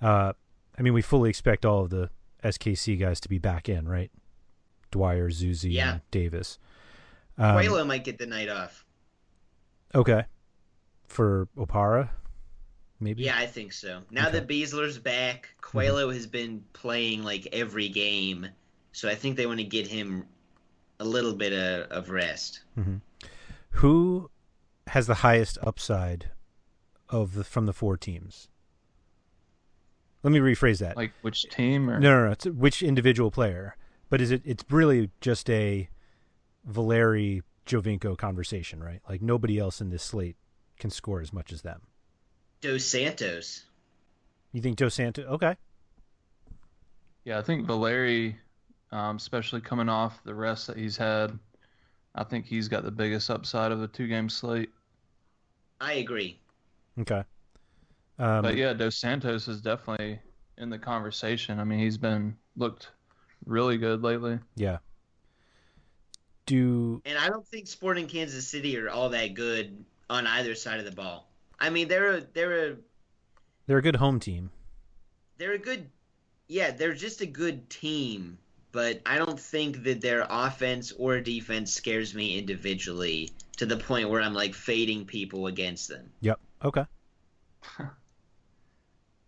uh, 0.02 0.34
I 0.78 0.82
mean, 0.82 0.92
we 0.92 1.00
fully 1.00 1.30
expect 1.30 1.64
all 1.64 1.84
of 1.84 1.90
the 1.90 2.10
SKC 2.44 3.00
guys 3.00 3.20
to 3.20 3.28
be 3.30 3.38
back 3.38 3.68
in, 3.70 3.88
right? 3.88 4.10
Dwyer, 4.90 5.30
Zusi, 5.30 5.72
Yeah. 5.72 5.92
and 5.92 6.00
Davis. 6.10 6.58
Um, 7.38 7.56
Quaylo 7.56 7.86
might 7.86 8.04
get 8.04 8.18
the 8.18 8.26
night 8.26 8.50
off. 8.50 8.84
Okay. 9.94 10.24
For 11.06 11.48
Opara, 11.56 12.10
maybe. 13.00 13.22
Yeah, 13.22 13.38
I 13.38 13.46
think 13.46 13.72
so. 13.72 14.02
Now 14.10 14.28
Okay. 14.28 14.40
that 14.40 14.48
Besler's 14.48 14.98
back, 14.98 15.48
Quaylo 15.62 16.12
has 16.12 16.26
been 16.26 16.62
playing 16.74 17.22
like 17.24 17.48
every 17.52 17.88
game, 17.88 18.46
so 18.92 19.08
I 19.08 19.14
think 19.14 19.36
they 19.38 19.46
want 19.46 19.58
to 19.60 19.64
get 19.64 19.86
him 19.86 20.26
a 21.00 21.04
little 21.04 21.34
bit 21.34 21.52
of, 21.52 21.90
of 21.90 22.10
rest. 22.10 22.60
hmm 22.74 22.96
Who 23.70 24.30
has 24.88 25.06
the 25.06 25.16
highest 25.16 25.58
upside 25.62 26.30
of 27.08 27.34
the 27.34 27.44
from 27.44 27.66
the 27.66 27.72
four 27.72 27.96
teams? 27.96 28.48
Let 30.22 30.32
me 30.32 30.40
rephrase 30.40 30.78
that. 30.80 30.96
Like 30.96 31.12
which 31.22 31.42
team 31.50 31.88
or 31.88 32.00
No, 32.00 32.10
no, 32.10 32.26
no. 32.26 32.32
It's 32.32 32.46
which 32.46 32.82
individual 32.82 33.30
player? 33.30 33.76
But 34.10 34.20
is 34.20 34.30
it? 34.30 34.42
It's 34.44 34.64
really 34.70 35.10
just 35.20 35.48
a 35.50 35.88
Valeri 36.64 37.42
Giovinco 37.66 38.16
conversation, 38.16 38.82
right? 38.82 39.00
Like 39.08 39.22
nobody 39.22 39.58
else 39.58 39.80
in 39.80 39.90
this 39.90 40.02
slate 40.02 40.36
can 40.78 40.90
score 40.90 41.20
as 41.20 41.32
much 41.32 41.52
as 41.52 41.62
them. 41.62 41.82
Dos 42.60 42.84
Santos. 42.84 43.64
You 44.52 44.60
think 44.60 44.76
Dos 44.76 44.94
Santos? 44.94 45.26
Okay. 45.26 45.56
Yeah, 47.24 47.38
I 47.38 47.42
think 47.42 47.66
Valeri, 47.66 48.36
um, 48.92 49.16
especially 49.16 49.60
coming 49.60 49.88
off 49.88 50.22
the 50.24 50.34
rest 50.34 50.66
that 50.66 50.76
he's 50.76 50.96
had, 50.96 51.38
I 52.14 52.24
think 52.24 52.46
he's 52.46 52.68
got 52.68 52.84
the 52.84 52.90
biggest 52.90 53.30
upside 53.30 53.72
of 53.72 53.80
the 53.80 53.88
two 53.88 54.08
game 54.08 54.28
slate. 54.28 54.70
I 55.80 55.94
agree. 55.94 56.38
Okay. 57.00 57.22
Um, 58.18 58.42
but 58.42 58.56
yeah, 58.56 58.72
Dos 58.72 58.96
Santos 58.96 59.46
is 59.46 59.60
definitely 59.60 60.18
in 60.56 60.70
the 60.70 60.78
conversation. 60.78 61.60
I 61.60 61.64
mean, 61.64 61.78
he's 61.78 61.98
been 61.98 62.36
looked 62.56 62.90
really 63.46 63.78
good 63.78 64.02
lately. 64.02 64.38
Yeah. 64.56 64.78
Do 66.46 67.02
And 67.04 67.18
I 67.18 67.28
don't 67.28 67.46
think 67.46 67.66
Sporting 67.66 68.06
Kansas 68.06 68.48
City 68.48 68.78
are 68.78 68.88
all 68.88 69.10
that 69.10 69.34
good 69.34 69.84
on 70.10 70.26
either 70.26 70.54
side 70.54 70.78
of 70.78 70.86
the 70.86 70.92
ball. 70.92 71.28
I 71.60 71.70
mean, 71.70 71.88
they're 71.88 72.16
a, 72.16 72.20
they're 72.32 72.70
a 72.70 72.76
they're 73.66 73.78
a 73.78 73.82
good 73.82 73.96
home 73.96 74.18
team? 74.18 74.50
they're 75.38 75.52
a 75.52 75.58
good 75.58 75.88
yeah, 76.48 76.70
they're 76.70 76.94
just 76.94 77.20
a 77.20 77.26
good 77.26 77.68
team, 77.70 78.38
but 78.72 79.00
I 79.06 79.18
don't 79.18 79.38
think 79.38 79.84
that 79.84 80.00
their 80.00 80.26
offense 80.28 80.92
or 80.92 81.20
defense 81.20 81.72
scares 81.72 82.14
me 82.14 82.38
individually 82.38 83.30
to 83.56 83.66
the 83.66 83.76
point 83.76 84.08
where 84.10 84.20
I'm 84.20 84.34
like 84.34 84.54
fading 84.54 85.04
people 85.04 85.46
against 85.46 85.88
them. 85.88 86.10
Yep. 86.20 86.38
Okay. 86.64 86.84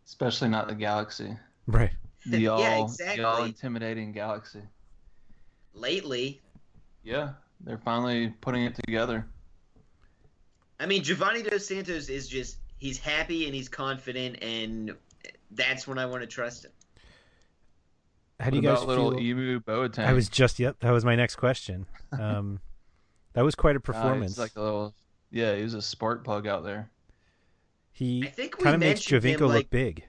Especially 0.06 0.48
not 0.48 0.68
the 0.68 0.74
Galaxy. 0.74 1.36
Right. 1.66 1.90
The 2.26 2.38
Yeah, 2.42 2.50
all, 2.50 2.88
the 2.88 3.24
all 3.24 3.44
intimidating 3.44 4.12
Galaxy. 4.12 4.62
Lately, 5.72 6.40
Yeah, 7.02 7.30
they're 7.60 7.78
finally 7.78 8.34
putting 8.40 8.64
it 8.64 8.74
together. 8.74 9.26
I 10.78 10.86
mean, 10.86 11.02
Giovanni 11.02 11.42
Dos 11.42 11.66
Santos 11.66 12.08
is 12.08 12.28
just 12.28 12.58
he's 12.78 12.98
happy 12.98 13.46
and 13.46 13.54
he's 13.54 13.68
confident 13.68 14.42
and 14.42 14.94
that's 15.52 15.86
when 15.86 15.98
I 15.98 16.06
want 16.06 16.22
to 16.22 16.26
trust 16.26 16.64
him. 16.64 16.72
How 18.40 18.50
do 18.50 18.56
you 18.56 18.62
What 18.62 18.74
guys 18.74 18.82
about 18.82 18.88
little 18.88 19.10
feel? 19.12 19.20
Emu 19.20 19.60
Boateng? 19.60 20.06
I 20.06 20.12
was 20.12 20.28
just 20.28 20.58
yep. 20.58 20.76
That 20.80 20.90
was 20.92 21.04
my 21.04 21.16
next 21.16 21.36
question. 21.36 21.86
Um, 22.18 22.58
that 23.34 23.44
was 23.44 23.54
quite 23.54 23.76
a 23.76 23.78
he's 23.78 23.84
performance. 23.84 24.36
like 24.36 24.56
a 24.56 24.60
little, 24.60 24.92
yeah, 25.30 25.54
he 25.54 25.62
was 25.62 25.74
a 25.74 25.80
spark 25.80 26.24
plug 26.24 26.48
out 26.48 26.64
there. 26.64 26.90
He 27.92 28.24
I 28.24 28.30
think 28.30 28.58
we 28.58 28.64
kind 28.64 28.74
of 28.74 28.80
makes 28.80 29.08
mentioned 29.08 29.24
him, 29.24 29.38
Giovinco 29.38 29.46
like- 29.48 29.56
look 29.58 29.70
big. 29.70 30.04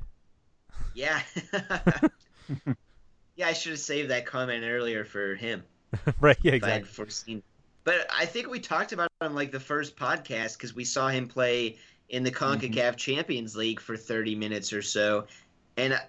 Yeah. 0.95 1.21
yeah, 3.36 3.47
I 3.47 3.53
should 3.53 3.73
have 3.73 3.79
saved 3.79 4.09
that 4.09 4.25
comment 4.25 4.63
earlier 4.65 5.05
for 5.05 5.36
him. 5.36 5.63
right? 6.19 6.38
Yeah, 6.41 6.53
if 6.53 6.63
I 6.63 6.69
had 6.69 6.82
exactly. 6.82 7.05
foreseen. 7.05 7.43
But 7.84 8.07
I 8.15 8.25
think 8.25 8.49
we 8.49 8.59
talked 8.59 8.91
about 8.93 9.09
him 9.21 9.36
like 9.36 9.51
the 9.51 9.59
first 9.59 9.95
podcast 9.95 10.53
because 10.57 10.73
we 10.73 10.84
saw 10.86 11.09
him 11.09 11.27
play 11.27 11.77
in 12.09 12.23
the 12.23 12.32
CONCACAF 12.32 12.95
Champions 12.97 13.55
League 13.55 13.79
for 13.79 13.95
30 13.95 14.36
minutes 14.36 14.73
or 14.73 14.82
so, 14.82 15.27
and 15.77 15.99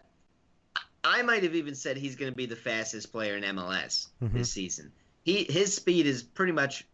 I, 1.04 1.22
might 1.22 1.42
have 1.42 1.54
even 1.54 1.74
said 1.74 1.96
he's 1.96 2.16
going 2.16 2.30
to 2.30 2.36
be 2.36 2.46
the 2.46 2.56
fastest 2.56 3.10
player 3.12 3.36
in 3.36 3.42
MLS 3.44 4.08
Mhm. 4.22 4.32
this 4.34 4.52
season. 4.52 4.92
He 5.24 5.44
his 5.44 5.74
speed 5.74 6.06
is 6.06 6.22
pretty 6.22 6.52
much 6.52 6.86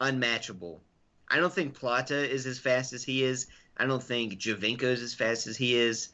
unmatchable. 0.00 0.80
I 1.28 1.36
don't 1.38 1.52
think 1.52 1.74
Plata 1.74 2.16
is 2.28 2.46
as 2.46 2.58
fast 2.58 2.92
as 2.92 3.04
he 3.04 3.22
is. 3.24 3.46
I 3.76 3.86
don't 3.86 4.02
think 4.02 4.34
Giovinco 4.40 4.82
is 4.84 5.02
as 5.02 5.14
fast 5.14 5.46
as 5.46 5.56
he 5.56 5.76
is. 5.76 6.10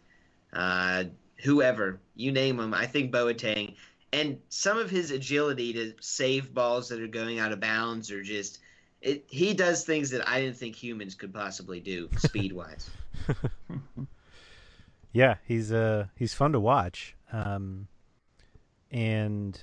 Uh, 0.53 1.05
whoever 1.43 2.01
you 2.17 2.33
name 2.33 2.61
him, 2.61 2.75
I 2.75 2.87
think 2.87 3.13
Boateng 3.13 3.75
and 4.13 4.39
some 4.49 4.79
of 4.79 4.91
his 4.91 5.11
agility 5.11 5.73
to 5.73 5.95
save 6.01 6.55
balls 6.55 6.89
that 6.91 7.01
are 7.01 7.07
going 7.09 7.39
out 7.41 7.51
of 7.53 7.61
bounds 7.61 8.11
or 8.11 8.23
just 8.23 8.61
it, 9.03 9.25
he 9.29 9.53
does 9.55 9.85
things 9.85 10.11
that 10.11 10.27
I 10.29 10.41
didn't 10.41 10.57
think 10.57 10.77
humans 10.77 11.15
could 11.15 11.33
possibly 11.35 11.81
do 11.81 12.09
speed 12.19 12.53
wise. 12.53 12.91
Yeah, 15.13 15.37
he's 15.47 15.71
uh 15.73 16.07
he's 16.17 16.35
fun 16.35 16.51
to 16.53 16.59
watch. 16.61 17.15
Um, 17.35 17.89
and 18.91 19.61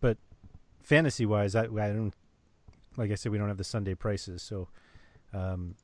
but 0.00 0.18
fantasy 0.82 1.24
wise, 1.26 1.54
I 1.54 1.62
I 1.64 1.66
don't 1.92 2.12
like 2.96 3.10
I 3.10 3.14
said 3.14 3.32
we 3.32 3.38
don't 3.38 3.48
have 3.48 3.56
the 3.56 3.64
Sunday 3.64 3.94
prices, 3.94 4.42
so 4.42 4.68
um, 5.32 5.74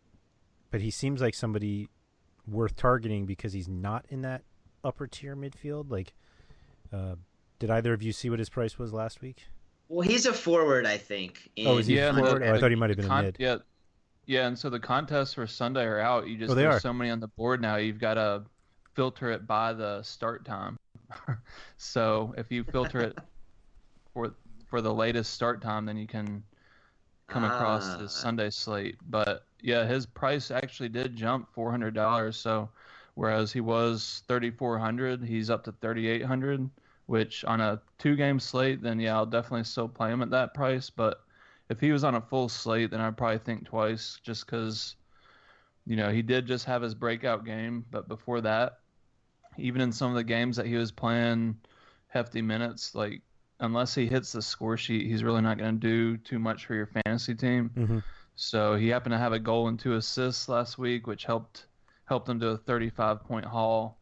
but 0.70 0.80
he 0.80 0.90
seems 0.90 1.20
like 1.20 1.34
somebody 1.34 1.88
worth 2.46 2.76
targeting 2.76 3.24
because 3.24 3.52
he's 3.54 3.68
not 3.68 4.04
in 4.10 4.20
that 4.22 4.42
upper 4.82 5.06
tier 5.06 5.34
midfield. 5.34 5.90
Like, 5.90 6.12
uh, 6.92 7.14
did 7.58 7.70
either 7.70 7.92
of 7.94 8.02
you 8.02 8.12
see 8.12 8.28
what 8.28 8.38
his 8.38 8.50
price 8.50 8.78
was 8.78 8.92
last 8.92 9.22
week? 9.22 9.44
well, 9.88 10.00
he's 10.06 10.24
a 10.26 10.32
forward, 10.32 10.86
I 10.86 10.96
think. 10.96 11.50
Oh, 11.64 11.76
is 11.78 11.86
he 11.86 11.96
Yeah, 11.96 12.08
and 12.08 12.18
forward? 12.18 12.42
the- 12.42 12.46
Oh, 12.46 12.48
I 12.50 12.52
the- 12.54 12.58
thought 12.60 12.70
he 12.70 12.76
might 12.76 12.90
have 12.90 12.96
the 12.96 13.02
been 13.04 13.12
a 13.12 13.22
mid. 13.22 13.36
Yeah, 13.38 13.56
yeah, 14.26 14.46
and 14.46 14.58
so 14.58 14.68
the 14.70 14.80
contests 14.80 15.34
for 15.34 15.46
Sunday 15.46 15.84
are 15.84 16.00
out. 16.00 16.26
You 16.26 16.36
just 16.38 16.50
Oh, 16.50 16.54
there's 16.54 16.76
are. 16.76 16.80
so 16.80 16.92
many 16.92 17.10
on 17.10 17.20
the 17.20 17.28
board 17.28 17.60
now. 17.62 17.76
You've 17.76 17.98
got 18.00 18.14
to 18.14 18.44
filter 18.94 19.30
it 19.30 19.46
by 19.46 19.72
the 19.72 20.02
start 20.02 20.44
time. 20.44 20.78
so 21.76 22.34
if 22.36 22.50
you 22.50 22.64
filter 22.64 23.00
it 23.00 23.18
for 24.12 24.34
for 24.66 24.80
the 24.80 24.92
latest 24.92 25.32
start 25.34 25.60
time, 25.60 25.84
then 25.86 25.96
you 25.96 26.06
can 26.06 26.42
come 27.28 27.44
across 27.44 27.84
Ah. 27.86 27.96
the 27.98 28.08
Sunday 28.08 28.50
slate. 28.50 28.96
But 29.08 29.44
yeah, 29.60 29.86
his 29.86 30.06
price 30.06 30.50
actually 30.50 30.88
did 30.88 31.16
jump 31.16 31.48
four 31.52 31.70
hundred 31.70 31.94
dollars. 31.94 32.36
So 32.36 32.68
whereas 33.14 33.52
he 33.52 33.60
was 33.60 34.22
thirty 34.28 34.50
four 34.50 34.78
hundred, 34.78 35.22
he's 35.22 35.50
up 35.50 35.64
to 35.64 35.72
thirty 35.72 36.08
eight 36.08 36.24
hundred. 36.24 36.68
Which 37.06 37.44
on 37.44 37.60
a 37.60 37.82
two 37.98 38.16
game 38.16 38.40
slate, 38.40 38.80
then 38.80 38.98
yeah, 38.98 39.14
I'll 39.14 39.26
definitely 39.26 39.64
still 39.64 39.88
play 39.88 40.10
him 40.10 40.22
at 40.22 40.30
that 40.30 40.54
price. 40.54 40.88
But 40.88 41.20
if 41.68 41.78
he 41.78 41.92
was 41.92 42.02
on 42.02 42.14
a 42.14 42.20
full 42.20 42.48
slate, 42.48 42.90
then 42.90 43.00
I'd 43.02 43.16
probably 43.18 43.38
think 43.38 43.66
twice, 43.66 44.18
just 44.22 44.46
because, 44.46 44.96
you 45.86 45.96
know, 45.96 46.10
he 46.10 46.22
did 46.22 46.46
just 46.46 46.64
have 46.64 46.80
his 46.80 46.94
breakout 46.94 47.44
game, 47.44 47.84
but 47.90 48.08
before 48.08 48.40
that, 48.40 48.78
even 49.58 49.80
in 49.80 49.92
some 49.92 50.10
of 50.10 50.16
the 50.16 50.24
games 50.24 50.56
that 50.56 50.66
he 50.66 50.76
was 50.76 50.90
playing 50.92 51.56
hefty 52.08 52.42
minutes, 52.42 52.94
like 52.94 53.22
unless 53.60 53.94
he 53.94 54.06
hits 54.06 54.32
the 54.32 54.42
score 54.42 54.76
sheet, 54.76 55.06
he's 55.06 55.24
really 55.24 55.40
not 55.40 55.58
going 55.58 55.78
to 55.78 55.80
do 55.80 56.16
too 56.18 56.38
much 56.38 56.66
for 56.66 56.74
your 56.74 56.86
fantasy 56.86 57.34
team. 57.34 57.70
Mhm. 57.76 58.02
So 58.36 58.74
he 58.76 58.88
happened 58.88 59.12
to 59.12 59.18
have 59.18 59.32
a 59.32 59.38
goal 59.38 59.68
and 59.68 59.78
two 59.78 59.94
assists 59.94 60.48
last 60.48 60.78
week, 60.78 61.06
which 61.06 61.24
helped 61.24 61.66
helped 62.06 62.28
him 62.28 62.38
to 62.40 62.48
a 62.48 62.56
35 62.56 63.24
point 63.24 63.44
haul. 63.44 63.98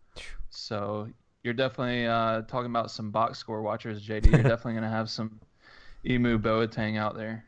So 0.50 1.08
you're 1.42 1.54
definitely 1.54 2.06
uh, 2.06 2.42
talking 2.42 2.70
about 2.70 2.90
some 2.90 3.10
box 3.10 3.38
score 3.38 3.62
watchers, 3.62 4.06
JD. 4.06 4.30
You're 4.30 4.42
definitely 4.42 4.72
going 4.72 4.84
to 4.84 4.88
have 4.88 5.10
some 5.10 5.40
Emu 6.04 6.38
Boateng 6.38 6.98
out 6.98 7.16
there. 7.16 7.44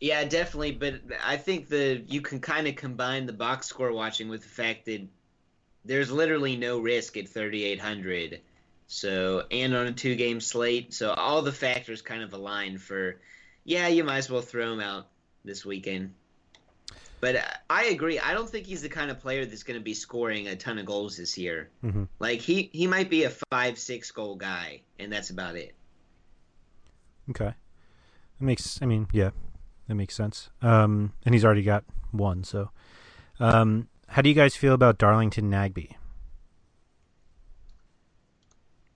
Yeah, 0.00 0.24
definitely. 0.24 0.72
But 0.72 1.00
I 1.24 1.36
think 1.36 1.68
the 1.68 2.04
you 2.06 2.20
can 2.20 2.40
kind 2.40 2.66
of 2.66 2.76
combine 2.76 3.26
the 3.26 3.32
box 3.32 3.66
score 3.66 3.92
watching 3.92 4.28
with 4.28 4.42
the 4.42 4.48
fact 4.48 4.84
that 4.86 5.06
there's 5.86 6.10
literally 6.10 6.56
no 6.56 6.78
risk 6.78 7.16
at 7.16 7.28
3,800. 7.28 8.40
So 8.88 9.44
and 9.50 9.74
on 9.74 9.86
a 9.86 9.92
two 9.92 10.14
game 10.14 10.40
slate, 10.40 10.94
so 10.94 11.10
all 11.10 11.42
the 11.42 11.52
factors 11.52 12.02
kind 12.02 12.22
of 12.22 12.32
align 12.32 12.78
for. 12.78 13.16
Yeah, 13.64 13.88
you 13.88 14.04
might 14.04 14.18
as 14.18 14.30
well 14.30 14.42
throw 14.42 14.72
him 14.72 14.80
out 14.80 15.08
this 15.44 15.64
weekend. 15.64 16.14
But 17.20 17.36
I 17.68 17.86
agree. 17.86 18.20
I 18.20 18.34
don't 18.34 18.48
think 18.48 18.66
he's 18.66 18.82
the 18.82 18.88
kind 18.88 19.10
of 19.10 19.18
player 19.20 19.44
that's 19.46 19.62
going 19.62 19.78
to 19.78 19.82
be 19.82 19.94
scoring 19.94 20.46
a 20.48 20.54
ton 20.54 20.78
of 20.78 20.86
goals 20.86 21.16
this 21.16 21.36
year. 21.36 21.70
Mm-hmm. 21.82 22.04
Like 22.18 22.40
he 22.40 22.70
he 22.72 22.86
might 22.86 23.10
be 23.10 23.24
a 23.24 23.30
five 23.50 23.78
six 23.78 24.10
goal 24.10 24.36
guy, 24.36 24.82
and 24.98 25.12
that's 25.12 25.30
about 25.30 25.56
it. 25.56 25.74
Okay, 27.30 27.54
that 28.38 28.44
makes. 28.44 28.80
I 28.82 28.86
mean, 28.86 29.08
yeah, 29.12 29.30
that 29.88 29.94
makes 29.94 30.14
sense. 30.14 30.50
Um, 30.62 31.14
and 31.24 31.34
he's 31.34 31.44
already 31.44 31.62
got 31.62 31.84
one. 32.12 32.44
So, 32.44 32.70
um, 33.40 33.88
how 34.08 34.22
do 34.22 34.28
you 34.28 34.34
guys 34.34 34.56
feel 34.56 34.72
about 34.74 34.98
Darlington 34.98 35.50
Nagbe? 35.50 35.92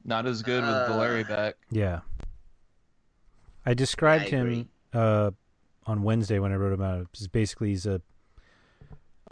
Not 0.04 0.26
as 0.26 0.42
good 0.42 0.62
with 0.62 0.70
Uh, 0.74 0.88
Valeri 0.88 1.24
back. 1.24 1.56
Yeah. 1.70 2.00
I 3.66 3.74
described 3.74 4.24
I 4.24 4.28
him 4.28 4.68
uh, 4.92 5.30
on 5.86 6.02
Wednesday 6.02 6.38
when 6.38 6.52
I 6.52 6.56
wrote 6.56 6.72
about 6.72 7.00
it. 7.02 7.32
Basically, 7.32 7.68
he's 7.70 7.86
a 7.86 8.00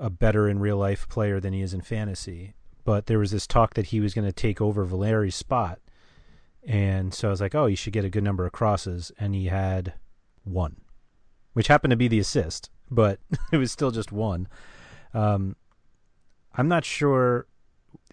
a 0.01 0.11
better 0.11 0.49
in 0.49 0.61
real 0.61 0.76
life 0.76 1.09
player 1.09 1.41
than 1.41 1.53
he 1.53 1.61
is 1.61 1.74
in 1.74 1.81
fantasy. 1.81 2.55
But 2.85 3.07
there 3.07 3.18
was 3.18 3.33
this 3.33 3.47
talk 3.49 3.74
that 3.74 3.87
he 3.87 3.99
was 3.99 4.14
going 4.14 4.26
to 4.26 4.33
take 4.33 4.61
over 4.61 4.85
Valeri's 4.85 5.35
spot, 5.35 5.81
and 6.64 7.12
so 7.12 7.29
I 7.29 7.31
was 7.33 7.41
like, 7.41 7.55
"Oh, 7.55 7.66
you 7.66 7.74
should 7.76 7.93
get 7.93 8.05
a 8.05 8.11
good 8.11 8.22
number 8.22 8.47
of 8.47 8.53
crosses," 8.53 9.11
and 9.18 9.35
he 9.35 9.47
had 9.47 9.95
one, 10.45 10.76
which 11.55 11.66
happened 11.66 11.91
to 11.91 11.97
be 11.97 12.09
the 12.09 12.20
assist, 12.20 12.70
but 12.91 13.18
it 13.53 13.57
was 13.57 13.72
still 13.72 13.91
just 13.91 14.12
one. 14.12 14.47
Um, 15.12 15.57
I'm 16.59 16.67
not 16.67 16.85
sure 16.85 17.47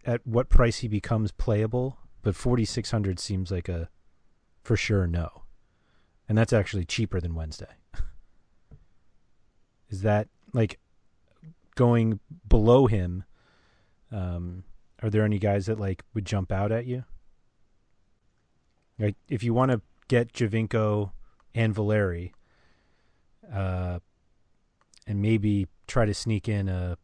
at 0.05 0.25
what 0.25 0.49
price 0.49 0.77
he 0.77 0.87
becomes 0.87 1.31
playable, 1.31 1.97
but 2.21 2.35
4600 2.35 3.19
seems 3.19 3.49
like 3.49 3.67
a 3.67 3.89
for 4.61 4.77
sure 4.77 5.07
no. 5.07 5.43
And 6.29 6.37
that's 6.37 6.53
actually 6.53 6.85
cheaper 6.85 7.19
than 7.19 7.33
Wednesday. 7.33 7.75
Is 9.89 10.03
that 10.03 10.27
like 10.53 10.79
going 11.73 12.19
below 12.47 12.85
him? 12.85 13.23
Um, 14.11 14.63
are 15.01 15.09
there 15.09 15.23
any 15.23 15.39
guys 15.39 15.65
that 15.65 15.79
like 15.79 16.03
would 16.13 16.25
jump 16.25 16.51
out 16.51 16.71
at 16.71 16.85
you? 16.85 17.03
Like 18.99 19.15
if 19.27 19.43
you 19.43 19.55
want 19.55 19.71
to 19.71 19.81
get 20.07 20.33
Giovinco 20.33 21.11
and 21.55 21.73
Valeri, 21.73 22.33
uh, 23.51 23.99
and 25.07 25.21
maybe 25.21 25.67
try 25.87 26.05
to 26.05 26.13
sneak 26.13 26.47
in 26.47 26.69
a 26.69 26.97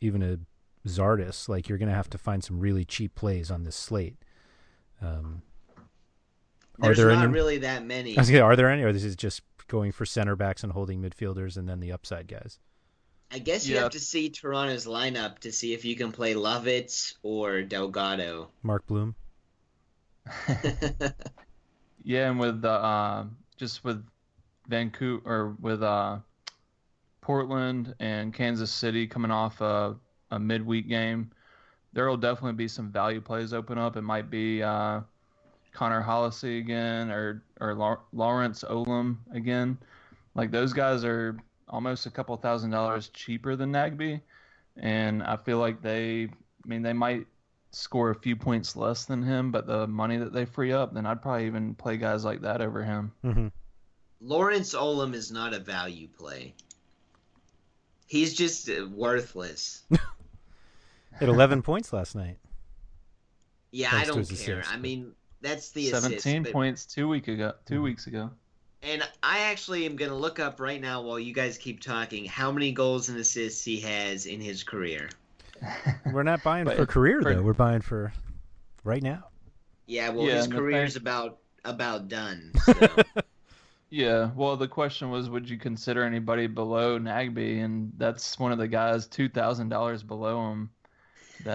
even 0.00 0.22
a 0.22 0.38
Zardes, 0.86 1.48
like 1.48 1.68
you're 1.68 1.78
gonna 1.78 1.94
have 1.94 2.10
to 2.10 2.18
find 2.18 2.42
some 2.42 2.58
really 2.60 2.84
cheap 2.84 3.14
plays 3.14 3.50
on 3.50 3.64
this 3.64 3.76
slate. 3.76 4.16
Um, 5.02 5.42
are 6.80 6.88
There's 6.88 6.98
there 6.98 7.08
not 7.08 7.24
any? 7.24 7.32
really 7.32 7.58
that 7.58 7.84
many. 7.84 8.16
I 8.16 8.20
was 8.20 8.30
gonna, 8.30 8.42
are 8.42 8.56
there 8.56 8.70
any, 8.70 8.82
or 8.82 8.92
this 8.92 9.04
is 9.04 9.16
just 9.16 9.42
going 9.68 9.92
for 9.92 10.04
center 10.06 10.36
backs 10.36 10.62
and 10.62 10.72
holding 10.72 11.00
midfielders 11.02 11.56
and 11.56 11.68
then 11.68 11.80
the 11.80 11.92
upside 11.92 12.28
guys? 12.28 12.58
I 13.32 13.38
guess 13.40 13.66
you 13.66 13.74
Yeah. 13.74 13.82
have 13.82 13.92
to 13.92 14.00
see 14.00 14.30
Toronto's 14.30 14.86
lineup 14.86 15.40
to 15.40 15.50
see 15.52 15.72
if 15.74 15.84
you 15.84 15.96
can 15.96 16.12
play 16.12 16.34
Lovitz 16.34 17.14
or 17.22 17.62
Delgado. 17.62 18.50
Mark 18.62 18.86
Bloom. 18.86 19.14
Yeah, 22.04 22.30
and 22.30 22.38
with 22.38 22.62
the 22.62 22.70
uh, 22.70 23.24
just 23.56 23.82
with 23.82 24.06
Vancouver 24.68 25.22
or 25.28 25.56
with 25.60 25.82
uh, 25.82 26.18
Portland 27.20 27.96
and 27.98 28.32
Kansas 28.32 28.70
City 28.70 29.08
coming 29.08 29.32
off 29.32 29.60
a, 29.60 29.96
a 30.30 30.38
midweek 30.38 30.88
game, 30.88 31.30
there 31.92 32.08
will 32.08 32.16
definitely 32.16 32.52
be 32.52 32.68
some 32.68 32.90
value 32.90 33.20
plays 33.20 33.52
open 33.52 33.78
up. 33.78 33.96
It 33.96 34.02
might 34.02 34.30
be 34.30 34.62
uh, 34.62 35.00
Connor 35.72 36.02
Hallisey 36.02 36.58
again 36.58 37.10
or 37.10 37.42
or 37.60 37.74
Lau- 37.74 38.02
Lawrence 38.12 38.64
Olum 38.68 39.16
again. 39.32 39.78
Like 40.34 40.50
those 40.50 40.72
guys 40.72 41.04
are 41.04 41.36
almost 41.68 42.06
a 42.06 42.10
couple 42.10 42.36
thousand 42.36 42.70
dollars 42.70 43.08
cheaper 43.08 43.56
than 43.56 43.72
Nagbe, 43.72 44.20
and 44.76 45.22
I 45.22 45.36
feel 45.36 45.58
like 45.58 45.82
they, 45.82 46.24
I 46.24 46.68
mean, 46.68 46.82
they 46.82 46.92
might 46.92 47.26
score 47.70 48.10
a 48.10 48.14
few 48.14 48.36
points 48.36 48.76
less 48.76 49.04
than 49.04 49.22
him, 49.22 49.50
but 49.50 49.66
the 49.66 49.86
money 49.86 50.16
that 50.16 50.32
they 50.32 50.44
free 50.44 50.72
up, 50.72 50.94
then 50.94 51.06
I'd 51.06 51.20
probably 51.20 51.46
even 51.46 51.74
play 51.74 51.96
guys 51.96 52.24
like 52.24 52.40
that 52.42 52.60
over 52.60 52.82
him. 52.82 53.12
Mm-hmm. 53.24 53.48
Lawrence 54.20 54.74
Olum 54.74 55.14
is 55.14 55.30
not 55.30 55.52
a 55.52 55.58
value 55.58 56.08
play. 56.08 56.54
He's 58.06 58.34
just 58.34 58.68
uh, 58.70 58.86
worthless. 58.90 59.82
Had 61.18 61.28
11 61.28 61.62
points 61.62 61.92
last 61.92 62.14
night. 62.14 62.38
Yeah, 63.72 63.90
Thanks 63.90 64.04
I 64.10 64.12
don't 64.14 64.28
care. 64.28 64.58
assist, 64.60 64.72
I 64.72 64.76
mean, 64.78 65.12
that's 65.40 65.70
the 65.70 65.86
Seventeen 65.86 66.16
assist. 66.16 66.42
but- 66.44 66.52
points 66.52 66.86
two 66.86 67.08
week 67.08 67.28
ago, 67.28 67.52
2 67.66 67.80
Mhm. 67.80 67.82
weeks 67.82 68.06
ago. 68.06 68.30
And 68.82 69.02
I 69.22 69.40
actually 69.40 69.84
am 69.86 69.96
going 69.96 70.10
to 70.10 70.16
look 70.16 70.38
up 70.38 70.60
right 70.60 70.80
now 70.80 71.02
while 71.02 71.18
you 71.18 71.32
guys 71.34 71.58
keep 71.58 71.80
talking 71.80 72.24
how 72.26 72.52
many 72.52 72.72
goals 72.72 73.08
and 73.08 73.18
assists 73.18 73.64
he 73.64 73.80
has 73.80 74.26
in 74.26 74.40
his 74.40 74.62
career. 74.62 75.08
We're 76.12 76.22
not 76.22 76.42
buying 76.42 76.66
for 76.66 76.86
career 76.86 77.20
for- 77.22 77.34
though. 77.34 77.42
We're 77.42 77.52
buying 77.54 77.80
for 77.80 78.12
right 78.84 79.02
now. 79.02 79.24
Yeah, 79.86 80.10
well, 80.10 80.26
Yeah, 80.26 80.36
his 80.36 80.44
and 80.44 80.52
the 80.54 80.58
career's 80.58 80.92
thing- 80.94 81.02
about 81.02 81.38
about 81.64 82.08
done. 82.08 82.52
So. 82.64 83.02
Yeah, 83.88 84.30
well, 84.34 84.56
the 84.56 84.66
question 84.68 85.10
was, 85.10 85.30
would 85.30 85.48
you 85.48 85.58
consider 85.58 86.02
anybody 86.04 86.48
below 86.48 86.98
Nagbe? 86.98 87.64
And 87.64 87.92
that's 87.96 88.36
one 88.38 88.50
of 88.52 88.58
the 88.58 88.66
guys 88.68 89.06
two 89.06 89.28
thousand 89.28 89.68
dollars 89.68 90.02
below 90.02 90.50
him. 90.50 90.70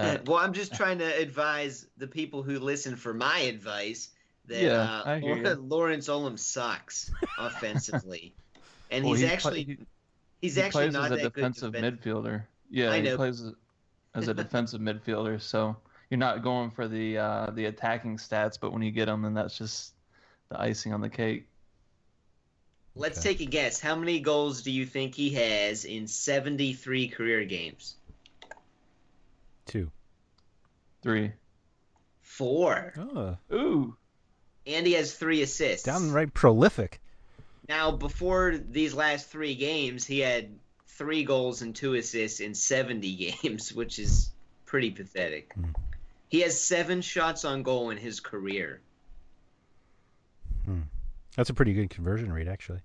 That 0.00 0.26
well, 0.26 0.38
I'm 0.38 0.52
just 0.52 0.74
trying 0.74 0.98
to 0.98 1.04
advise 1.04 1.86
the 1.96 2.06
people 2.06 2.42
who 2.42 2.58
listen 2.58 2.96
for 2.96 3.12
my 3.14 3.38
advice 3.40 4.10
that 4.46 4.62
Yeah, 4.62 4.82
uh, 4.82 5.04
I. 5.06 5.20
Lawrence 5.60 6.08
Olum 6.08 6.38
sucks 6.38 7.10
offensively, 7.38 8.34
and 8.90 9.04
Well, 9.04 9.14
he's 9.14 9.22
he 9.22 9.26
actually 9.26 9.64
he- 9.64 9.78
he's 10.40 10.56
he 10.56 10.62
actually 10.62 10.84
plays 10.84 10.92
not 10.94 11.04
as 11.06 11.10
a 11.12 11.16
that 11.16 11.32
defensive 11.34 11.72
good. 11.72 11.82
midfielder. 11.82 12.42
Yeah, 12.70 12.92
I 12.92 13.00
he 13.00 13.10
plays 13.16 13.42
as 14.14 14.28
a 14.28 14.34
defensive 14.34 14.80
midfielder. 14.80 15.40
So 15.40 15.76
you're 16.10 16.18
not 16.18 16.42
going 16.42 16.70
for 16.70 16.88
the 16.88 17.18
uh, 17.18 17.50
the 17.50 17.66
attacking 17.66 18.16
stats, 18.16 18.58
but 18.60 18.72
when 18.72 18.82
you 18.82 18.90
get 18.90 19.06
them, 19.06 19.22
then 19.22 19.34
that's 19.34 19.56
just 19.56 19.94
the 20.50 20.60
icing 20.60 20.92
on 20.92 21.00
the 21.00 21.08
cake. 21.10 21.46
Let's 22.94 23.18
Okay. 23.18 23.28
take 23.30 23.40
a 23.40 23.46
guess. 23.46 23.80
How 23.80 23.96
many 23.96 24.20
goals 24.20 24.62
do 24.62 24.70
you 24.70 24.84
think 24.84 25.14
he 25.14 25.30
has 25.30 25.84
in 25.84 26.06
73 26.06 27.08
career 27.08 27.44
games? 27.44 27.96
Two. 29.66 29.90
Three. 31.02 31.32
Four. 32.20 32.94
Oh, 32.96 33.36
Ooh. 33.52 33.96
And 34.66 34.86
he 34.86 34.92
has 34.94 35.14
three 35.14 35.42
assists. 35.42 35.84
downright 35.84 36.32
prolific. 36.34 37.00
Now, 37.68 37.90
before 37.90 38.56
these 38.56 38.94
last 38.94 39.28
three 39.28 39.54
games, 39.54 40.04
he 40.04 40.20
had 40.20 40.50
three 40.88 41.24
goals 41.24 41.62
and 41.62 41.74
two 41.74 41.94
assists 41.94 42.40
in 42.40 42.54
70 42.54 43.34
games, 43.42 43.72
which 43.72 43.98
is 43.98 44.30
pretty 44.66 44.90
pathetic. 44.90 45.52
Hmm. 45.54 45.70
He 46.28 46.40
has 46.40 46.58
seven 46.58 47.02
shots 47.02 47.44
on 47.44 47.62
goal 47.62 47.90
in 47.90 47.98
his 47.98 48.20
career. 48.20 48.80
That's 51.36 51.50
a 51.50 51.54
pretty 51.54 51.72
good 51.72 51.90
conversion 51.90 52.30
rate, 52.30 52.46
actually. 52.48 52.80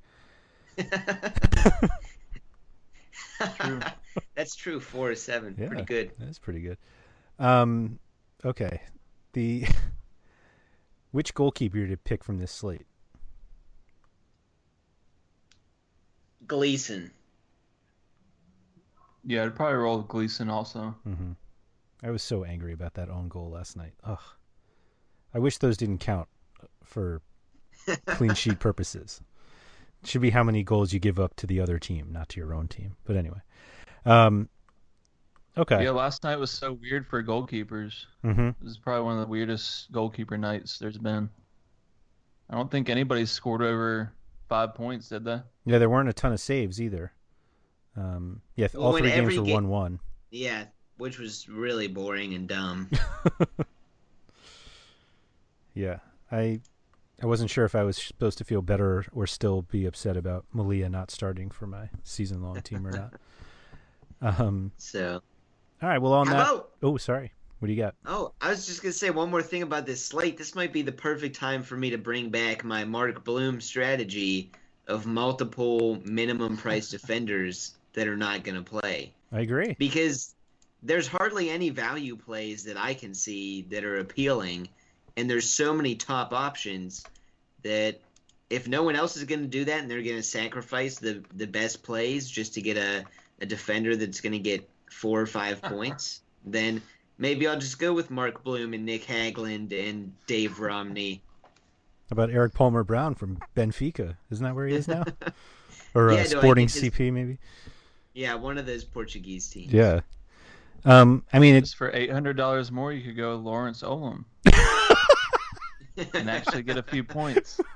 That's 4.35 4.55
true. 4.55 4.79
Four 4.79 5.11
or 5.11 5.15
seven. 5.15 5.55
Yeah, 5.57 5.67
Pretty 5.67 5.83
good. 5.83 6.11
That's 6.19 6.39
pretty 6.39 6.61
good. 6.61 6.77
Um, 7.39 7.99
okay, 8.43 8.81
the 9.33 9.65
which 11.11 11.33
goalkeeper 11.33 11.87
to 11.87 11.97
pick 11.97 12.23
from 12.23 12.37
this 12.39 12.51
slate? 12.51 12.85
Gleeson. 16.47 17.11
Yeah, 19.23 19.43
I'd 19.43 19.55
probably 19.55 19.75
roll 19.75 19.97
with 19.97 20.07
Gleeson 20.07 20.49
also. 20.49 20.95
hmm 21.03 21.33
I 22.03 22.11
was 22.11 22.21
so 22.21 22.43
angry 22.43 22.73
about 22.73 22.93
that 22.93 23.09
own 23.09 23.27
goal 23.27 23.49
last 23.49 23.75
night. 23.75 23.93
Ugh, 24.03 24.21
I 25.33 25.39
wish 25.39 25.57
those 25.57 25.77
didn't 25.77 25.97
count 25.97 26.27
for 26.83 27.21
clean 28.05 28.35
sheet 28.35 28.59
purposes. 28.59 29.21
It 30.03 30.09
should 30.09 30.21
be 30.21 30.29
how 30.29 30.43
many 30.43 30.63
goals 30.63 30.93
you 30.93 30.99
give 30.99 31.19
up 31.19 31.35
to 31.37 31.47
the 31.47 31.59
other 31.59 31.79
team, 31.79 32.09
not 32.11 32.29
to 32.29 32.39
your 32.39 32.53
own 32.53 32.67
team. 32.67 32.95
But 33.05 33.15
anyway, 33.17 33.41
um, 34.05 34.47
okay. 35.57 35.83
Yeah, 35.83 35.91
last 35.91 36.23
night 36.23 36.37
was 36.37 36.51
so 36.51 36.73
weird 36.73 37.05
for 37.07 37.23
goalkeepers. 37.23 38.05
Mm-hmm. 38.23 38.49
This 38.61 38.71
is 38.71 38.77
probably 38.77 39.03
one 39.03 39.15
of 39.15 39.21
the 39.21 39.27
weirdest 39.27 39.91
goalkeeper 39.91 40.37
nights 40.37 40.77
there's 40.79 40.97
been. 40.97 41.29
I 42.49 42.55
don't 42.55 42.71
think 42.71 42.89
anybody 42.89 43.25
scored 43.25 43.61
over 43.61 44.13
five 44.47 44.75
points, 44.75 45.09
did 45.09 45.25
they? 45.25 45.41
Yeah, 45.65 45.79
there 45.79 45.89
weren't 45.89 46.07
a 46.09 46.13
ton 46.13 46.31
of 46.31 46.39
saves 46.39 46.79
either. 46.81 47.11
Um, 47.97 48.41
yeah, 48.55 48.67
Well, 48.73 48.83
all 48.87 48.97
three 48.97 49.09
games 49.09 49.35
were 49.35 49.43
ga- 49.43 49.53
one-one. 49.53 49.99
Yeah, 50.29 50.65
which 50.97 51.19
was 51.19 51.49
really 51.49 51.87
boring 51.87 52.33
and 52.35 52.47
dumb. 52.47 52.89
Yeah, 55.73 55.99
I 56.31 56.61
I 57.21 57.25
wasn't 57.25 57.49
sure 57.49 57.65
if 57.65 57.73
I 57.75 57.83
was 57.83 57.97
supposed 57.97 58.37
to 58.37 58.43
feel 58.43 58.61
better 58.61 59.05
or 59.11 59.25
still 59.25 59.63
be 59.63 59.85
upset 59.85 60.15
about 60.17 60.45
Melia 60.53 60.87
not 60.89 61.09
starting 61.09 61.49
for 61.49 61.65
my 61.65 61.89
season 62.03 62.41
long 62.43 62.61
team 62.61 62.85
or 62.85 62.91
not. 62.91 63.13
Um, 64.19 64.71
So, 64.77 65.21
all 65.79 65.89
right, 65.89 65.99
well 66.01 66.13
on 66.13 66.25
that. 66.29 66.33
about- 66.41 66.71
Oh, 66.81 66.97
sorry. 66.97 67.33
What 67.59 67.67
do 67.67 67.73
you 67.73 67.79
got? 67.79 67.93
oh, 68.07 68.33
I 68.41 68.49
was 68.49 68.65
just 68.65 68.81
gonna 68.81 68.91
say 68.93 69.11
one 69.11 69.29
more 69.29 69.43
thing 69.43 69.61
about 69.61 69.85
this 69.85 70.03
slate. 70.03 70.37
This 70.39 70.55
might 70.55 70.73
be 70.73 70.81
the 70.81 70.91
perfect 70.91 71.35
time 71.35 71.61
for 71.61 71.77
me 71.77 71.91
to 71.91 71.99
bring 71.99 72.29
back 72.31 72.63
my 72.63 72.83
Mark 72.83 73.23
Bloom 73.23 73.61
strategy 73.61 74.51
of 74.87 75.05
multiple 75.05 76.01
minimum 76.03 76.57
price 76.57 76.89
defenders 76.89 77.75
that 77.93 78.07
are 78.07 78.17
not 78.17 78.43
gonna 78.43 78.63
play. 78.63 79.13
I 79.31 79.41
agree. 79.41 79.75
because 79.77 80.33
there's 80.81 81.07
hardly 81.07 81.51
any 81.51 81.69
value 81.69 82.15
plays 82.15 82.63
that 82.63 82.75
I 82.77 82.95
can 82.95 83.13
see 83.13 83.63
that 83.69 83.83
are 83.83 83.97
appealing, 83.99 84.67
and 85.17 85.29
there's 85.29 85.49
so 85.49 85.73
many 85.73 85.95
top 85.95 86.31
options 86.31 87.03
that 87.63 87.99
if 88.49 88.67
no 88.67 88.83
one 88.83 88.95
else 88.95 89.17
is 89.17 89.25
going 89.25 89.41
to 89.41 89.47
do 89.47 89.65
that 89.65 89.81
and 89.81 89.91
they're 89.91 90.03
going 90.03 90.15
to 90.15 90.23
sacrifice 90.23 90.99
the 90.99 91.21
the 91.35 91.47
best 91.47 91.83
plays 91.83 92.29
just 92.29 92.53
to 92.53 92.61
get 92.61 92.77
a, 92.77 93.03
a 93.41 93.45
defender 93.45 93.97
that's 93.97 94.21
going 94.21 94.31
to 94.31 94.39
get 94.39 94.69
four 94.89 95.19
or 95.19 95.25
five 95.25 95.61
points, 95.63 96.21
then 96.45 96.81
maybe 97.17 97.47
I'll 97.47 97.59
just 97.59 97.79
go 97.79 97.93
with 97.93 98.09
Mark 98.09 98.43
Bloom 98.43 98.73
and 98.73 98.85
Nick 98.85 99.03
Hagglund 99.03 99.73
and 99.77 100.13
Dave 100.27 100.59
Romney. 100.59 101.21
How 102.09 102.13
about 102.13 102.29
Erik 102.29 102.53
Palmer 102.53 102.85
Brown 102.85 103.15
from 103.15 103.39
Benfica? 103.53 104.15
Isn't 104.29 104.45
that 104.45 104.55
where 104.55 104.67
he 104.67 104.75
is 104.75 104.87
now? 104.87 105.03
or 105.93 106.13
Yeah, 106.13 106.13
uh, 106.13 106.15
no, 106.15 106.21
I 106.21 106.23
Sporting 106.23 106.67
think 106.69 106.83
his- 106.83 106.93
CP 106.93 107.11
maybe? 107.11 107.37
Yeah, 108.13 108.35
one 108.35 108.57
of 108.57 108.65
those 108.65 108.83
Portuguese 108.83 109.47
teams. 109.49 109.73
Yeah. 109.73 109.99
Um, 110.85 111.25
I 111.33 111.39
mean, 111.39 111.55
it's 111.55 111.73
for 111.73 111.91
eight 111.93 112.11
hundred 112.11 112.37
dollars 112.37 112.71
more, 112.71 112.93
you 112.93 113.03
could 113.03 113.17
go 113.17 113.35
Lawrence 113.35 113.81
Olum 113.83 114.23
and 116.13 116.29
actually 116.29 116.63
get 116.63 116.77
a 116.77 116.83
few 116.83 117.03
points. 117.03 117.59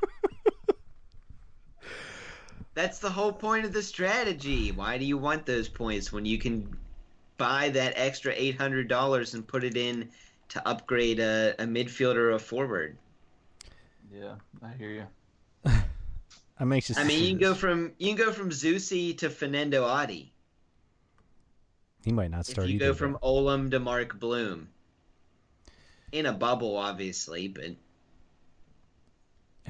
That's 2.74 3.00
the 3.00 3.10
whole 3.10 3.34
point 3.34 3.66
of 3.66 3.74
the 3.74 3.84
strategy. 3.84 4.72
Why 4.72 4.98
do 4.98 5.04
you 5.06 5.18
want 5.18 5.46
those 5.46 5.68
points 5.68 6.14
when 6.14 6.26
you 6.26 6.38
can 6.38 6.78
buy 7.38 7.70
that 7.70 7.94
extra 7.96 8.34
eight 8.36 8.58
hundred 8.58 8.88
dollars 8.88 9.34
and 9.34 9.46
put 9.46 9.64
it 9.64 9.76
in 9.76 10.10
to 10.50 10.68
upgrade 10.68 11.20
a, 11.20 11.56
a 11.60 11.66
midfielder 11.66 12.16
or 12.16 12.32
a 12.32 12.40
forward? 12.40 12.98
Yeah, 14.14 14.36
I 14.64 14.72
hear 14.74 14.90
you. 14.90 15.06
I'm 16.60 16.72
anxious. 16.72 16.98
I 16.98 17.04
mean, 17.04 17.24
you 17.24 17.30
can 17.32 17.40
go 17.40 17.54
from 17.54 17.94
you 17.98 18.16
can 18.16 18.26
go 18.26 18.32
from 18.32 18.52
Zusi 18.52 19.18
to 19.18 19.30
Fernando 19.30 19.84
Adi. 19.84 20.32
He 22.06 22.12
might 22.12 22.32
not 22.32 22.42
If 22.42 22.48
start 22.48 22.68
you 22.68 22.76
either. 22.76 22.86
go 22.86 22.92
though. 22.92 22.98
from 22.98 23.18
Olum 23.22 23.72
to 23.72 23.80
Mark 23.80 24.20
Bloom. 24.20 24.70
In 26.12 26.26
a 26.26 26.34
bubble, 26.34 26.78
obviously, 26.78 27.48
but 27.48 27.72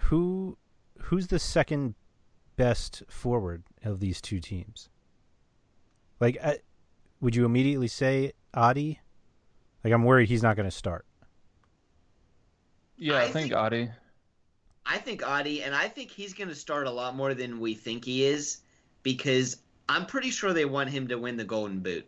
who 0.04 0.58
who's 1.00 1.28
the 1.28 1.40
second 1.40 1.96
best 2.56 3.04
forward 3.08 3.64
of 3.84 4.00
these 4.00 4.22
two 4.22 4.40
teams? 4.40 4.90
Like, 6.20 6.38
I, 6.44 6.60
would 7.20 7.36
you 7.36 7.46
immediately 7.46 7.88
say 7.88 8.34
Adi? 8.54 9.00
Like, 9.84 9.94
I'm 9.94 10.04
worried 10.04 10.30
he's 10.30 10.44
not 10.44 10.56
going 10.56 10.70
to 10.70 10.76
start. 10.76 11.06
Yeah, 12.98 13.16
I, 13.16 13.22
I 13.22 13.22
think, 13.24 13.34
think- 13.34 13.54
Adi. 13.56 13.90
I 14.86 14.98
think 14.98 15.26
Adi, 15.26 15.64
and 15.64 15.76
I 15.76 15.88
think 15.88 16.12
he's 16.12 16.34
going 16.34 16.50
to 16.50 16.56
start 16.56 16.88
a 16.88 16.92
lot 16.92 17.16
more 17.16 17.34
than 17.34 17.60
we 17.60 17.74
think 17.74 18.04
he 18.06 18.26
is, 18.26 18.60
because 19.04 19.58
I'm 19.88 20.06
pretty 20.06 20.32
sure 20.32 20.54
they 20.54 20.66
want 20.66 20.90
him 20.90 21.08
to 21.10 21.16
win 21.18 21.38
the 21.38 21.44
Golden 21.44 21.80
Boot. 21.80 22.08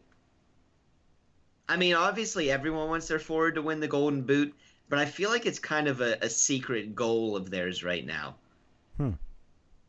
I 1.70 1.78
mean, 1.78 1.96
obviously, 1.96 2.52
everyone 2.52 2.90
wants 2.90 3.08
their 3.08 3.20
forward 3.20 3.56
to 3.56 3.62
win 3.62 3.80
the 3.80 3.88
Golden 3.88 4.24
Boot, 4.24 4.54
but 4.94 5.00
I 5.02 5.06
feel 5.06 5.32
like 5.32 5.48
it's 5.48 5.58
kind 5.58 5.88
of 5.88 6.02
a, 6.02 6.20
a 6.22 6.30
secret 6.30 6.94
goal 6.94 7.36
of 7.36 7.50
theirs 7.50 7.84
right 7.84 8.06
now. 8.06 8.36
Hmm. 8.98 9.14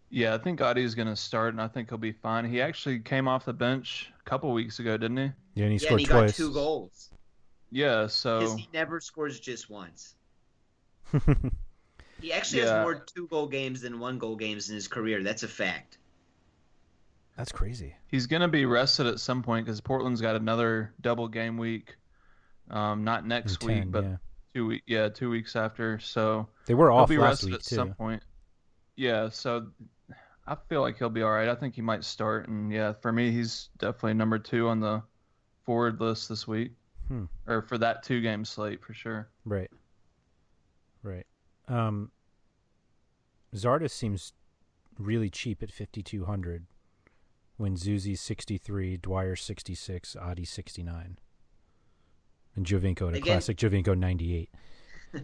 Yeah, 0.08 0.32
I 0.34 0.38
think 0.38 0.62
Adi's 0.62 0.94
going 0.94 1.08
to 1.08 1.14
start, 1.14 1.52
and 1.52 1.60
I 1.60 1.68
think 1.68 1.90
he'll 1.90 1.98
be 1.98 2.12
fine. 2.12 2.46
He 2.46 2.62
actually 2.62 3.00
came 3.00 3.28
off 3.28 3.44
the 3.44 3.52
bench 3.52 4.10
a 4.18 4.22
couple 4.30 4.50
weeks 4.54 4.78
ago, 4.78 4.96
didn't 4.96 5.18
he? 5.18 5.30
Yeah, 5.56 5.64
and 5.64 5.72
he 5.72 5.78
yeah, 5.78 5.78
scored 5.88 5.90
and 5.90 6.00
he 6.00 6.06
twice. 6.06 6.30
got 6.30 6.36
two 6.36 6.52
goals 6.54 7.10
Yeah, 7.70 8.04
because 8.04 8.14
so 8.14 8.56
he 8.56 8.66
never 8.72 8.98
scores 8.98 9.38
just 9.40 9.68
once. 9.68 10.14
He 12.22 12.32
actually 12.32 12.62
Yeah. 12.62 12.76
has 12.76 12.82
more 12.84 12.94
two 12.94 13.26
goal 13.26 13.46
games 13.46 13.82
than 13.82 13.98
one 13.98 14.16
goal 14.18 14.36
games 14.36 14.70
in 14.70 14.74
his 14.74 14.88
career. 14.88 15.22
That's 15.22 15.42
a 15.42 15.48
fact. 15.48 15.98
That's 17.36 17.52
crazy. 17.52 17.94
he's 18.06 18.26
going 18.26 18.40
to 18.40 18.48
be 18.48 18.64
rested 18.64 19.06
at 19.06 19.20
some 19.20 19.42
point 19.42 19.66
because 19.66 19.82
Portland's 19.82 20.22
got 20.22 20.34
another 20.34 20.94
double 21.02 21.28
game 21.28 21.58
week. 21.58 21.96
Um, 22.70 23.04
not 23.04 23.26
next 23.26 23.60
In 23.60 23.68
week, 23.68 23.78
10, 23.82 23.90
but 23.90 24.04
yeah. 24.04 24.16
Two 24.54 24.66
week, 24.66 24.82
yeah, 24.86 25.08
two 25.08 25.30
weeks 25.30 25.56
after. 25.56 25.98
So 25.98 26.48
They 26.66 26.74
were 26.74 26.92
off 26.92 27.10
last 27.10 27.42
week 27.44 27.54
at 27.54 27.62
too. 27.64 27.74
some 27.74 27.92
point. 27.94 28.22
Yeah, 28.96 29.28
so 29.28 29.66
I 30.46 30.56
feel 30.68 30.80
like 30.80 30.96
he'll 30.98 31.10
be 31.10 31.22
all 31.22 31.32
right. 31.32 31.48
I 31.48 31.54
think 31.56 31.74
he 31.74 31.82
might 31.82 32.04
start, 32.04 32.48
and 32.48 32.70
yeah, 32.72 32.92
for 32.92 33.10
me, 33.12 33.32
he's 33.32 33.70
definitely 33.78 34.14
number 34.14 34.38
two 34.38 34.68
on 34.68 34.78
the 34.78 35.02
forward 35.64 36.00
list 36.00 36.28
this 36.28 36.46
week, 36.46 36.72
Hmm. 37.08 37.24
or 37.48 37.62
for 37.62 37.78
that 37.78 38.02
two 38.04 38.20
game 38.20 38.44
slate 38.44 38.80
for 38.84 38.94
sure. 38.94 39.28
Right. 39.44 39.70
Right. 41.02 41.26
Um, 41.66 42.12
Zardes 43.54 43.90
seems 43.90 44.32
really 44.98 45.30
cheap 45.30 45.62
at 45.62 45.72
5200 45.72 46.66
when 47.56 47.74
Zusi's 47.76 48.20
63, 48.20 48.96
Dwyer 48.98 49.34
66, 49.36 50.14
Adi 50.16 50.44
69. 50.44 51.18
And 52.56 52.64
Giovinco 52.66 53.02
at 53.08 53.14
a 53.14 53.16
Again- 53.16 53.22
classic 53.22 53.56
Giovinco 53.56 53.96
98. 53.98 54.50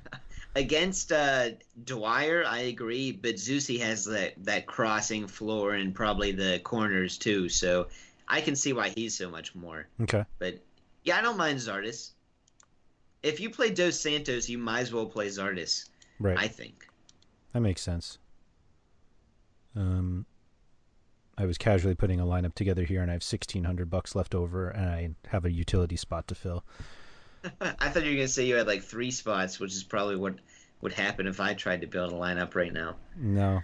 Against 0.56 1.12
uh, 1.12 1.50
Dwyer, 1.84 2.44
I 2.44 2.60
agree, 2.60 3.12
but 3.12 3.36
Zusi 3.36 3.78
has 3.80 4.04
that, 4.06 4.34
that 4.44 4.66
crossing 4.66 5.28
floor 5.28 5.74
and 5.74 5.94
probably 5.94 6.32
the 6.32 6.60
corners 6.64 7.16
too, 7.18 7.48
so 7.48 7.86
I 8.26 8.40
can 8.40 8.56
see 8.56 8.72
why 8.72 8.88
he's 8.88 9.16
so 9.16 9.30
much 9.30 9.54
more. 9.54 9.86
Okay. 10.02 10.24
But 10.40 10.60
yeah, 11.04 11.18
I 11.18 11.22
don't 11.22 11.36
mind 11.36 11.58
Zardes. 11.58 12.10
If 13.22 13.38
you 13.38 13.50
play 13.50 13.70
Dos 13.70 13.98
Santos, 14.00 14.48
you 14.48 14.58
might 14.58 14.80
as 14.80 14.92
well 14.92 15.06
play 15.06 15.28
Zardes. 15.28 15.88
Right. 16.18 16.36
I 16.38 16.48
think. 16.48 16.88
That 17.52 17.60
makes 17.60 17.82
sense. 17.82 18.18
Um, 19.76 20.26
I 21.38 21.46
was 21.46 21.58
casually 21.58 21.94
putting 21.94 22.18
a 22.20 22.24
lineup 22.24 22.54
together 22.54 22.84
here, 22.84 23.02
and 23.02 23.10
I 23.10 23.14
have 23.14 23.22
sixteen 23.22 23.64
hundred 23.64 23.88
bucks 23.88 24.14
left 24.14 24.34
over, 24.34 24.68
and 24.68 24.88
I 24.90 25.10
have 25.28 25.44
a 25.44 25.52
utility 25.52 25.96
spot 25.96 26.26
to 26.28 26.34
fill. 26.34 26.64
I 27.60 27.88
thought 27.88 28.04
you 28.04 28.10
were 28.10 28.16
gonna 28.16 28.28
say 28.28 28.46
you 28.46 28.56
had 28.56 28.66
like 28.66 28.82
three 28.82 29.10
spots, 29.10 29.58
which 29.60 29.72
is 29.74 29.82
probably 29.82 30.16
what 30.16 30.34
would 30.80 30.92
happen 30.92 31.26
if 31.26 31.40
I 31.40 31.54
tried 31.54 31.80
to 31.82 31.86
build 31.86 32.12
a 32.12 32.16
lineup 32.16 32.54
right 32.54 32.72
now. 32.72 32.96
No, 33.16 33.54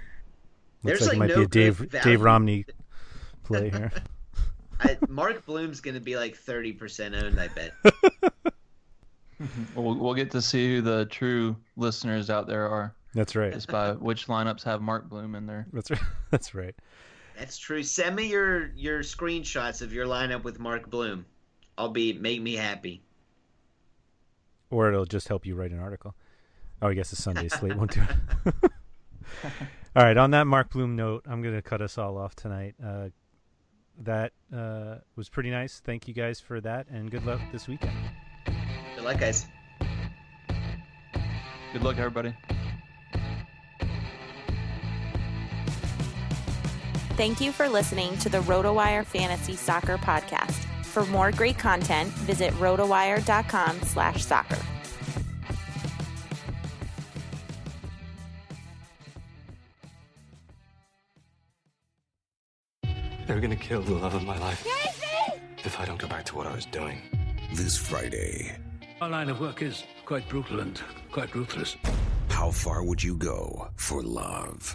looks 0.83 1.01
There's, 1.01 1.01
like, 1.03 1.09
like, 1.09 1.17
it 1.17 1.19
might 1.19 1.29
no 1.29 1.37
be 1.37 1.43
a 1.43 1.47
Dave 1.47 1.79
good 1.79 2.03
Dave. 2.03 2.21
Romney 2.21 2.65
play 3.45 3.71
here. 3.71 3.93
I, 4.81 4.99
Mark 5.09 5.47
Bloom's 5.47 5.81
gonna 5.81 6.01
be 6.01 6.17
like 6.17 6.37
thirty 6.37 6.73
percent 6.73 7.15
owned, 7.15 7.41
I 7.41 7.49
bet. 7.49 7.73
We'll, 9.75 9.95
we'll 9.97 10.15
get 10.15 10.31
to 10.31 10.41
see 10.41 10.77
who 10.77 10.81
the 10.81 11.05
true 11.07 11.57
listeners 11.77 12.31
out 12.31 12.47
there 12.47 12.69
are. 12.69 12.95
That's 13.15 13.37
right. 13.37 13.53
Just 13.53 13.69
by 13.69 13.93
which 13.93 14.29
lineups 14.29 14.63
have 14.65 14.81
Mark 14.81 15.09
Bloom 15.09 15.35
in 15.35 15.47
there. 15.47 15.67
That's 15.73 15.91
right. 15.91 16.01
That's 16.31 16.55
right. 16.55 16.75
That's 17.39 17.59
true. 17.59 17.83
Send 17.83 18.17
me 18.17 18.27
your 18.29 18.69
your 18.77 19.01
screenshots 19.01 19.83
of 19.83 19.93
your 19.93 20.07
lineup 20.07 20.43
with 20.43 20.59
Mark 20.59 20.89
Bloom. 20.89 21.27
I'll 21.77 21.91
be 21.91 22.15
make 22.15 22.41
me 22.41 22.55
happy. 22.55 23.03
Or 24.71 24.89
it'll 24.89 25.05
just 25.05 25.29
help 25.29 25.47
you 25.47 25.55
write 25.55 25.71
an 25.71 25.79
article. 25.79 26.15
Oh, 26.83 26.89
I 26.89 26.95
guess 26.95 27.11
the 27.11 27.17
Sunday 27.17 27.49
slate 27.49 27.77
won't 27.77 27.93
do 27.93 28.03
it. 28.03 28.55
all 29.97 30.03
right. 30.03 30.17
On 30.17 30.31
that 30.33 30.47
Mark 30.47 30.71
Bloom 30.71 30.97
note, 30.97 31.25
I'm 31.27 31.43
going 31.43 31.55
to 31.55 31.63
cut 31.63 31.81
us 31.81 31.99
all 31.99 32.19
off 32.19 32.35
tonight. 32.35 32.75
Uh, 32.85 33.09
that 34.03 34.33
uh, 34.55 34.97
was 35.15 35.29
pretty 35.29 35.51
nice. 35.51 35.81
Thank 35.85 36.07
you 36.07 36.15
guys 36.15 36.41
for 36.41 36.61
that, 36.61 36.87
and 36.91 37.11
good 37.11 37.25
luck 37.25 37.41
this 37.53 37.67
weekend. 37.67 37.97
Good 38.95 39.05
luck, 39.05 39.19
guys. 39.19 39.47
Good 41.73 41.83
luck, 41.83 41.99
everybody. 41.99 42.35
Thank 47.17 47.41
you 47.41 47.51
for 47.51 47.67
listening 47.67 48.19
to 48.19 48.29
the 48.29 48.41
RotoWire 48.41 49.07
Fantasy 49.07 49.57
Soccer 49.57 49.97
Podcast. 49.97 50.67
For 50.97 51.05
more 51.05 51.31
great 51.31 51.59
content, 51.59 52.09
visit 52.25 52.55
rotowire.com 52.55 53.83
slash 53.83 54.25
soccer. 54.25 54.57
They're 63.27 63.41
gonna 63.41 63.57
kill 63.57 63.83
the 63.83 63.93
love 63.93 64.15
of 64.15 64.25
my 64.25 64.39
life. 64.39 64.67
If 65.59 65.79
I 65.79 65.85
don't 65.85 65.99
go 65.99 66.09
back 66.09 66.25
to 66.25 66.35
what 66.35 66.47
I 66.47 66.55
was 66.55 66.65
doing. 66.65 67.03
This 67.53 67.77
Friday, 67.77 68.57
Our 69.03 69.11
line 69.11 69.29
of 69.29 69.39
work 69.39 69.61
is 69.61 69.85
quite 70.07 70.27
brutal 70.31 70.61
and 70.61 70.81
quite 71.13 71.35
ruthless. 71.35 71.77
how 72.31 72.51
far 72.51 72.83
would 72.83 73.03
you 73.03 73.17
go 73.17 73.69
for 73.77 74.03
love? 74.03 74.75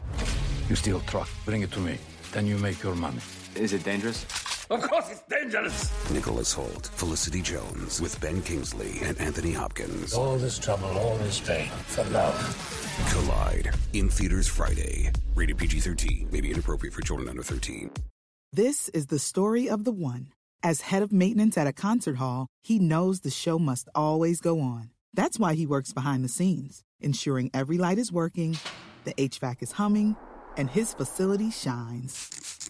You 0.69 0.76
steal 0.76 0.99
truck, 0.99 1.30
bring 1.45 1.64
it 1.64 1.72
to 1.72 1.80
me. 1.80 1.98
Then 2.31 2.45
you 2.45 2.60
make 2.60 2.84
your 2.84 2.93
money. 2.93 3.22
Is 3.56 3.73
it 3.73 3.84
dangerous? 3.84 4.27
Of 4.72 4.81
course 4.84 5.11
it's 5.11 5.22
dangerous. 5.23 5.91
Nicholas 6.11 6.53
Hoult, 6.53 6.88
Felicity 6.95 7.41
Jones, 7.41 7.99
with 7.99 8.18
Ben 8.22 8.41
Kingsley 8.41 8.99
and 9.03 9.19
Anthony 9.19 9.52
Hopkins. 9.52 10.14
All 10.14 10.38
this 10.38 10.57
trouble, 10.57 10.88
all 10.98 11.18
this 11.18 11.41
pain 11.41 11.68
for 11.88 12.06
love. 12.06 12.39
Collide 13.11 13.76
in 13.91 14.07
theaters 14.07 14.48
Friday. 14.48 15.11
Rated 15.35 15.57
PG 15.57 15.81
13, 15.81 16.30
may 16.31 16.39
be 16.39 16.52
inappropriate 16.52 16.93
for 16.93 17.02
children 17.02 17.27
under 17.27 17.43
13. 17.43 17.91
This 18.53 18.88
is 18.89 19.07
the 19.07 19.19
story 19.19 19.69
of 19.69 19.84
the 19.84 19.91
one. 19.91 20.27
As 20.64 20.80
head 20.80 21.03
of 21.03 21.11
maintenance 21.11 21.57
at 21.57 21.68
a 21.68 21.73
concert 21.73 22.15
hall, 22.15 22.48
he 22.64 22.80
knows 22.80 23.19
the 23.19 23.30
show 23.30 23.60
must 23.60 23.89
always 23.93 24.39
go 24.39 24.61
on. 24.61 24.91
That's 25.14 25.38
why 25.38 25.56
he 25.56 25.65
works 25.65 25.91
behind 25.91 26.23
the 26.23 26.30
scenes, 26.30 26.81
ensuring 27.02 27.52
every 27.53 27.77
light 27.77 27.98
is 27.98 28.10
working, 28.10 28.57
the 29.03 29.14
HVAC 29.15 29.64
is 29.64 29.73
humming, 29.73 30.15
and 30.56 30.69
his 30.69 30.93
facility 30.93 31.52
shines. 31.52 32.69